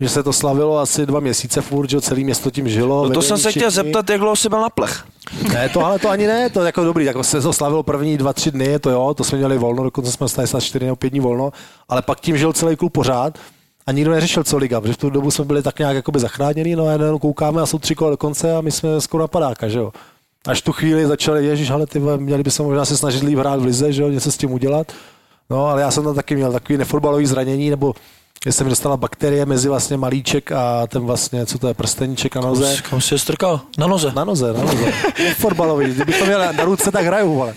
že 0.00 0.08
se 0.08 0.22
to 0.22 0.32
slavilo 0.32 0.78
asi 0.78 1.06
dva 1.06 1.20
měsíce 1.20 1.60
furt, 1.60 1.90
že 1.90 2.00
celé 2.00 2.20
město 2.20 2.50
tím 2.50 2.68
žilo. 2.68 3.08
No 3.08 3.14
to 3.14 3.22
jsem 3.22 3.38
se 3.38 3.50
chtěl 3.50 3.70
všichni. 3.70 3.84
zeptat, 3.84 4.10
jak 4.10 4.20
dlouho 4.20 4.36
jsi 4.36 4.48
byl 4.48 4.60
na 4.60 4.70
plech. 4.70 5.04
Ne, 5.52 5.68
to 5.68 5.84
ale 5.84 5.98
to 5.98 6.08
ani 6.08 6.26
ne, 6.26 6.50
to 6.50 6.60
je 6.60 6.66
jako 6.66 6.84
dobrý, 6.84 7.04
jako 7.04 7.24
se 7.24 7.40
to 7.40 7.52
slavilo 7.52 7.82
první 7.82 8.16
dva, 8.16 8.32
tři 8.32 8.50
dny, 8.50 8.78
to 8.78 8.90
jo, 8.90 9.14
to 9.14 9.24
jsme 9.24 9.38
měli 9.38 9.58
volno, 9.58 9.84
dokonce 9.84 10.12
jsme 10.12 10.28
stali 10.28 10.48
snad 10.48 10.62
čtyři 10.62 10.84
nebo 10.84 10.96
pět 10.96 11.10
dní 11.10 11.20
volno, 11.20 11.52
ale 11.88 12.02
pak 12.02 12.20
tím 12.20 12.36
žil 12.36 12.52
celý 12.52 12.76
klub 12.76 12.92
pořád 12.92 13.38
a 13.86 13.92
nikdo 13.92 14.10
neřešil, 14.10 14.44
co 14.44 14.56
liga, 14.56 14.80
protože 14.80 14.92
v 14.92 14.96
tu 14.96 15.10
dobu 15.10 15.30
jsme 15.30 15.44
byli 15.44 15.62
tak 15.62 15.78
nějak 15.78 15.96
jakoby 15.96 16.20
zachráněni, 16.20 16.76
no 16.76 16.86
a 16.86 16.92
jenom 16.92 17.18
koukáme 17.18 17.62
a 17.62 17.66
jsou 17.66 17.78
tři 17.78 17.94
kola 17.94 18.10
do 18.10 18.16
konce 18.16 18.56
a 18.56 18.60
my 18.60 18.70
jsme 18.70 19.00
skoro 19.00 19.22
na 19.22 19.28
padáka, 19.28 19.68
že 19.68 19.78
jo. 19.78 19.92
Až 20.46 20.62
tu 20.62 20.72
chvíli 20.72 21.06
začali, 21.06 21.46
ježíš, 21.46 21.70
ale 21.70 21.86
ty 21.86 22.00
měli 22.16 22.42
bychom 22.42 22.66
možná 22.66 22.84
se 22.84 22.96
snažit 22.96 23.22
líp 23.22 23.38
hrát 23.38 23.60
v 23.60 23.64
lize, 23.64 23.92
že 23.92 24.02
jo, 24.02 24.08
něco 24.08 24.32
s 24.32 24.36
tím 24.36 24.52
udělat. 24.52 24.92
No, 25.50 25.66
ale 25.66 25.82
já 25.82 25.90
jsem 25.90 26.04
tam 26.04 26.14
taky 26.14 26.36
měl 26.36 26.52
takový 26.52 26.78
nefotbalový 26.78 27.26
zranění, 27.26 27.70
nebo 27.70 27.94
že 28.44 28.52
jsem 28.52 28.68
dostala 28.68 28.96
bakterie 28.96 29.46
mezi 29.46 29.68
vlastně 29.68 29.96
malíček 29.96 30.52
a 30.52 30.86
ten 30.86 31.02
vlastně, 31.04 31.46
co 31.46 31.58
to 31.58 31.68
je, 31.68 31.74
prsteníček 31.74 32.34
na 32.34 32.40
noze. 32.42 32.76
Kam 32.90 33.00
jsi 33.00 33.14
je 33.14 33.18
strkal? 33.18 33.60
Na 33.78 33.86
noze. 33.86 34.12
Na 34.16 34.24
noze, 34.24 34.52
na 34.52 34.60
noze. 34.64 34.92
Fotbalový. 35.38 35.86
Kdybych 35.94 36.18
to 36.18 36.24
měl 36.26 36.38
na- 36.52 36.64
ruce, 36.64 36.90
tak 36.92 37.04
hraju, 37.04 37.34
vole. 37.34 37.54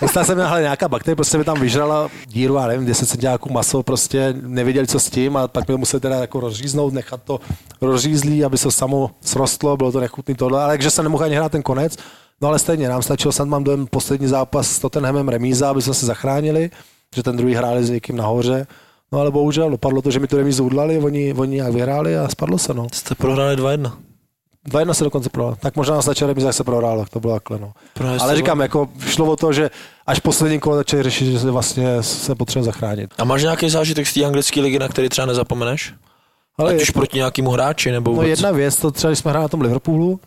Dostal 0.00 0.24
jsem 0.24 0.38
hele, 0.38 0.60
nějaká 0.60 0.88
bakterie, 0.88 1.16
prostě 1.16 1.38
mi 1.38 1.44
tam 1.44 1.60
vyžrala 1.60 2.08
díru, 2.26 2.54
já 2.54 2.66
nevím, 2.66 2.86
10 2.86 3.06
centiáků 3.08 3.52
maso, 3.52 3.82
prostě 3.82 4.34
nevěděli, 4.42 4.86
co 4.86 5.00
s 5.00 5.10
tím 5.10 5.36
a 5.36 5.48
pak 5.48 5.68
mi 5.68 5.76
museli 5.76 6.00
teda 6.00 6.16
jako 6.16 6.40
rozříznout, 6.40 6.92
nechat 6.92 7.20
to 7.24 7.40
rozřízlý, 7.80 8.44
aby 8.44 8.58
se 8.58 8.70
samo 8.70 9.10
srostlo, 9.20 9.76
bylo 9.76 9.92
to 9.92 10.00
nechutný 10.00 10.34
tohle, 10.34 10.62
ale 10.64 10.72
takže 10.72 10.90
jsem 10.90 11.04
nemohl 11.04 11.24
ani 11.24 11.34
hrát 11.36 11.52
ten 11.52 11.62
konec. 11.62 11.96
No 12.40 12.48
ale 12.48 12.58
stejně, 12.58 12.88
nám 12.88 13.02
stačilo, 13.02 13.32
snad 13.32 13.48
mám 13.48 13.64
dojem 13.64 13.86
poslední 13.86 14.26
zápas 14.26 14.68
s 14.70 14.78
Tottenhamem 14.78 15.28
remíza, 15.28 15.70
aby 15.70 15.82
jsme 15.82 15.94
se 15.94 16.06
zachránili, 16.06 16.70
že 17.16 17.22
ten 17.22 17.36
druhý 17.36 17.54
hráli 17.54 17.84
s 17.84 17.90
někým 17.90 18.16
nahoře. 18.16 18.66
No 19.12 19.18
ale 19.20 19.30
bohužel 19.30 19.70
dopadlo 19.70 20.02
to, 20.02 20.10
že 20.10 20.18
mi 20.20 20.26
tu 20.26 20.36
remízu 20.36 20.64
udlali, 20.64 20.98
oni, 20.98 21.34
oni 21.34 21.56
nějak 21.56 21.72
vyhráli 21.72 22.16
a 22.18 22.28
spadlo 22.28 22.58
se, 22.58 22.74
no. 22.74 22.86
Jste 22.92 23.14
prohráli 23.14 23.56
2-1. 23.56 23.92
2-1 24.68 24.92
se 24.92 25.04
dokonce 25.04 25.28
prohrál. 25.28 25.56
Tak 25.60 25.76
možná 25.76 26.02
stačilo 26.02 26.28
remíza, 26.28 26.46
jak 26.48 26.54
se 26.54 26.64
prohrál, 26.64 26.98
tak 26.98 27.08
to 27.08 27.20
bylo 27.20 27.32
takhle, 27.32 27.58
no. 27.58 27.72
Prohráli 27.94 28.20
Ale 28.20 28.36
říkám, 28.36 28.60
jako 28.60 28.88
šlo 29.06 29.32
o 29.32 29.36
to, 29.36 29.52
že 29.52 29.70
až 30.06 30.18
poslední 30.18 30.60
kolo 30.60 30.76
začali 30.76 31.02
řešit, 31.02 31.32
že 31.32 31.38
se 31.38 31.50
vlastně 31.50 32.02
se 32.02 32.34
potřebuje 32.34 32.64
zachránit. 32.64 33.10
A 33.18 33.24
máš 33.24 33.42
nějaký 33.42 33.70
zážitek 33.70 34.06
z 34.06 34.14
té 34.14 34.24
anglické 34.24 34.60
ligy, 34.60 34.78
na 34.78 34.88
který 34.88 35.08
třeba 35.08 35.26
nezapomeneš? 35.26 35.94
Ale 36.58 36.74
Ať 36.74 36.82
už 36.82 36.90
proti 36.90 37.16
nějakému 37.16 37.50
hráči 37.50 37.90
nebo 37.92 38.10
no 38.10 38.14
vůbec. 38.14 38.28
jedna 38.28 38.50
věc, 38.50 38.76
to 38.76 38.90
třeba, 38.90 39.10
když 39.10 39.18
jsme 39.18 39.30
hráli 39.30 39.44
na 39.44 39.48
tom 39.48 39.60
Liverpoolu, 39.60 40.20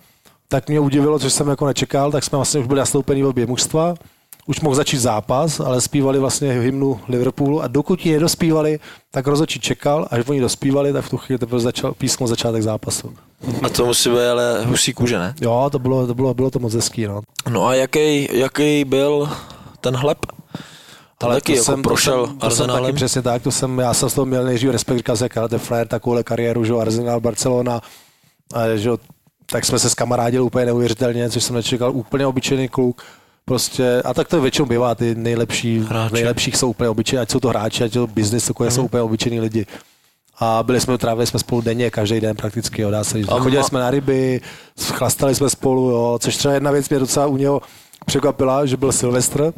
tak 0.47 0.69
mě 0.69 0.79
udivilo, 0.79 1.19
což 1.19 1.33
jsem 1.33 1.47
jako 1.47 1.65
nečekal, 1.65 2.11
tak 2.11 2.23
jsme 2.23 2.35
vlastně 2.35 2.59
už 2.59 2.67
byli 2.67 2.79
nastoupení 2.79 3.23
v 3.23 3.27
obě 3.27 3.45
mužstva. 3.45 3.95
Už 4.47 4.61
mohl 4.61 4.75
začít 4.75 4.97
zápas, 4.97 5.59
ale 5.59 5.81
zpívali 5.81 6.19
vlastně 6.19 6.51
hymnu 6.51 6.99
Liverpoolu 7.07 7.61
a 7.61 7.67
dokud 7.67 8.05
ji 8.05 8.13
nedospívali, 8.13 8.79
tak 9.11 9.27
rozhodčí 9.27 9.59
čekal, 9.59 10.07
až 10.11 10.23
oni 10.27 10.39
dospívali, 10.39 10.93
tak 10.93 11.05
v 11.05 11.09
tu 11.09 11.17
chvíli 11.17 11.39
teprve 11.39 11.59
začal 11.59 11.93
písmo 11.93 12.27
začátek 12.27 12.63
zápasu. 12.63 13.13
A 13.63 13.69
to 13.69 13.85
musí 13.85 14.09
být 14.09 14.27
ale 14.31 14.65
husí 14.65 14.93
kůže, 14.93 15.19
ne? 15.19 15.35
Jo, 15.41 15.69
to 15.71 15.79
bylo, 15.79 16.07
to 16.07 16.13
bylo, 16.13 16.33
bylo 16.33 16.51
to 16.51 16.59
moc 16.59 16.73
hezký, 16.73 17.05
no. 17.05 17.21
No 17.49 17.67
a 17.67 17.75
jaký, 17.75 18.29
jaký 18.31 18.85
byl 18.85 19.29
ten 19.81 19.95
hleb? 19.95 20.17
Ten 21.17 21.29
taky 21.29 21.51
jako 21.51 21.65
jsem, 21.65 21.81
prošel 21.81 22.21
to 22.21 22.27
jsem, 22.27 22.37
to 22.37 22.49
jsem 22.49 22.67
taky 22.67 22.93
přesně 22.93 23.21
tak, 23.21 23.43
to 23.43 23.51
jsem, 23.51 23.79
já 23.79 23.93
jsem 23.93 24.09
z 24.09 24.13
toho 24.13 24.25
měl 24.25 24.43
nejdřív 24.43 24.69
respekt, 24.69 24.97
říkal 24.97 25.17
jsem, 25.17 25.29
ten 25.49 25.59
frajer, 25.59 25.87
takovouhle 25.87 26.23
kariéru, 26.23 26.65
že 26.65 26.73
Arsenal, 26.73 27.19
Barcelona, 27.19 27.81
a, 28.53 28.75
že 28.75 28.89
tak 29.45 29.65
jsme 29.65 29.79
se 29.79 29.89
skamarádili 29.89 30.43
úplně 30.43 30.65
neuvěřitelně, 30.65 31.29
což 31.29 31.43
jsem 31.43 31.55
nečekal, 31.55 31.91
úplně 31.91 32.27
obyčejný 32.27 32.69
kluk, 32.69 33.01
prostě, 33.45 34.01
a 34.05 34.13
tak 34.13 34.27
to 34.27 34.41
většinou 34.41 34.65
bývá, 34.65 34.95
ty 34.95 35.15
nejlepší, 35.15 35.79
Hráči. 35.79 36.13
nejlepších 36.13 36.55
jsou 36.57 36.69
úplně 36.69 36.89
obyčejní, 36.89 37.21
ať 37.21 37.31
jsou 37.31 37.39
to 37.39 37.47
hráči, 37.49 37.83
ať 37.83 37.95
je 37.95 38.01
to 38.01 38.07
business, 38.07 38.47
takové 38.47 38.71
jsou 38.71 38.85
úplně 38.85 39.01
obyčejní 39.03 39.39
lidi. 39.39 39.65
A 40.39 40.63
byli 40.63 40.81
jsme, 40.81 40.97
trávili 40.97 41.27
jsme 41.27 41.39
spolu 41.39 41.61
denně, 41.61 41.89
každý 41.91 42.19
den 42.19 42.35
prakticky, 42.35 42.81
jo, 42.81 42.91
dá 42.91 43.03
se 43.03 43.17
říct. 43.17 43.27
Chodili 43.29 43.63
jsme 43.63 43.79
na 43.79 43.91
ryby, 43.91 44.41
chlastali 44.93 45.35
jsme 45.35 45.49
spolu, 45.49 45.89
jo, 45.89 46.17
což 46.21 46.37
třeba 46.37 46.53
jedna 46.53 46.71
věc 46.71 46.89
mě 46.89 46.99
docela 46.99 47.27
u 47.27 47.37
něho 47.37 47.61
překvapila, 48.05 48.65
že 48.65 48.77
byl 48.77 48.91
Silvestr, 48.91 49.53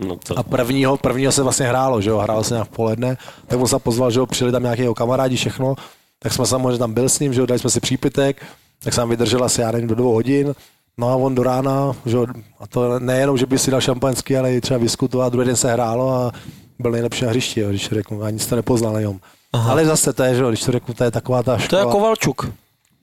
No 0.00 0.16
to. 0.16 0.38
a 0.38 0.42
prvního, 0.42 0.96
prvního 0.96 1.32
se 1.32 1.42
vlastně 1.42 1.66
hrálo, 1.66 2.00
že 2.00 2.10
jo, 2.10 2.18
hrálo 2.18 2.44
se 2.44 2.54
nějak 2.54 2.68
v 2.68 2.70
poledne, 2.70 3.16
tak 3.46 3.60
on 3.60 3.66
se 3.66 3.78
pozval, 3.78 4.10
že 4.10 4.18
jo, 4.18 4.26
přijeli 4.26 4.52
tam 4.52 4.62
nějaký 4.62 4.82
jeho 4.82 4.94
kamarádi, 4.94 5.36
všechno, 5.36 5.74
tak 6.18 6.32
jsme 6.32 6.46
samozřejmě 6.46 6.78
tam 6.78 6.92
byl 6.94 7.08
s 7.08 7.18
ním, 7.18 7.34
že 7.34 7.40
jo, 7.40 7.46
dali 7.46 7.58
jsme 7.58 7.70
si 7.70 7.80
přípitek, 7.80 8.42
tak 8.84 8.94
jsem 8.94 9.08
vydržel 9.08 9.44
asi, 9.44 9.60
já 9.60 9.72
nevím, 9.72 9.88
do 9.88 9.94
dvou 9.94 10.12
hodin, 10.12 10.54
no 10.98 11.08
a 11.10 11.16
on 11.16 11.34
do 11.34 11.42
rána, 11.42 11.92
že 12.06 12.16
jo, 12.16 12.26
a 12.60 12.66
to 12.66 12.98
nejenom, 12.98 13.38
že 13.38 13.46
by 13.46 13.58
si 13.58 13.70
dal 13.70 13.80
šampaňský, 13.80 14.36
ale 14.36 14.54
i 14.54 14.60
třeba 14.60 14.78
viskutu 14.78 15.22
a 15.22 15.28
druhý 15.28 15.46
den 15.46 15.56
se 15.56 15.72
hrálo 15.72 16.10
a 16.14 16.32
byl 16.78 16.90
nejlepší 16.92 17.24
na 17.24 17.30
hřišti, 17.30 17.60
jo, 17.60 17.68
když 17.70 17.88
to 17.88 17.94
řeknu, 17.94 18.22
a 18.22 18.30
nic 18.30 18.46
to 18.46 18.56
nepoznal 18.56 18.92
na 18.92 19.00
něm. 19.00 19.20
Ale 19.52 19.84
zase 19.86 20.12
to 20.12 20.22
je, 20.22 20.34
že 20.34 20.42
jo, 20.42 20.48
když 20.48 20.64
to 20.64 20.72
řeknu, 20.72 20.94
to 20.94 21.04
je 21.04 21.10
taková 21.10 21.42
ta 21.42 21.52
To 21.56 21.58
škola. 21.62 21.80
je 21.82 21.86
jako 21.86 22.00
Valčuk. 22.00 22.50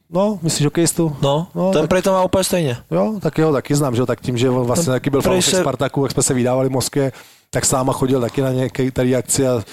No, 0.10 0.40
myslíš 0.42 0.66
hokejistu? 0.66 1.16
No, 1.22 1.48
No, 1.56 1.66
no 1.66 1.72
ten 1.72 1.82
tak- 1.82 1.90
prej 1.90 2.02
to 2.02 2.12
má 2.12 2.24
úplně 2.24 2.44
stejně. 2.44 2.78
Jo, 2.92 3.16
tak 3.22 3.38
jeho 3.38 3.54
taky 3.54 3.76
znám, 3.76 3.96
že 3.96 4.02
jo, 4.02 4.06
tak 4.06 4.22
tím, 4.22 4.38
že 4.38 4.50
on 4.50 4.66
vlastně 4.66 4.86
Ten 4.86 4.94
taky 4.94 5.10
byl 5.10 5.22
fanoušek 5.22 5.56
se- 5.56 5.62
Spartaku, 5.62 6.04
jak 6.04 6.12
jsme 6.12 6.24
se 6.24 6.34
vydávali 6.34 6.70
v 6.70 6.72
Moskvě, 6.72 7.12
tak 7.50 7.66
s 7.66 7.72
náma 7.72 7.94
chodil 7.94 8.22
taky 8.22 8.42
na 8.42 8.52
nějaké 8.52 8.92
tady 8.92 9.16
akci 9.16 9.48
a 9.48 9.64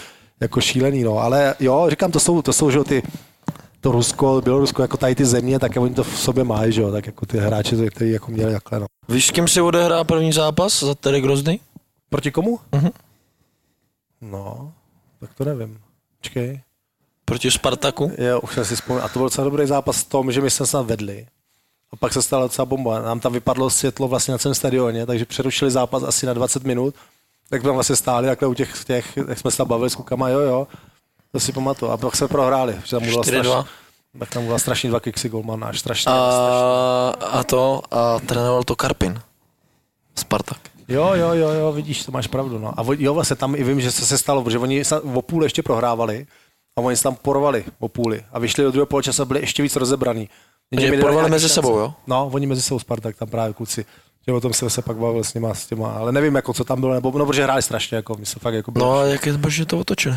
jako 0.40 0.60
šílený, 0.60 1.02
no. 1.04 1.18
Ale 1.18 1.54
jo, 1.60 1.86
říkám, 1.90 2.10
to 2.10 2.20
jsou, 2.20 2.42
to 2.42 2.52
jsou 2.52 2.70
že 2.70 2.78
jo, 2.78 2.84
ty 2.84 3.02
to 3.82 3.92
Rusko, 3.92 4.40
Bělorusko, 4.44 4.82
jako 4.82 4.96
tady 4.96 5.14
ty 5.14 5.24
země, 5.24 5.58
tak 5.58 5.72
oni 5.76 5.94
to 5.94 6.04
v 6.04 6.18
sobě 6.18 6.44
mají, 6.44 6.72
že 6.72 6.82
jo, 6.82 6.92
tak 6.92 7.06
jako 7.06 7.26
ty 7.26 7.38
hráči, 7.38 7.76
kteří 7.90 8.10
jako 8.10 8.30
měli 8.30 8.52
takhle, 8.52 8.80
no. 8.80 8.86
Víš, 9.08 9.26
s 9.26 9.30
kým 9.30 9.48
si 9.48 9.60
odehrá 9.60 10.04
první 10.04 10.32
zápas 10.32 10.82
za 10.82 10.94
Terry 10.94 11.20
Grozny? 11.20 11.60
Proti 12.10 12.30
komu? 12.30 12.58
Mhm. 12.72 12.90
No, 14.20 14.72
tak 15.20 15.34
to 15.34 15.44
nevím. 15.44 15.80
Počkej. 16.18 16.60
Proti 17.24 17.50
Spartaku? 17.50 18.12
Jo, 18.18 18.40
už 18.40 18.54
jsem 18.54 18.64
si 18.64 18.74
vzpomněl. 18.76 19.04
A 19.04 19.08
to 19.08 19.18
byl 19.18 19.26
docela 19.26 19.44
dobrý 19.44 19.66
zápas 19.66 20.00
v 20.00 20.08
tom, 20.08 20.32
že 20.32 20.40
my 20.40 20.50
jsme 20.50 20.66
snad 20.66 20.86
vedli. 20.86 21.26
A 21.92 21.96
pak 21.96 22.12
se 22.12 22.22
stala 22.22 22.42
docela 22.42 22.66
bomba. 22.66 23.02
Nám 23.02 23.20
tam 23.20 23.32
vypadlo 23.32 23.70
světlo 23.70 24.08
vlastně 24.08 24.32
na 24.32 24.38
celém 24.38 24.54
stadioně, 24.54 25.06
takže 25.06 25.24
přerušili 25.24 25.70
zápas 25.70 26.02
asi 26.02 26.26
na 26.26 26.34
20 26.34 26.64
minut. 26.64 26.94
Tak 27.50 27.60
jsme 27.60 27.70
vlastně 27.72 27.96
stáli 27.96 28.26
takhle 28.26 28.48
u 28.48 28.54
těch, 28.54 28.84
těch 28.84 29.16
jak 29.28 29.38
jsme 29.38 29.50
se 29.50 29.64
bavili 29.64 29.90
s 29.90 29.94
klukama, 29.94 30.28
jo, 30.28 30.40
jo. 30.40 30.66
To 31.32 31.40
si 31.40 31.52
pamatuju. 31.52 31.90
A 31.92 31.96
pak 31.96 32.16
jsme 32.16 32.28
prohráli. 32.28 32.76
Že 32.84 32.90
tam 32.90 33.02
byla 33.04 33.22
4-2. 33.22 33.24
strašně, 33.24 33.52
tak 34.18 34.30
tam 34.30 34.44
byla 34.46 34.58
strašně 34.58 34.90
dva 34.90 35.00
kiksy 35.00 35.28
golman 35.28 35.60
náš, 35.60 35.78
strašně, 35.80 36.12
A, 36.12 37.12
strašně. 37.12 37.38
a 37.38 37.44
to, 37.44 37.82
a 37.90 38.18
trénoval 38.18 38.62
to 38.62 38.76
Karpin. 38.76 39.20
Spartak. 40.16 40.58
Jo, 40.88 41.10
jo, 41.14 41.32
jo, 41.32 41.48
jo, 41.48 41.72
vidíš, 41.72 42.04
to 42.04 42.12
máš 42.12 42.26
pravdu. 42.26 42.58
No. 42.58 42.80
A 42.80 42.84
jo, 42.98 43.14
vlastně 43.14 43.36
tam 43.36 43.54
i 43.54 43.64
vím, 43.64 43.80
že 43.80 43.92
se, 43.92 44.06
se 44.06 44.18
stalo, 44.18 44.42
protože 44.44 44.58
oni 44.58 44.82
o 45.14 45.22
půl 45.22 45.42
ještě 45.42 45.62
prohrávali 45.62 46.26
a 46.78 46.80
oni 46.80 46.96
se 46.96 47.02
tam 47.02 47.14
porvali 47.14 47.64
o 47.78 47.88
půli 47.88 48.24
a 48.32 48.38
vyšli 48.38 48.64
do 48.64 48.70
druhého 48.70 48.86
poločasu 48.86 49.22
a 49.22 49.24
byli 49.24 49.40
ještě 49.40 49.62
víc 49.62 49.76
rozebraný. 49.76 50.28
Jenže 50.70 50.86
Oni 50.86 50.90
nedali 50.96 51.02
porvali 51.02 51.30
mezi 51.30 51.42
šance. 51.48 51.54
sebou, 51.54 51.78
jo? 51.78 51.94
No, 52.06 52.30
oni 52.32 52.46
mezi 52.46 52.62
sebou 52.62 52.78
Spartak, 52.78 53.16
tam 53.16 53.28
právě 53.28 53.54
kluci. 53.54 53.84
Že 54.26 54.32
o 54.32 54.40
tom 54.40 54.52
jsem 54.52 54.70
se 54.70 54.82
pak 54.82 54.96
bavil 54.96 55.24
s 55.24 55.34
nima, 55.34 55.54
s 55.54 55.66
těma, 55.66 55.92
ale 55.92 56.12
nevím, 56.12 56.34
jako, 56.34 56.52
co 56.52 56.64
tam 56.64 56.80
bylo, 56.80 56.94
nebo, 56.94 57.18
no, 57.18 57.26
protože 57.26 57.42
hráli 57.44 57.62
strašně, 57.62 57.96
jako, 57.96 58.14
my 58.18 58.26
se 58.26 58.38
fakt 58.38 58.54
jako 58.54 58.70
bylo. 58.70 58.84
No 58.86 58.98
a 58.98 59.04
jak 59.04 59.26
je 59.26 59.32
bože 59.32 59.66
to 59.66 59.78
otočili? 59.78 60.16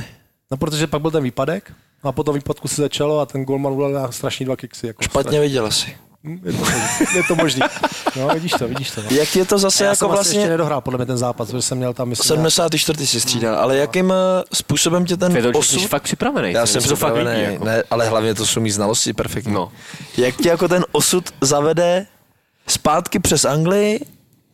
No, 0.51 0.57
protože 0.57 0.87
pak 0.87 1.01
byl 1.01 1.11
ten 1.11 1.23
výpadek, 1.23 1.71
no 2.03 2.09
a 2.09 2.11
po 2.11 2.23
tom 2.23 2.35
výpadku 2.35 2.67
se 2.67 2.81
začalo 2.81 3.19
a 3.19 3.25
ten 3.25 3.45
golman 3.45 3.73
udělal 3.73 4.11
strašný 4.11 4.45
dva 4.45 4.55
kiksy. 4.55 4.87
Jako, 4.87 5.03
Špatně 5.03 5.39
viděl 5.39 5.65
asi. 5.65 5.97
Hm, 6.23 6.39
Je 6.45 6.53
to, 6.53 6.57
možný. 6.57 6.81
je 7.15 7.23
to 7.23 7.35
možný. 7.35 7.61
No, 8.15 8.27
vidíš 8.33 8.51
to, 8.51 8.67
vidíš 8.67 8.91
to. 8.91 9.01
No. 9.01 9.07
Jak 9.11 9.35
je 9.35 9.45
to 9.45 9.57
zase 9.57 9.83
Já 9.83 9.89
jako 9.89 9.99
jsem 9.99 10.09
vlastně... 10.09 10.39
ještě 10.39 10.49
nedohrál 10.49 10.81
podle 10.81 10.97
mě 10.97 11.05
ten 11.05 11.17
zápas, 11.17 11.47
protože 11.47 11.61
jsem 11.61 11.77
měl 11.77 11.93
tam, 11.93 12.09
myslím, 12.09 12.27
74. 12.27 13.07
si 13.07 13.21
střídal, 13.21 13.55
ale 13.55 13.77
jakým 13.77 14.11
eh, 14.11 14.43
způsobem 14.53 15.05
tě 15.05 15.17
ten 15.17 15.51
to 15.51 15.59
osud... 15.59 15.81
jsi 15.81 15.87
fakt 15.87 16.03
připravený. 16.03 16.51
Já 16.51 16.61
to 16.61 16.67
jsem 16.67 16.81
se 16.81 16.87
to 16.87 16.95
fakt 16.95 17.13
vidí, 17.13 17.25
připravený, 17.25 17.53
jako. 17.53 17.65
ne, 17.65 17.83
ale 17.89 18.07
hlavně 18.09 18.33
to 18.33 18.45
jsou 18.45 18.59
mý 18.61 18.71
znalosti 18.71 19.13
perfektní. 19.13 19.53
No. 19.53 19.71
Jak 20.17 20.35
tě 20.35 20.49
jako 20.49 20.67
ten 20.67 20.85
osud 20.91 21.29
zavede 21.41 22.05
zpátky 22.67 23.19
přes 23.19 23.45
Anglii 23.45 24.05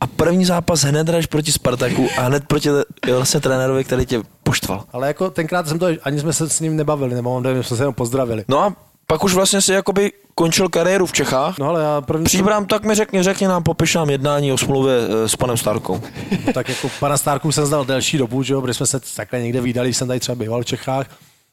a 0.01 0.07
první 0.07 0.45
zápas 0.45 0.81
hned 0.81 1.09
hraješ 1.09 1.25
proti 1.25 1.51
Spartaku 1.51 2.07
a 2.17 2.21
hned 2.21 2.47
proti 2.47 2.69
vlastně 3.15 3.39
trenérovi, 3.39 3.83
který 3.83 4.05
tě 4.05 4.21
poštval. 4.43 4.83
Ale 4.91 5.07
jako 5.07 5.29
tenkrát 5.29 5.67
jsem 5.67 5.79
to, 5.79 5.87
ani 6.03 6.19
jsme 6.19 6.33
se 6.33 6.49
s 6.49 6.59
ním 6.59 6.75
nebavili, 6.75 7.15
nebo 7.15 7.35
on 7.35 7.63
jsme 7.63 7.77
se 7.77 7.83
jenom 7.83 7.93
pozdravili. 7.93 8.45
No 8.47 8.59
a 8.59 8.75
pak 9.07 9.23
už 9.23 9.33
vlastně 9.33 9.61
si 9.61 9.73
jakoby 9.73 10.11
končil 10.35 10.69
kariéru 10.69 11.05
v 11.05 11.11
Čechách. 11.11 11.57
No 11.59 11.69
ale 11.69 11.83
já 11.83 12.01
první, 12.01 12.25
Příbram, 12.25 12.65
tak 12.65 12.85
mi 12.85 12.95
řekni, 12.95 13.23
řekni 13.23 13.47
nám, 13.47 13.63
popiš 13.63 13.95
nám 13.95 14.09
jednání 14.09 14.51
o 14.51 14.57
smlouvě 14.57 14.95
eh, 14.95 15.29
s 15.29 15.35
panem 15.35 15.57
Starkou. 15.57 16.01
tak 16.53 16.69
jako 16.69 16.89
pana 16.99 17.17
Stárku 17.17 17.51
jsem 17.51 17.65
znal 17.65 17.85
delší 17.85 18.17
dobu, 18.17 18.43
že 18.43 18.53
jo, 18.53 18.61
protože 18.61 18.73
jsme 18.73 18.85
se 18.85 18.99
takhle 19.15 19.41
někde 19.41 19.61
vydali, 19.61 19.93
jsem 19.93 20.07
tady 20.07 20.19
třeba 20.19 20.35
býval 20.35 20.61
v 20.61 20.65
Čechách 20.65 21.07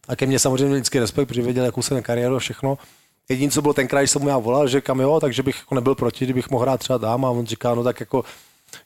a 0.08 0.16
ke 0.16 0.26
mně 0.26 0.38
samozřejmě 0.38 0.74
vždycky 0.74 1.00
respekt, 1.00 1.28
protože 1.28 1.42
věděl, 1.42 1.64
jakou 1.64 1.82
jsem 1.82 2.02
kariéru 2.02 2.36
a 2.36 2.38
všechno. 2.38 2.78
Jediné, 3.30 3.52
co 3.52 3.62
bylo 3.62 3.74
tenkrát, 3.74 4.00
když 4.00 4.10
jsem 4.10 4.22
mu 4.22 4.28
já 4.28 4.38
volal, 4.38 4.68
že 4.68 4.80
kam 4.80 5.00
jo, 5.00 5.20
takže 5.20 5.42
bych 5.42 5.56
jako 5.56 5.74
nebyl 5.74 5.94
proti, 5.94 6.24
kdybych 6.24 6.50
mohl 6.50 6.62
hrát 6.62 6.80
třeba 6.80 6.98
dám 6.98 7.24
a 7.24 7.30
on 7.30 7.46
říká, 7.46 7.74
no 7.74 7.84
tak 7.84 8.00
jako 8.00 8.24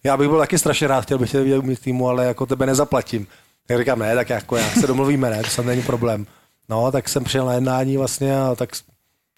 já 0.05 0.16
bych 0.16 0.28
byl 0.28 0.38
taky 0.38 0.59
strašně 0.59 0.86
rád, 0.86 1.01
chtěl 1.01 1.18
bych 1.18 1.30
tě 1.30 1.40
vidět 1.40 1.64
mít 1.64 1.80
týmu, 1.80 2.09
ale 2.09 2.24
jako 2.24 2.47
tebe 2.47 2.66
nezaplatím. 2.66 3.26
Tak 3.66 3.78
říkám, 3.78 3.99
ne, 3.99 4.14
tak 4.14 4.30
jako 4.30 4.57
já 4.57 4.70
se 4.70 4.86
domluvíme, 4.86 5.30
ne, 5.30 5.43
to 5.43 5.51
snad 5.51 5.66
není 5.66 5.82
problém. 5.82 6.26
No, 6.68 6.93
tak 6.93 7.09
jsem 7.09 7.24
přijel 7.24 7.47
na 7.47 7.55
jednání 7.55 7.97
vlastně 7.97 8.40
a 8.40 8.55
tak, 8.55 8.70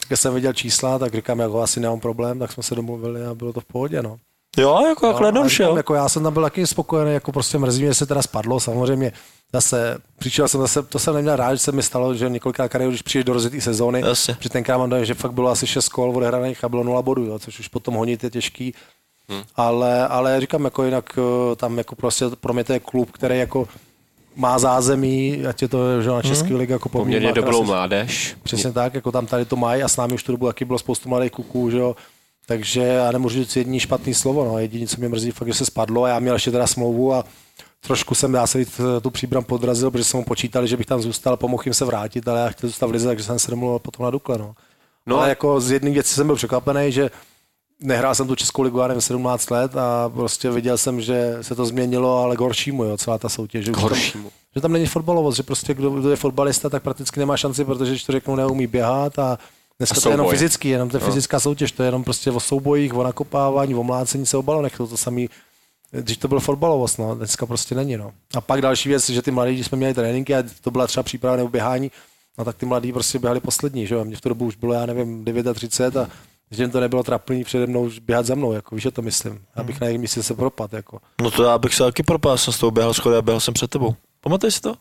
tak 0.08 0.18
jsem 0.18 0.34
viděl 0.34 0.52
čísla, 0.52 0.98
tak 0.98 1.14
říkám, 1.14 1.38
jako 1.38 1.62
asi 1.62 1.80
nemám 1.80 2.00
problém, 2.00 2.38
tak 2.38 2.52
jsme 2.52 2.62
se 2.62 2.74
domluvili 2.74 3.26
a 3.26 3.34
bylo 3.34 3.52
to 3.52 3.60
v 3.60 3.64
pohodě, 3.64 4.02
no. 4.02 4.18
Jo, 4.56 4.86
jako, 4.88 5.12
No, 5.20 5.26
jednoduše. 5.26 5.62
Jako 5.76 5.94
já 5.94 6.08
jsem 6.08 6.22
tam 6.22 6.32
byl 6.32 6.42
taky 6.42 6.66
spokojený, 6.66 7.12
jako 7.12 7.32
prostě 7.32 7.58
mrzí 7.58 7.82
mě, 7.82 7.90
že 7.90 7.94
se 7.94 8.06
teda 8.06 8.22
spadlo, 8.22 8.60
samozřejmě 8.60 9.12
zase, 9.52 9.98
přičel 10.18 10.48
jsem 10.48 10.60
zase, 10.60 10.82
to 10.82 10.98
jsem 10.98 11.14
neměl 11.14 11.36
rád, 11.36 11.54
že 11.54 11.58
se 11.58 11.72
mi 11.72 11.82
stalo, 11.82 12.14
že 12.14 12.28
několikrát 12.28 12.68
kariéru, 12.68 12.90
když 12.90 13.02
přijdeš 13.02 13.24
do 13.24 13.32
rozjetý 13.32 13.60
sezóny, 13.60 14.02
Jasně. 14.06 14.36
že 14.40 14.48
tenkrát 14.48 14.78
mám 14.78 14.90
dojem, 14.90 15.04
že 15.04 15.14
fakt 15.14 15.32
bylo 15.32 15.50
asi 15.50 15.66
6 15.66 15.88
kol 15.88 16.16
odehraných 16.16 16.64
a 16.64 16.68
bylo 16.68 16.84
0 16.84 17.02
bodů, 17.02 17.24
jo, 17.24 17.38
což 17.38 17.60
už 17.60 17.68
potom 17.68 17.94
honit 17.94 18.24
je 18.24 18.30
těžký, 18.30 18.74
hmm. 19.28 19.42
ale, 19.56 20.08
ale 20.08 20.40
říkám, 20.40 20.64
jako 20.64 20.84
jinak 20.84 21.18
eh, 21.18 21.56
tam 21.56 21.78
jako 21.78 21.96
prostě 21.96 22.24
pro 22.40 22.52
mě 22.52 22.64
to 22.64 22.72
je 22.72 22.80
klub, 22.80 23.10
který 23.12 23.38
jako 23.38 23.68
má 24.36 24.58
zázemí, 24.58 25.46
ať 25.46 25.62
je 25.62 25.68
to 25.68 26.02
že 26.02 26.08
na 26.08 26.22
Český 26.22 26.48
hmm. 26.48 26.60
jako 26.60 26.88
Poměrně 26.88 27.32
dobrou 27.32 27.64
mládež. 27.64 28.36
Přesně 28.42 28.72
tak, 28.72 28.94
jako 28.94 29.12
tam 29.12 29.26
tady 29.26 29.44
to 29.44 29.56
mají 29.56 29.82
a 29.82 29.88
s 29.88 29.96
námi 29.96 30.14
už 30.14 30.22
tu 30.22 30.32
dobu 30.32 30.46
taky 30.46 30.64
bylo 30.64 30.78
spoustu 30.78 31.08
mladých 31.08 31.32
kluků, 31.32 31.70
že 31.70 31.78
jo. 31.78 31.96
Takže 32.46 32.80
já 32.80 33.12
nemůžu 33.12 33.38
říct 33.38 33.56
jediný 33.56 33.80
špatný 33.80 34.14
slovo, 34.14 34.44
no. 34.44 34.58
Jediný, 34.58 34.86
co 34.86 34.96
mě 34.98 35.08
mrzí, 35.08 35.30
fakt, 35.30 35.48
že 35.48 35.54
se 35.54 35.66
spadlo 35.66 36.04
a 36.04 36.08
já 36.08 36.18
měl 36.18 36.34
ještě 36.34 36.50
teda 36.50 36.66
smlouvu 36.66 37.14
a 37.14 37.24
trošku 37.86 38.14
jsem, 38.14 38.32
dá 38.32 38.46
se 38.46 38.58
říct, 38.64 38.80
tu 39.02 39.10
příbram 39.10 39.44
podrazil, 39.44 39.90
protože 39.90 40.04
jsem 40.04 40.18
mu 40.20 40.24
počítali, 40.24 40.68
že 40.68 40.76
bych 40.76 40.86
tam 40.86 41.02
zůstal, 41.02 41.36
pomohl 41.36 41.62
jim 41.66 41.74
se 41.74 41.84
vrátit, 41.84 42.28
ale 42.28 42.40
já 42.40 42.48
chtěl 42.48 42.68
zůstat 42.68 42.86
v 42.86 42.90
lize, 42.90 43.06
takže 43.06 43.24
jsem 43.24 43.38
se 43.38 43.50
domluvil 43.50 43.78
potom 43.78 44.04
na 44.04 44.10
Dukle, 44.10 44.38
no. 44.38 44.54
No 45.06 45.16
a- 45.16 45.18
ale 45.20 45.28
jako 45.28 45.60
z 45.60 45.70
jedné 45.70 45.90
věci 45.90 46.14
jsem 46.14 46.26
byl 46.26 46.36
překvapený, 46.36 46.92
že 46.92 47.10
nehrál 47.80 48.14
jsem 48.14 48.26
tu 48.26 48.34
Českou 48.34 48.62
ligu, 48.62 48.78
já 48.78 48.88
nevím, 48.88 49.00
17 49.00 49.50
let 49.50 49.76
a 49.76 50.08
prostě 50.08 50.50
viděl 50.50 50.78
jsem, 50.78 51.00
že 51.00 51.38
se 51.40 51.54
to 51.54 51.66
změnilo, 51.66 52.18
ale 52.18 52.36
k 52.36 52.40
horšímu, 52.40 52.84
jo, 52.84 52.96
celá 52.96 53.18
ta 53.18 53.28
soutěž. 53.28 53.64
Že 53.64 53.70
K 53.70 53.74
tam- 53.74 53.82
horšímu. 53.82 54.30
že 54.54 54.60
tam 54.60 54.72
není 54.72 54.86
fotbalovost, 54.86 55.36
že 55.36 55.42
prostě 55.42 55.74
kdo, 55.74 55.90
kdo 55.90 56.10
je 56.10 56.16
fotbalista, 56.16 56.70
tak 56.70 56.82
prakticky 56.82 57.20
nemá 57.20 57.36
šanci, 57.36 57.64
protože 57.64 57.90
když 57.90 58.04
to 58.04 58.12
řeknou, 58.12 58.36
neumí 58.36 58.66
běhat 58.66 59.18
a 59.18 59.38
dneska 59.78 60.00
to 60.00 60.08
je 60.08 60.12
jenom 60.12 60.28
fyzický, 60.28 60.68
jenom 60.68 60.88
to 60.88 60.96
je 60.96 61.00
fyzická 61.00 61.40
soutěž, 61.40 61.72
to 61.72 61.82
je 61.82 61.86
jenom 61.86 62.04
prostě 62.04 62.30
o 62.30 62.40
soubojích, 62.40 62.94
o 62.94 63.02
nakopávání, 63.02 63.74
o 63.74 63.82
mlácení 63.82 64.26
se 64.26 64.36
o 64.36 64.42
balonech, 64.42 64.76
to, 64.76 64.86
to 64.86 64.96
samý, 64.96 65.28
když 65.90 66.16
to 66.16 66.28
bylo 66.28 66.40
fotbalovost, 66.40 66.98
no, 66.98 67.14
dneska 67.14 67.46
prostě 67.46 67.74
není, 67.74 67.96
no. 67.96 68.12
A 68.34 68.40
pak 68.40 68.60
další 68.60 68.88
věc, 68.88 69.10
že 69.10 69.22
ty 69.22 69.30
mladí, 69.30 69.54
když 69.54 69.66
jsme 69.66 69.78
měli 69.78 69.94
tréninky 69.94 70.34
a 70.34 70.44
to 70.60 70.70
byla 70.70 70.86
třeba 70.86 71.02
příprava 71.02 71.36
nebo 71.36 71.48
běhání, 71.48 71.90
no 72.38 72.44
tak 72.44 72.56
ty 72.56 72.66
mladí 72.66 72.92
prostě 72.92 73.18
běhali 73.18 73.40
poslední, 73.40 73.86
že 73.86 73.94
jo, 73.94 74.04
mě 74.04 74.16
v 74.16 74.20
tu 74.20 74.28
dobu 74.28 74.46
už 74.46 74.56
bylo, 74.56 74.74
já 74.74 74.86
nevím, 74.86 75.24
39 75.54 75.96
a 75.96 76.08
že 76.50 76.68
to 76.68 76.80
nebylo 76.80 77.02
trapný 77.02 77.44
přede 77.44 77.66
mnou 77.66 77.90
běhat 78.02 78.26
za 78.26 78.34
mnou, 78.34 78.52
jako, 78.52 78.74
víš, 78.74 78.82
že 78.82 78.90
to 78.90 79.02
myslím. 79.02 79.44
Abych 79.54 79.80
na 79.80 79.86
jejich 79.86 80.00
místě 80.00 80.22
se 80.22 80.34
propad, 80.34 80.72
jako. 80.72 80.98
No 81.22 81.30
to 81.30 81.44
já 81.44 81.58
bych 81.58 81.74
se 81.74 81.84
taky 81.84 82.02
propál, 82.02 82.38
jsem 82.38 82.52
s 82.52 82.58
tou 82.58 82.70
běhal 82.70 82.94
schody 82.94 83.16
a 83.16 83.22
běhal 83.22 83.40
jsem 83.40 83.54
před 83.54 83.70
tebou. 83.70 83.94
Pamatuješ 84.20 84.54
si 84.54 84.60
to? 84.60 84.74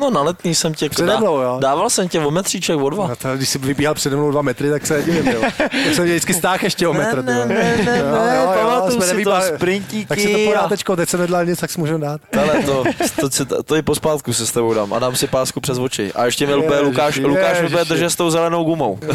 No 0.00 0.10
na 0.10 0.22
letní 0.22 0.54
jsem 0.54 0.74
tě... 0.74 0.88
Přede 0.88 1.16
mnou, 1.16 1.40
jo. 1.40 1.58
Dával 1.60 1.90
jsem 1.90 2.08
tě 2.08 2.20
o 2.20 2.30
metříček, 2.30 2.76
o 2.76 2.90
dva. 2.90 3.06
No 3.06 3.16
to, 3.16 3.36
když 3.36 3.48
jsi 3.48 3.58
vybíhal 3.58 3.94
přede 3.94 4.16
mnou 4.16 4.30
dva 4.30 4.42
metry, 4.42 4.70
tak 4.70 4.86
se 4.86 4.94
nedivím, 4.96 5.28
jo. 5.28 5.40
Tak 5.58 5.94
jsem 5.94 6.04
vždycky 6.04 6.34
stáhl 6.34 6.58
ještě 6.62 6.88
o 6.88 6.92
metr, 6.92 7.24
ne, 7.24 7.46
ne, 7.46 7.76
ne, 7.84 7.98
Jo, 7.98 8.24
ne, 8.24 8.36
jo, 8.36 8.52
jo, 8.52 8.90
jsme 8.90 9.06
si 9.06 9.24
to, 9.24 9.40
sprintíky 9.40 10.06
Tak 10.06 10.20
si 10.20 10.32
to 10.32 10.38
podá 10.44 10.68
teďko, 10.68 10.96
teď 10.96 11.08
jsem 11.08 11.20
nedal 11.20 11.46
nic, 11.46 11.60
tak 11.60 11.70
si 11.70 11.80
můžeme 11.80 11.98
dát. 11.98 12.20
Ale 12.38 12.62
to, 12.62 12.84
to, 13.20 13.44
to, 13.44 13.62
to, 13.62 13.76
i 13.76 13.82
po 13.82 13.94
spátku 13.94 14.32
se 14.32 14.46
s 14.46 14.52
tebou 14.52 14.74
dám 14.74 14.92
a 14.92 14.98
dám 14.98 15.16
si 15.16 15.26
pásku 15.26 15.60
přes 15.60 15.78
oči. 15.78 16.12
A 16.12 16.24
ještě 16.24 16.46
mi 16.46 16.54
Lukáš, 16.54 17.16
Lukáš 17.16 17.62
mi 17.62 17.68
bude 17.68 17.84
držet 17.84 18.10
s 18.10 18.16
tou 18.16 18.30
zelenou 18.30 18.64
gumou. 18.64 18.98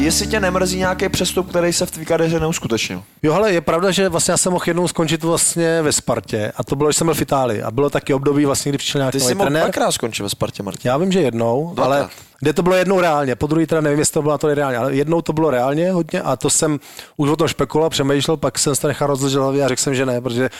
Jestli 0.00 0.26
tě 0.26 0.40
nemrzí 0.40 0.78
nějaký 0.78 1.08
přestup, 1.08 1.48
který 1.50 1.72
se 1.72 1.86
v 1.86 1.90
tvý 1.90 2.04
kariéře 2.04 2.40
neuskutečnil. 2.40 3.02
Jo, 3.22 3.32
hele, 3.32 3.52
je 3.52 3.60
pravda, 3.60 3.90
že 3.90 4.08
vlastně 4.08 4.32
já 4.32 4.36
jsem 4.36 4.52
mohl 4.52 4.64
jednou 4.66 4.88
skončit 4.88 5.22
vlastně 5.24 5.82
ve 5.82 5.92
Spartě 5.92 6.52
a 6.56 6.64
to 6.64 6.76
bylo, 6.76 6.92
že 6.92 6.98
jsem 6.98 7.06
byl 7.06 7.14
v 7.14 7.22
Itálii 7.22 7.62
a 7.62 7.70
bylo 7.70 7.90
taky 7.90 8.14
období 8.14 8.44
vlastně, 8.44 8.70
kdy 8.70 8.78
přišel 8.78 8.98
nějaký 8.98 9.18
Ty 9.18 9.24
jsi 9.24 9.34
mohl 9.34 9.44
trenér. 9.46 9.62
dvakrát 9.62 9.92
skončit 9.92 10.22
ve 10.22 10.28
Spartě, 10.28 10.62
Martin. 10.62 10.88
Já 10.88 10.96
vím, 10.96 11.12
že 11.12 11.20
jednou, 11.20 11.72
Dvakrát. 11.74 11.96
ale 11.98 12.08
kde 12.40 12.52
to 12.52 12.62
bylo 12.62 12.74
jednou 12.74 13.00
reálně, 13.00 13.36
po 13.36 13.46
druhý 13.46 13.66
teda 13.66 13.80
nevím, 13.80 13.98
jestli 13.98 14.12
to 14.12 14.22
bylo 14.22 14.38
to 14.38 14.54
reálně, 14.54 14.76
ale 14.78 14.94
jednou 14.94 15.22
to 15.22 15.32
bylo 15.32 15.50
reálně 15.50 15.92
hodně 15.92 16.22
a 16.22 16.36
to 16.36 16.50
jsem 16.50 16.80
už 17.16 17.30
o 17.30 17.36
tom 17.36 17.48
špekuloval, 17.48 17.90
přemýšlel, 17.90 18.36
pak 18.36 18.58
jsem 18.58 18.74
se 18.76 18.86
nechal 18.86 19.08
rozložit 19.08 19.38
hlavě 19.38 19.64
a 19.64 19.68
řekl 19.68 19.82
jsem, 19.82 19.94
že 19.94 20.06
ne, 20.06 20.20
protože 20.20 20.50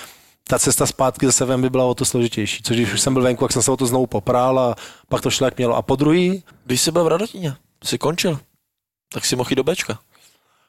ta 0.48 0.58
cesta 0.58 0.86
zpátky 0.86 1.26
zase 1.26 1.44
ven 1.44 1.62
by 1.62 1.70
byla 1.70 1.84
o 1.84 1.94
to 1.94 2.04
složitější, 2.04 2.62
což 2.62 2.76
když 2.76 2.92
už 2.92 3.00
jsem 3.00 3.12
byl 3.14 3.22
venku, 3.22 3.44
tak 3.44 3.52
jsem 3.52 3.62
se 3.62 3.70
o 3.70 3.76
to 3.76 3.86
znovu 3.86 4.06
popral 4.06 4.58
a 4.58 4.74
pak 5.08 5.20
to 5.20 5.30
šlo 5.30 5.46
jak 5.46 5.56
mělo. 5.56 5.76
A 5.76 5.82
po 5.82 5.96
druhý, 5.96 6.42
Když 6.64 6.80
jsi 6.80 6.90
byl 6.92 7.04
v 7.04 7.08
Radotíně, 7.08 7.54
jsi 7.84 7.98
končil, 7.98 8.38
tak 9.12 9.24
si 9.24 9.36
mohl 9.36 9.50
jít 9.50 9.56
do 9.56 9.64
Bčka. 9.64 9.98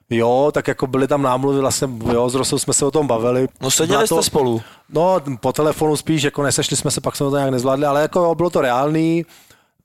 jo, 0.09 0.51
tak 0.53 0.67
jako 0.67 0.87
byly 0.87 1.07
tam 1.07 1.21
námluvy, 1.21 1.59
vlastně, 1.59 1.87
jo, 2.13 2.29
s 2.29 2.35
Rosou 2.35 2.59
jsme 2.59 2.73
se 2.73 2.85
o 2.85 2.91
tom 2.91 3.07
bavili. 3.07 3.47
No 3.61 3.71
seděli 3.71 3.99
Na 3.99 4.07
jste 4.07 4.23
spolu. 4.23 4.61
No, 4.89 5.21
po 5.39 5.53
telefonu 5.53 5.95
spíš, 5.97 6.23
jako 6.23 6.43
nesešli 6.43 6.77
jsme 6.77 6.91
se, 6.91 7.01
pak 7.01 7.15
jsme 7.15 7.29
to 7.29 7.35
nějak 7.37 7.51
nezvládli, 7.51 7.85
ale 7.85 8.01
jako 8.01 8.19
jo, 8.19 8.35
bylo 8.35 8.49
to 8.49 8.61
reálný 8.61 9.25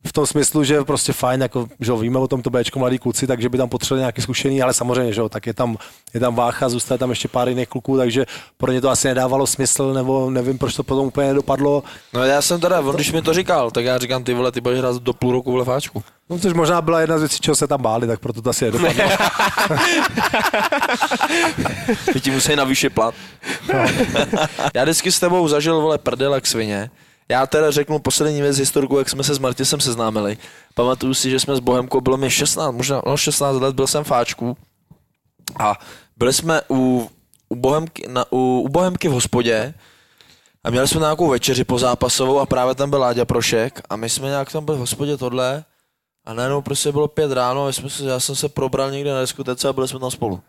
v 0.06 0.12
tom 0.12 0.26
smyslu, 0.26 0.64
že 0.64 0.84
prostě 0.84 1.12
fajn, 1.12 1.42
jako, 1.42 1.68
že 1.80 1.90
jo, 1.90 1.96
víme 1.96 2.18
o 2.18 2.28
tom 2.28 2.42
to 2.42 2.50
Bčko 2.50 2.78
mladí 2.78 2.98
kluci, 2.98 3.26
takže 3.26 3.48
by 3.48 3.58
tam 3.58 3.68
potřebovali 3.68 4.00
nějaký 4.00 4.22
zkušený, 4.22 4.62
ale 4.62 4.74
samozřejmě, 4.74 5.12
že 5.12 5.20
jo, 5.20 5.28
tak 5.28 5.46
je 5.46 5.54
tam, 5.54 5.76
je 6.14 6.20
tam 6.20 6.34
vácha, 6.34 6.68
zůstane 6.68 6.98
tam 6.98 7.10
ještě 7.10 7.28
pár 7.28 7.48
jiných 7.48 7.68
kluků, 7.68 7.96
takže 7.96 8.26
pro 8.56 8.72
ně 8.72 8.80
to 8.80 8.90
asi 8.90 9.08
nedávalo 9.08 9.46
smysl, 9.46 9.92
nebo 9.92 10.30
nevím, 10.30 10.58
proč 10.58 10.74
to 10.74 10.82
potom 10.82 11.06
úplně 11.06 11.28
nedopadlo. 11.28 11.82
No 12.12 12.24
já 12.24 12.42
jsem 12.42 12.60
teda, 12.60 12.80
on 12.80 12.94
když 12.94 13.12
mi 13.12 13.22
to 13.22 13.34
říkal, 13.34 13.70
tak 13.70 13.84
já 13.84 13.98
říkám, 13.98 14.24
ty 14.24 14.34
vole, 14.34 14.52
ty 14.52 14.60
budeš 14.60 14.78
hrát 14.78 14.96
do 15.02 15.12
půl 15.12 15.32
roku 15.32 15.52
v 15.52 15.56
leváčku. 15.56 16.02
No, 16.30 16.38
což 16.38 16.52
možná 16.52 16.82
byla 16.82 17.00
jedna 17.00 17.18
z 17.18 17.20
věcí, 17.20 17.40
čeho 17.40 17.54
se 17.54 17.66
tam 17.66 17.82
báli, 17.82 18.06
tak 18.06 18.20
proto 18.20 18.42
to 18.42 18.50
asi 18.50 18.64
nedopadlo. 18.64 19.04
Ty 22.12 22.20
ti 22.20 22.30
musí 22.30 22.56
navýšit 22.56 22.90
plat. 22.90 23.14
já 24.74 24.82
vždycky 24.82 25.12
s 25.12 25.20
tebou 25.20 25.48
zažil, 25.48 25.80
vole, 25.80 25.98
prdel 25.98 26.34
jak 26.34 26.46
svině, 26.46 26.90
Já 27.28 27.46
teda 27.46 27.70
řeknu 27.70 27.98
poslední 27.98 28.42
věc 28.42 28.58
historiku, 28.58 28.98
jak 28.98 29.08
jsme 29.08 29.24
se 29.24 29.34
s 29.34 29.38
Martisem 29.38 29.80
seznámili. 29.80 30.38
Pamatuju 30.74 31.14
si, 31.14 31.30
že 31.30 31.40
jsme 31.40 31.56
s 31.56 31.60
Bohemkou, 31.60 32.00
bylo 32.00 32.16
mi 32.16 32.30
16, 32.30 32.74
možná 32.74 33.02
no 33.06 33.16
16 33.16 33.56
let, 33.56 33.74
byl 33.74 33.86
jsem 33.86 34.04
fáčku 34.04 34.56
a 35.58 35.74
byli 36.16 36.32
jsme 36.32 36.60
u, 36.70 37.10
u, 37.48 37.56
Bohemky, 37.56 38.08
na, 38.08 38.32
u, 38.32 38.60
u 38.64 38.68
Bohemky 38.68 39.08
v 39.08 39.12
hospodě 39.12 39.74
a 40.64 40.70
měli 40.70 40.88
jsme 40.88 41.00
nějakou 41.00 41.28
večeři 41.28 41.64
po 41.64 41.78
zápasovou 41.78 42.38
a 42.38 42.46
právě 42.46 42.74
tam 42.74 42.90
byl 42.90 42.98
Láďa 42.98 43.24
Prošek 43.24 43.80
a 43.90 43.96
my 43.96 44.08
jsme 44.08 44.28
nějak 44.28 44.52
tam 44.52 44.64
byli 44.64 44.76
v 44.76 44.80
hospodě 44.80 45.16
tohle 45.16 45.64
a 46.24 46.34
najednou 46.34 46.62
prostě 46.62 46.92
bylo 46.92 47.08
pět 47.08 47.32
ráno 47.32 47.62
a 47.62 47.66
my 47.66 47.72
jsme 47.72 47.90
se, 47.90 48.04
já 48.04 48.20
jsem 48.20 48.36
se 48.36 48.48
probral 48.48 48.90
někde 48.90 49.12
na 49.12 49.20
diskotece 49.20 49.68
a 49.68 49.72
byli 49.72 49.88
jsme 49.88 49.98
tam 49.98 50.10
spolu. 50.10 50.40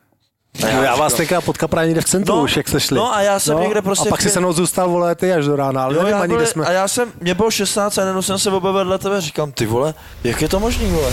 A 0.63 0.67
já, 0.67 0.83
já 0.83 0.95
vás 0.95 1.13
teďka 1.13 1.41
potkal 1.41 1.69
právě 1.69 1.87
někde 1.87 2.01
v 2.01 2.05
centru, 2.05 2.35
No, 2.35 2.41
už 2.43 2.57
jak 2.57 2.67
se 2.67 2.79
šli. 2.79 2.97
no 2.97 3.15
a 3.15 3.21
já 3.21 3.39
jsem 3.39 3.59
někde 3.59 3.81
prostě 3.81 4.09
A 4.09 4.11
pak 4.11 4.21
si 4.21 4.29
se 4.29 4.39
mnou 4.39 4.53
zůstal, 4.53 4.89
vole, 4.89 5.15
ty 5.15 5.33
až 5.33 5.45
do 5.45 5.55
rána, 5.55 5.83
ale 5.83 5.93
Jo, 5.95 5.99
nevím 5.99 6.15
já 6.17 6.23
ani, 6.23 6.35
kde 6.35 6.45
jsme. 6.45 6.65
A 6.65 6.71
já 6.71 6.87
jsem, 6.87 7.11
mě 7.21 7.33
bylo 7.33 7.51
16 7.51 7.97
a 7.97 8.01
najednou 8.01 8.21
jsem 8.21 8.39
se 8.39 8.51
objevil 8.51 8.73
vedle 8.73 8.97
tebe 8.97 9.17
a 9.17 9.19
říkám, 9.19 9.51
ty 9.51 9.65
vole, 9.65 9.93
jak 10.23 10.41
je 10.41 10.49
to 10.49 10.59
možný, 10.59 10.91
vole? 10.91 11.11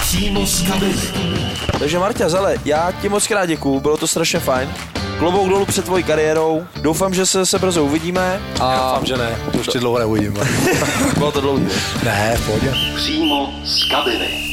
Přímo 0.00 0.46
z 0.46 0.68
kabiny. 0.68 0.94
Takže 1.78 1.98
Marta, 1.98 2.28
zale, 2.28 2.56
já 2.64 2.92
ti 3.02 3.08
moc 3.08 3.26
krát 3.26 3.46
děkuju, 3.46 3.80
bylo 3.80 3.96
to 3.96 4.06
strašně 4.06 4.40
fajn. 4.40 4.74
Klobouk 5.18 5.48
dolů 5.48 5.66
před 5.66 5.84
tvojí 5.84 6.04
kariérou. 6.04 6.66
Doufám, 6.82 7.14
že 7.14 7.26
se, 7.26 7.46
se 7.46 7.58
brzo 7.58 7.84
uvidíme. 7.84 8.40
A 8.60 8.76
Doufám, 8.76 9.06
že 9.06 9.16
ne, 9.16 9.38
to 9.52 9.58
ještě 9.58 9.78
dlouho 9.78 9.98
neuvidím. 9.98 10.34
bylo 11.18 11.32
to 11.32 11.40
dlouhý. 11.40 11.66
ne, 12.04 12.36
v 12.36 12.46
pohodě. 12.46 12.74
Přímo 12.96 13.52
z 13.64 13.90
kabiny. 13.90 14.49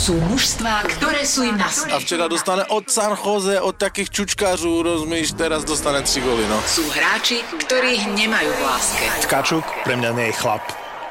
Sú 0.00 0.16
mužstvá, 0.16 0.80
ktoré 0.96 1.28
sú 1.28 1.44
im 1.44 1.60
na 1.60 1.68
A 1.68 2.00
včera 2.00 2.24
dostane 2.24 2.64
od 2.72 2.88
San 2.88 3.12
Jose, 3.12 3.60
od 3.60 3.76
takých 3.76 4.08
čučkářů, 4.08 4.82
rozumíš, 4.82 5.36
teraz 5.36 5.60
dostane 5.60 6.00
tři 6.00 6.24
goly, 6.24 6.48
no. 6.48 6.56
Sú 6.64 6.88
hráči, 6.88 7.44
ktorých 7.68 8.08
nemajú 8.16 8.48
v 8.48 8.60
láske. 8.64 9.04
Tkačuk 9.28 9.64
pre 9.84 10.00
mňa 10.00 10.10
nie 10.16 10.32
je 10.32 10.40
chlap. 10.40 10.64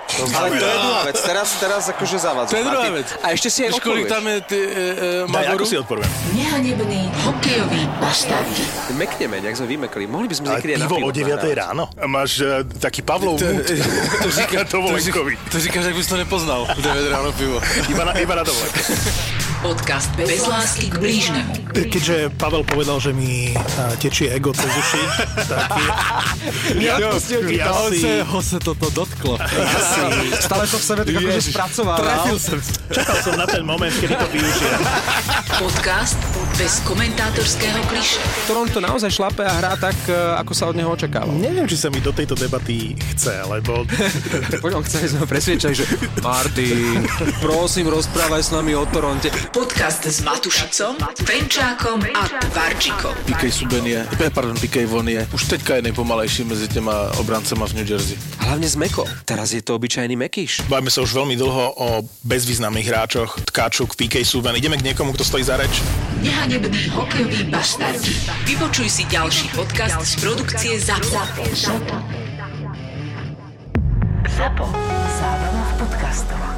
Ale 0.09 0.47
to 0.49 0.65
je 0.65 0.77
druhá 0.79 1.01
vec, 1.05 1.17
teraz, 1.21 1.47
teraz 1.57 1.83
akože 1.87 2.17
zavadza. 2.17 2.51
To 2.51 2.57
je 2.57 2.65
druhá 2.65 2.89
vec. 2.91 3.07
A 3.21 3.27
ešte 3.31 3.47
si 3.47 3.59
aj 3.61 3.71
Víš, 3.71 3.81
kolik 3.81 4.05
tam 4.05 4.25
je 4.25 4.37
ty 4.41 4.57
e, 4.57 4.65
e, 4.65 4.95
Daj, 5.23 5.29
Magoru? 5.29 5.55
ako 5.55 5.65
si 5.65 5.75
odporujem? 5.77 6.09
Nehanebný 6.33 7.01
hokejový 7.23 7.81
bastard. 8.01 8.49
Mekneme, 8.91 9.37
nejak 9.39 9.55
sme 9.55 9.67
vymekli. 9.69 10.03
Mohli 10.05 10.27
by 10.27 10.35
sme 10.35 10.45
niekedy 10.51 10.71
aj 10.73 10.79
na 10.79 10.87
pivo 10.87 10.97
pivo 10.97 11.07
o 11.07 11.13
9 11.13 11.29
nahrávať. 11.29 11.55
ráno. 11.55 11.83
A 11.93 12.05
máš 12.05 12.31
uh, 12.41 12.49
taký 12.81 13.01
Pavlov 13.01 13.37
To, 13.37 13.45
mood. 13.45 13.69
to, 14.25 14.29
říká, 14.29 14.59
to 14.71 14.77
Volenkovi. 14.81 15.33
to 15.51 15.57
říkáš, 15.59 15.83
jak 15.85 15.95
bys 15.95 16.07
to 16.07 16.17
nepoznal. 16.17 16.65
V 16.65 16.81
9 16.81 17.09
ráno 17.13 17.29
pivo. 17.31 17.57
Iba 17.87 18.03
na, 18.03 18.13
iba 18.17 18.33
na 18.35 18.43
dovolenke. 18.43 18.81
Podcast 19.59 20.07
bez 20.15 20.47
lásky 20.47 20.87
k 20.87 20.95
blížnemu. 21.03 21.51
Keďže 21.75 22.31
Pavel 22.39 22.63
povedal, 22.63 22.95
že 23.03 23.11
mi 23.11 23.51
uh, 23.51 23.91
tečie 23.99 24.31
ego 24.31 24.55
cez 24.55 24.71
uši, 24.71 25.03
tak 25.51 25.67
ja, 26.79 26.95
ja, 26.95 27.11
ja 27.51 27.71
si... 27.91 28.23
ho 28.23 28.39
se 28.39 28.57
toto 28.63 28.87
dotklo. 28.87 29.35
Stále 30.39 30.63
to 30.63 30.79
v 30.79 30.83
sebe 30.83 31.01
tak 31.03 31.11
akože 31.11 31.41
spracoval. 31.51 31.97
som. 32.39 32.59
Čakal 32.87 33.15
som 33.19 33.33
na 33.35 33.43
ten 33.51 33.67
moment, 33.67 33.91
kedy 33.99 34.15
to 34.15 34.27
využijem. 34.31 34.79
Podcast 35.59 36.19
bez 36.59 36.83
komentátorského 36.83 37.79
kliše. 37.87 38.19
Toronto 38.43 38.83
naozaj 38.83 39.15
šlape 39.15 39.47
a 39.47 39.53
hrá 39.63 39.79
tak, 39.79 39.95
e, 40.11 40.11
ako 40.11 40.51
sa 40.51 40.67
od 40.67 40.75
neho 40.75 40.91
očakávalo. 40.91 41.39
Neviem, 41.39 41.63
či 41.63 41.79
sa 41.79 41.87
mi 41.87 42.03
do 42.03 42.11
tejto 42.11 42.35
debaty 42.35 42.99
chce, 43.15 43.47
lebo 43.47 43.87
Poď, 44.63 44.75
on 44.75 44.83
chce, 44.83 45.07
sme 45.07 45.23
ho 45.23 45.27
presviečali, 45.29 45.71
že 45.71 45.87
Martin, 46.19 47.07
prosím, 47.39 47.87
rozprávaj 47.87 48.43
s 48.43 48.51
nami 48.51 48.75
o 48.75 48.83
Toronte. 48.91 49.31
Podcast 49.55 50.03
s 50.03 50.19
Matušicom, 50.19 50.99
Fenčákom 51.23 52.03
a 52.11 52.27
Tvarčikom. 52.51 53.15
PK 53.23 53.41
Subban 53.47 53.87
je, 53.87 54.03
pardon, 54.35 54.59
PK 54.59 54.83
Von 54.83 55.07
je 55.07 55.23
už 55.31 55.47
teďka 55.47 55.79
je 55.79 55.87
nejpomalejší 55.87 56.43
mezi 56.43 56.67
těma 56.67 57.15
obrancema 57.23 57.71
v 57.71 57.79
New 57.79 57.87
Jersey. 57.87 58.19
Hlavne 58.43 58.67
z 58.67 58.75
Meko. 58.75 59.07
Teraz 59.23 59.55
je 59.55 59.63
to 59.63 59.79
obyčajný 59.79 60.19
Mekíš. 60.19 60.67
bavíme 60.67 60.91
sa 60.91 60.99
už 61.07 61.15
veľmi 61.15 61.39
dlho 61.39 61.65
o 61.79 61.87
bezvýznamných 62.27 62.87
hráčoch, 62.91 63.47
Tkáčuk, 63.47 63.95
PK 63.95 64.27
Subban. 64.27 64.59
Ideme 64.59 64.75
k 64.75 64.91
niekomu, 64.91 65.15
kto 65.15 65.23
stojí 65.23 65.47
za 65.47 65.55
reč. 65.55 65.79
Vypočuj 68.49 68.89
si 68.89 69.05
ďalší 69.05 69.53
podcast 69.53 70.01
z 70.01 70.13
produkcie 70.17 70.81
ZAPO. 70.81 71.21
ZAPO. 74.25 74.65
Zábrná 75.21 75.61
v 75.61 75.73
podcastovách. 75.77 76.57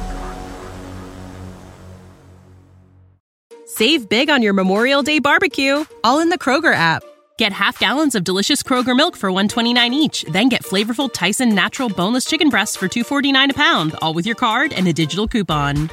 Save 3.68 4.08
big 4.08 4.32
on 4.32 4.40
your 4.40 4.56
Memorial 4.56 5.04
Day 5.04 5.20
barbecue, 5.20 5.84
all 6.00 6.24
in 6.24 6.32
the 6.32 6.40
Kroger 6.40 6.72
app. 6.72 7.04
Get 7.36 7.52
half 7.52 7.76
gallons 7.76 8.16
of 8.16 8.24
delicious 8.24 8.64
Kroger 8.64 8.96
milk 8.96 9.16
for 9.16 9.28
129 9.28 9.76
each, 9.92 10.24
then 10.32 10.48
get 10.48 10.64
flavorful 10.64 11.12
Tyson 11.12 11.52
natural 11.52 11.92
boneless 11.92 12.24
chicken 12.24 12.48
breasts 12.48 12.76
for 12.76 12.88
249 12.88 13.50
a 13.50 13.54
pound, 13.54 13.92
all 14.00 14.16
with 14.16 14.24
your 14.24 14.36
card 14.40 14.72
and 14.72 14.88
a 14.88 14.92
digital 14.96 15.28
coupon. 15.28 15.92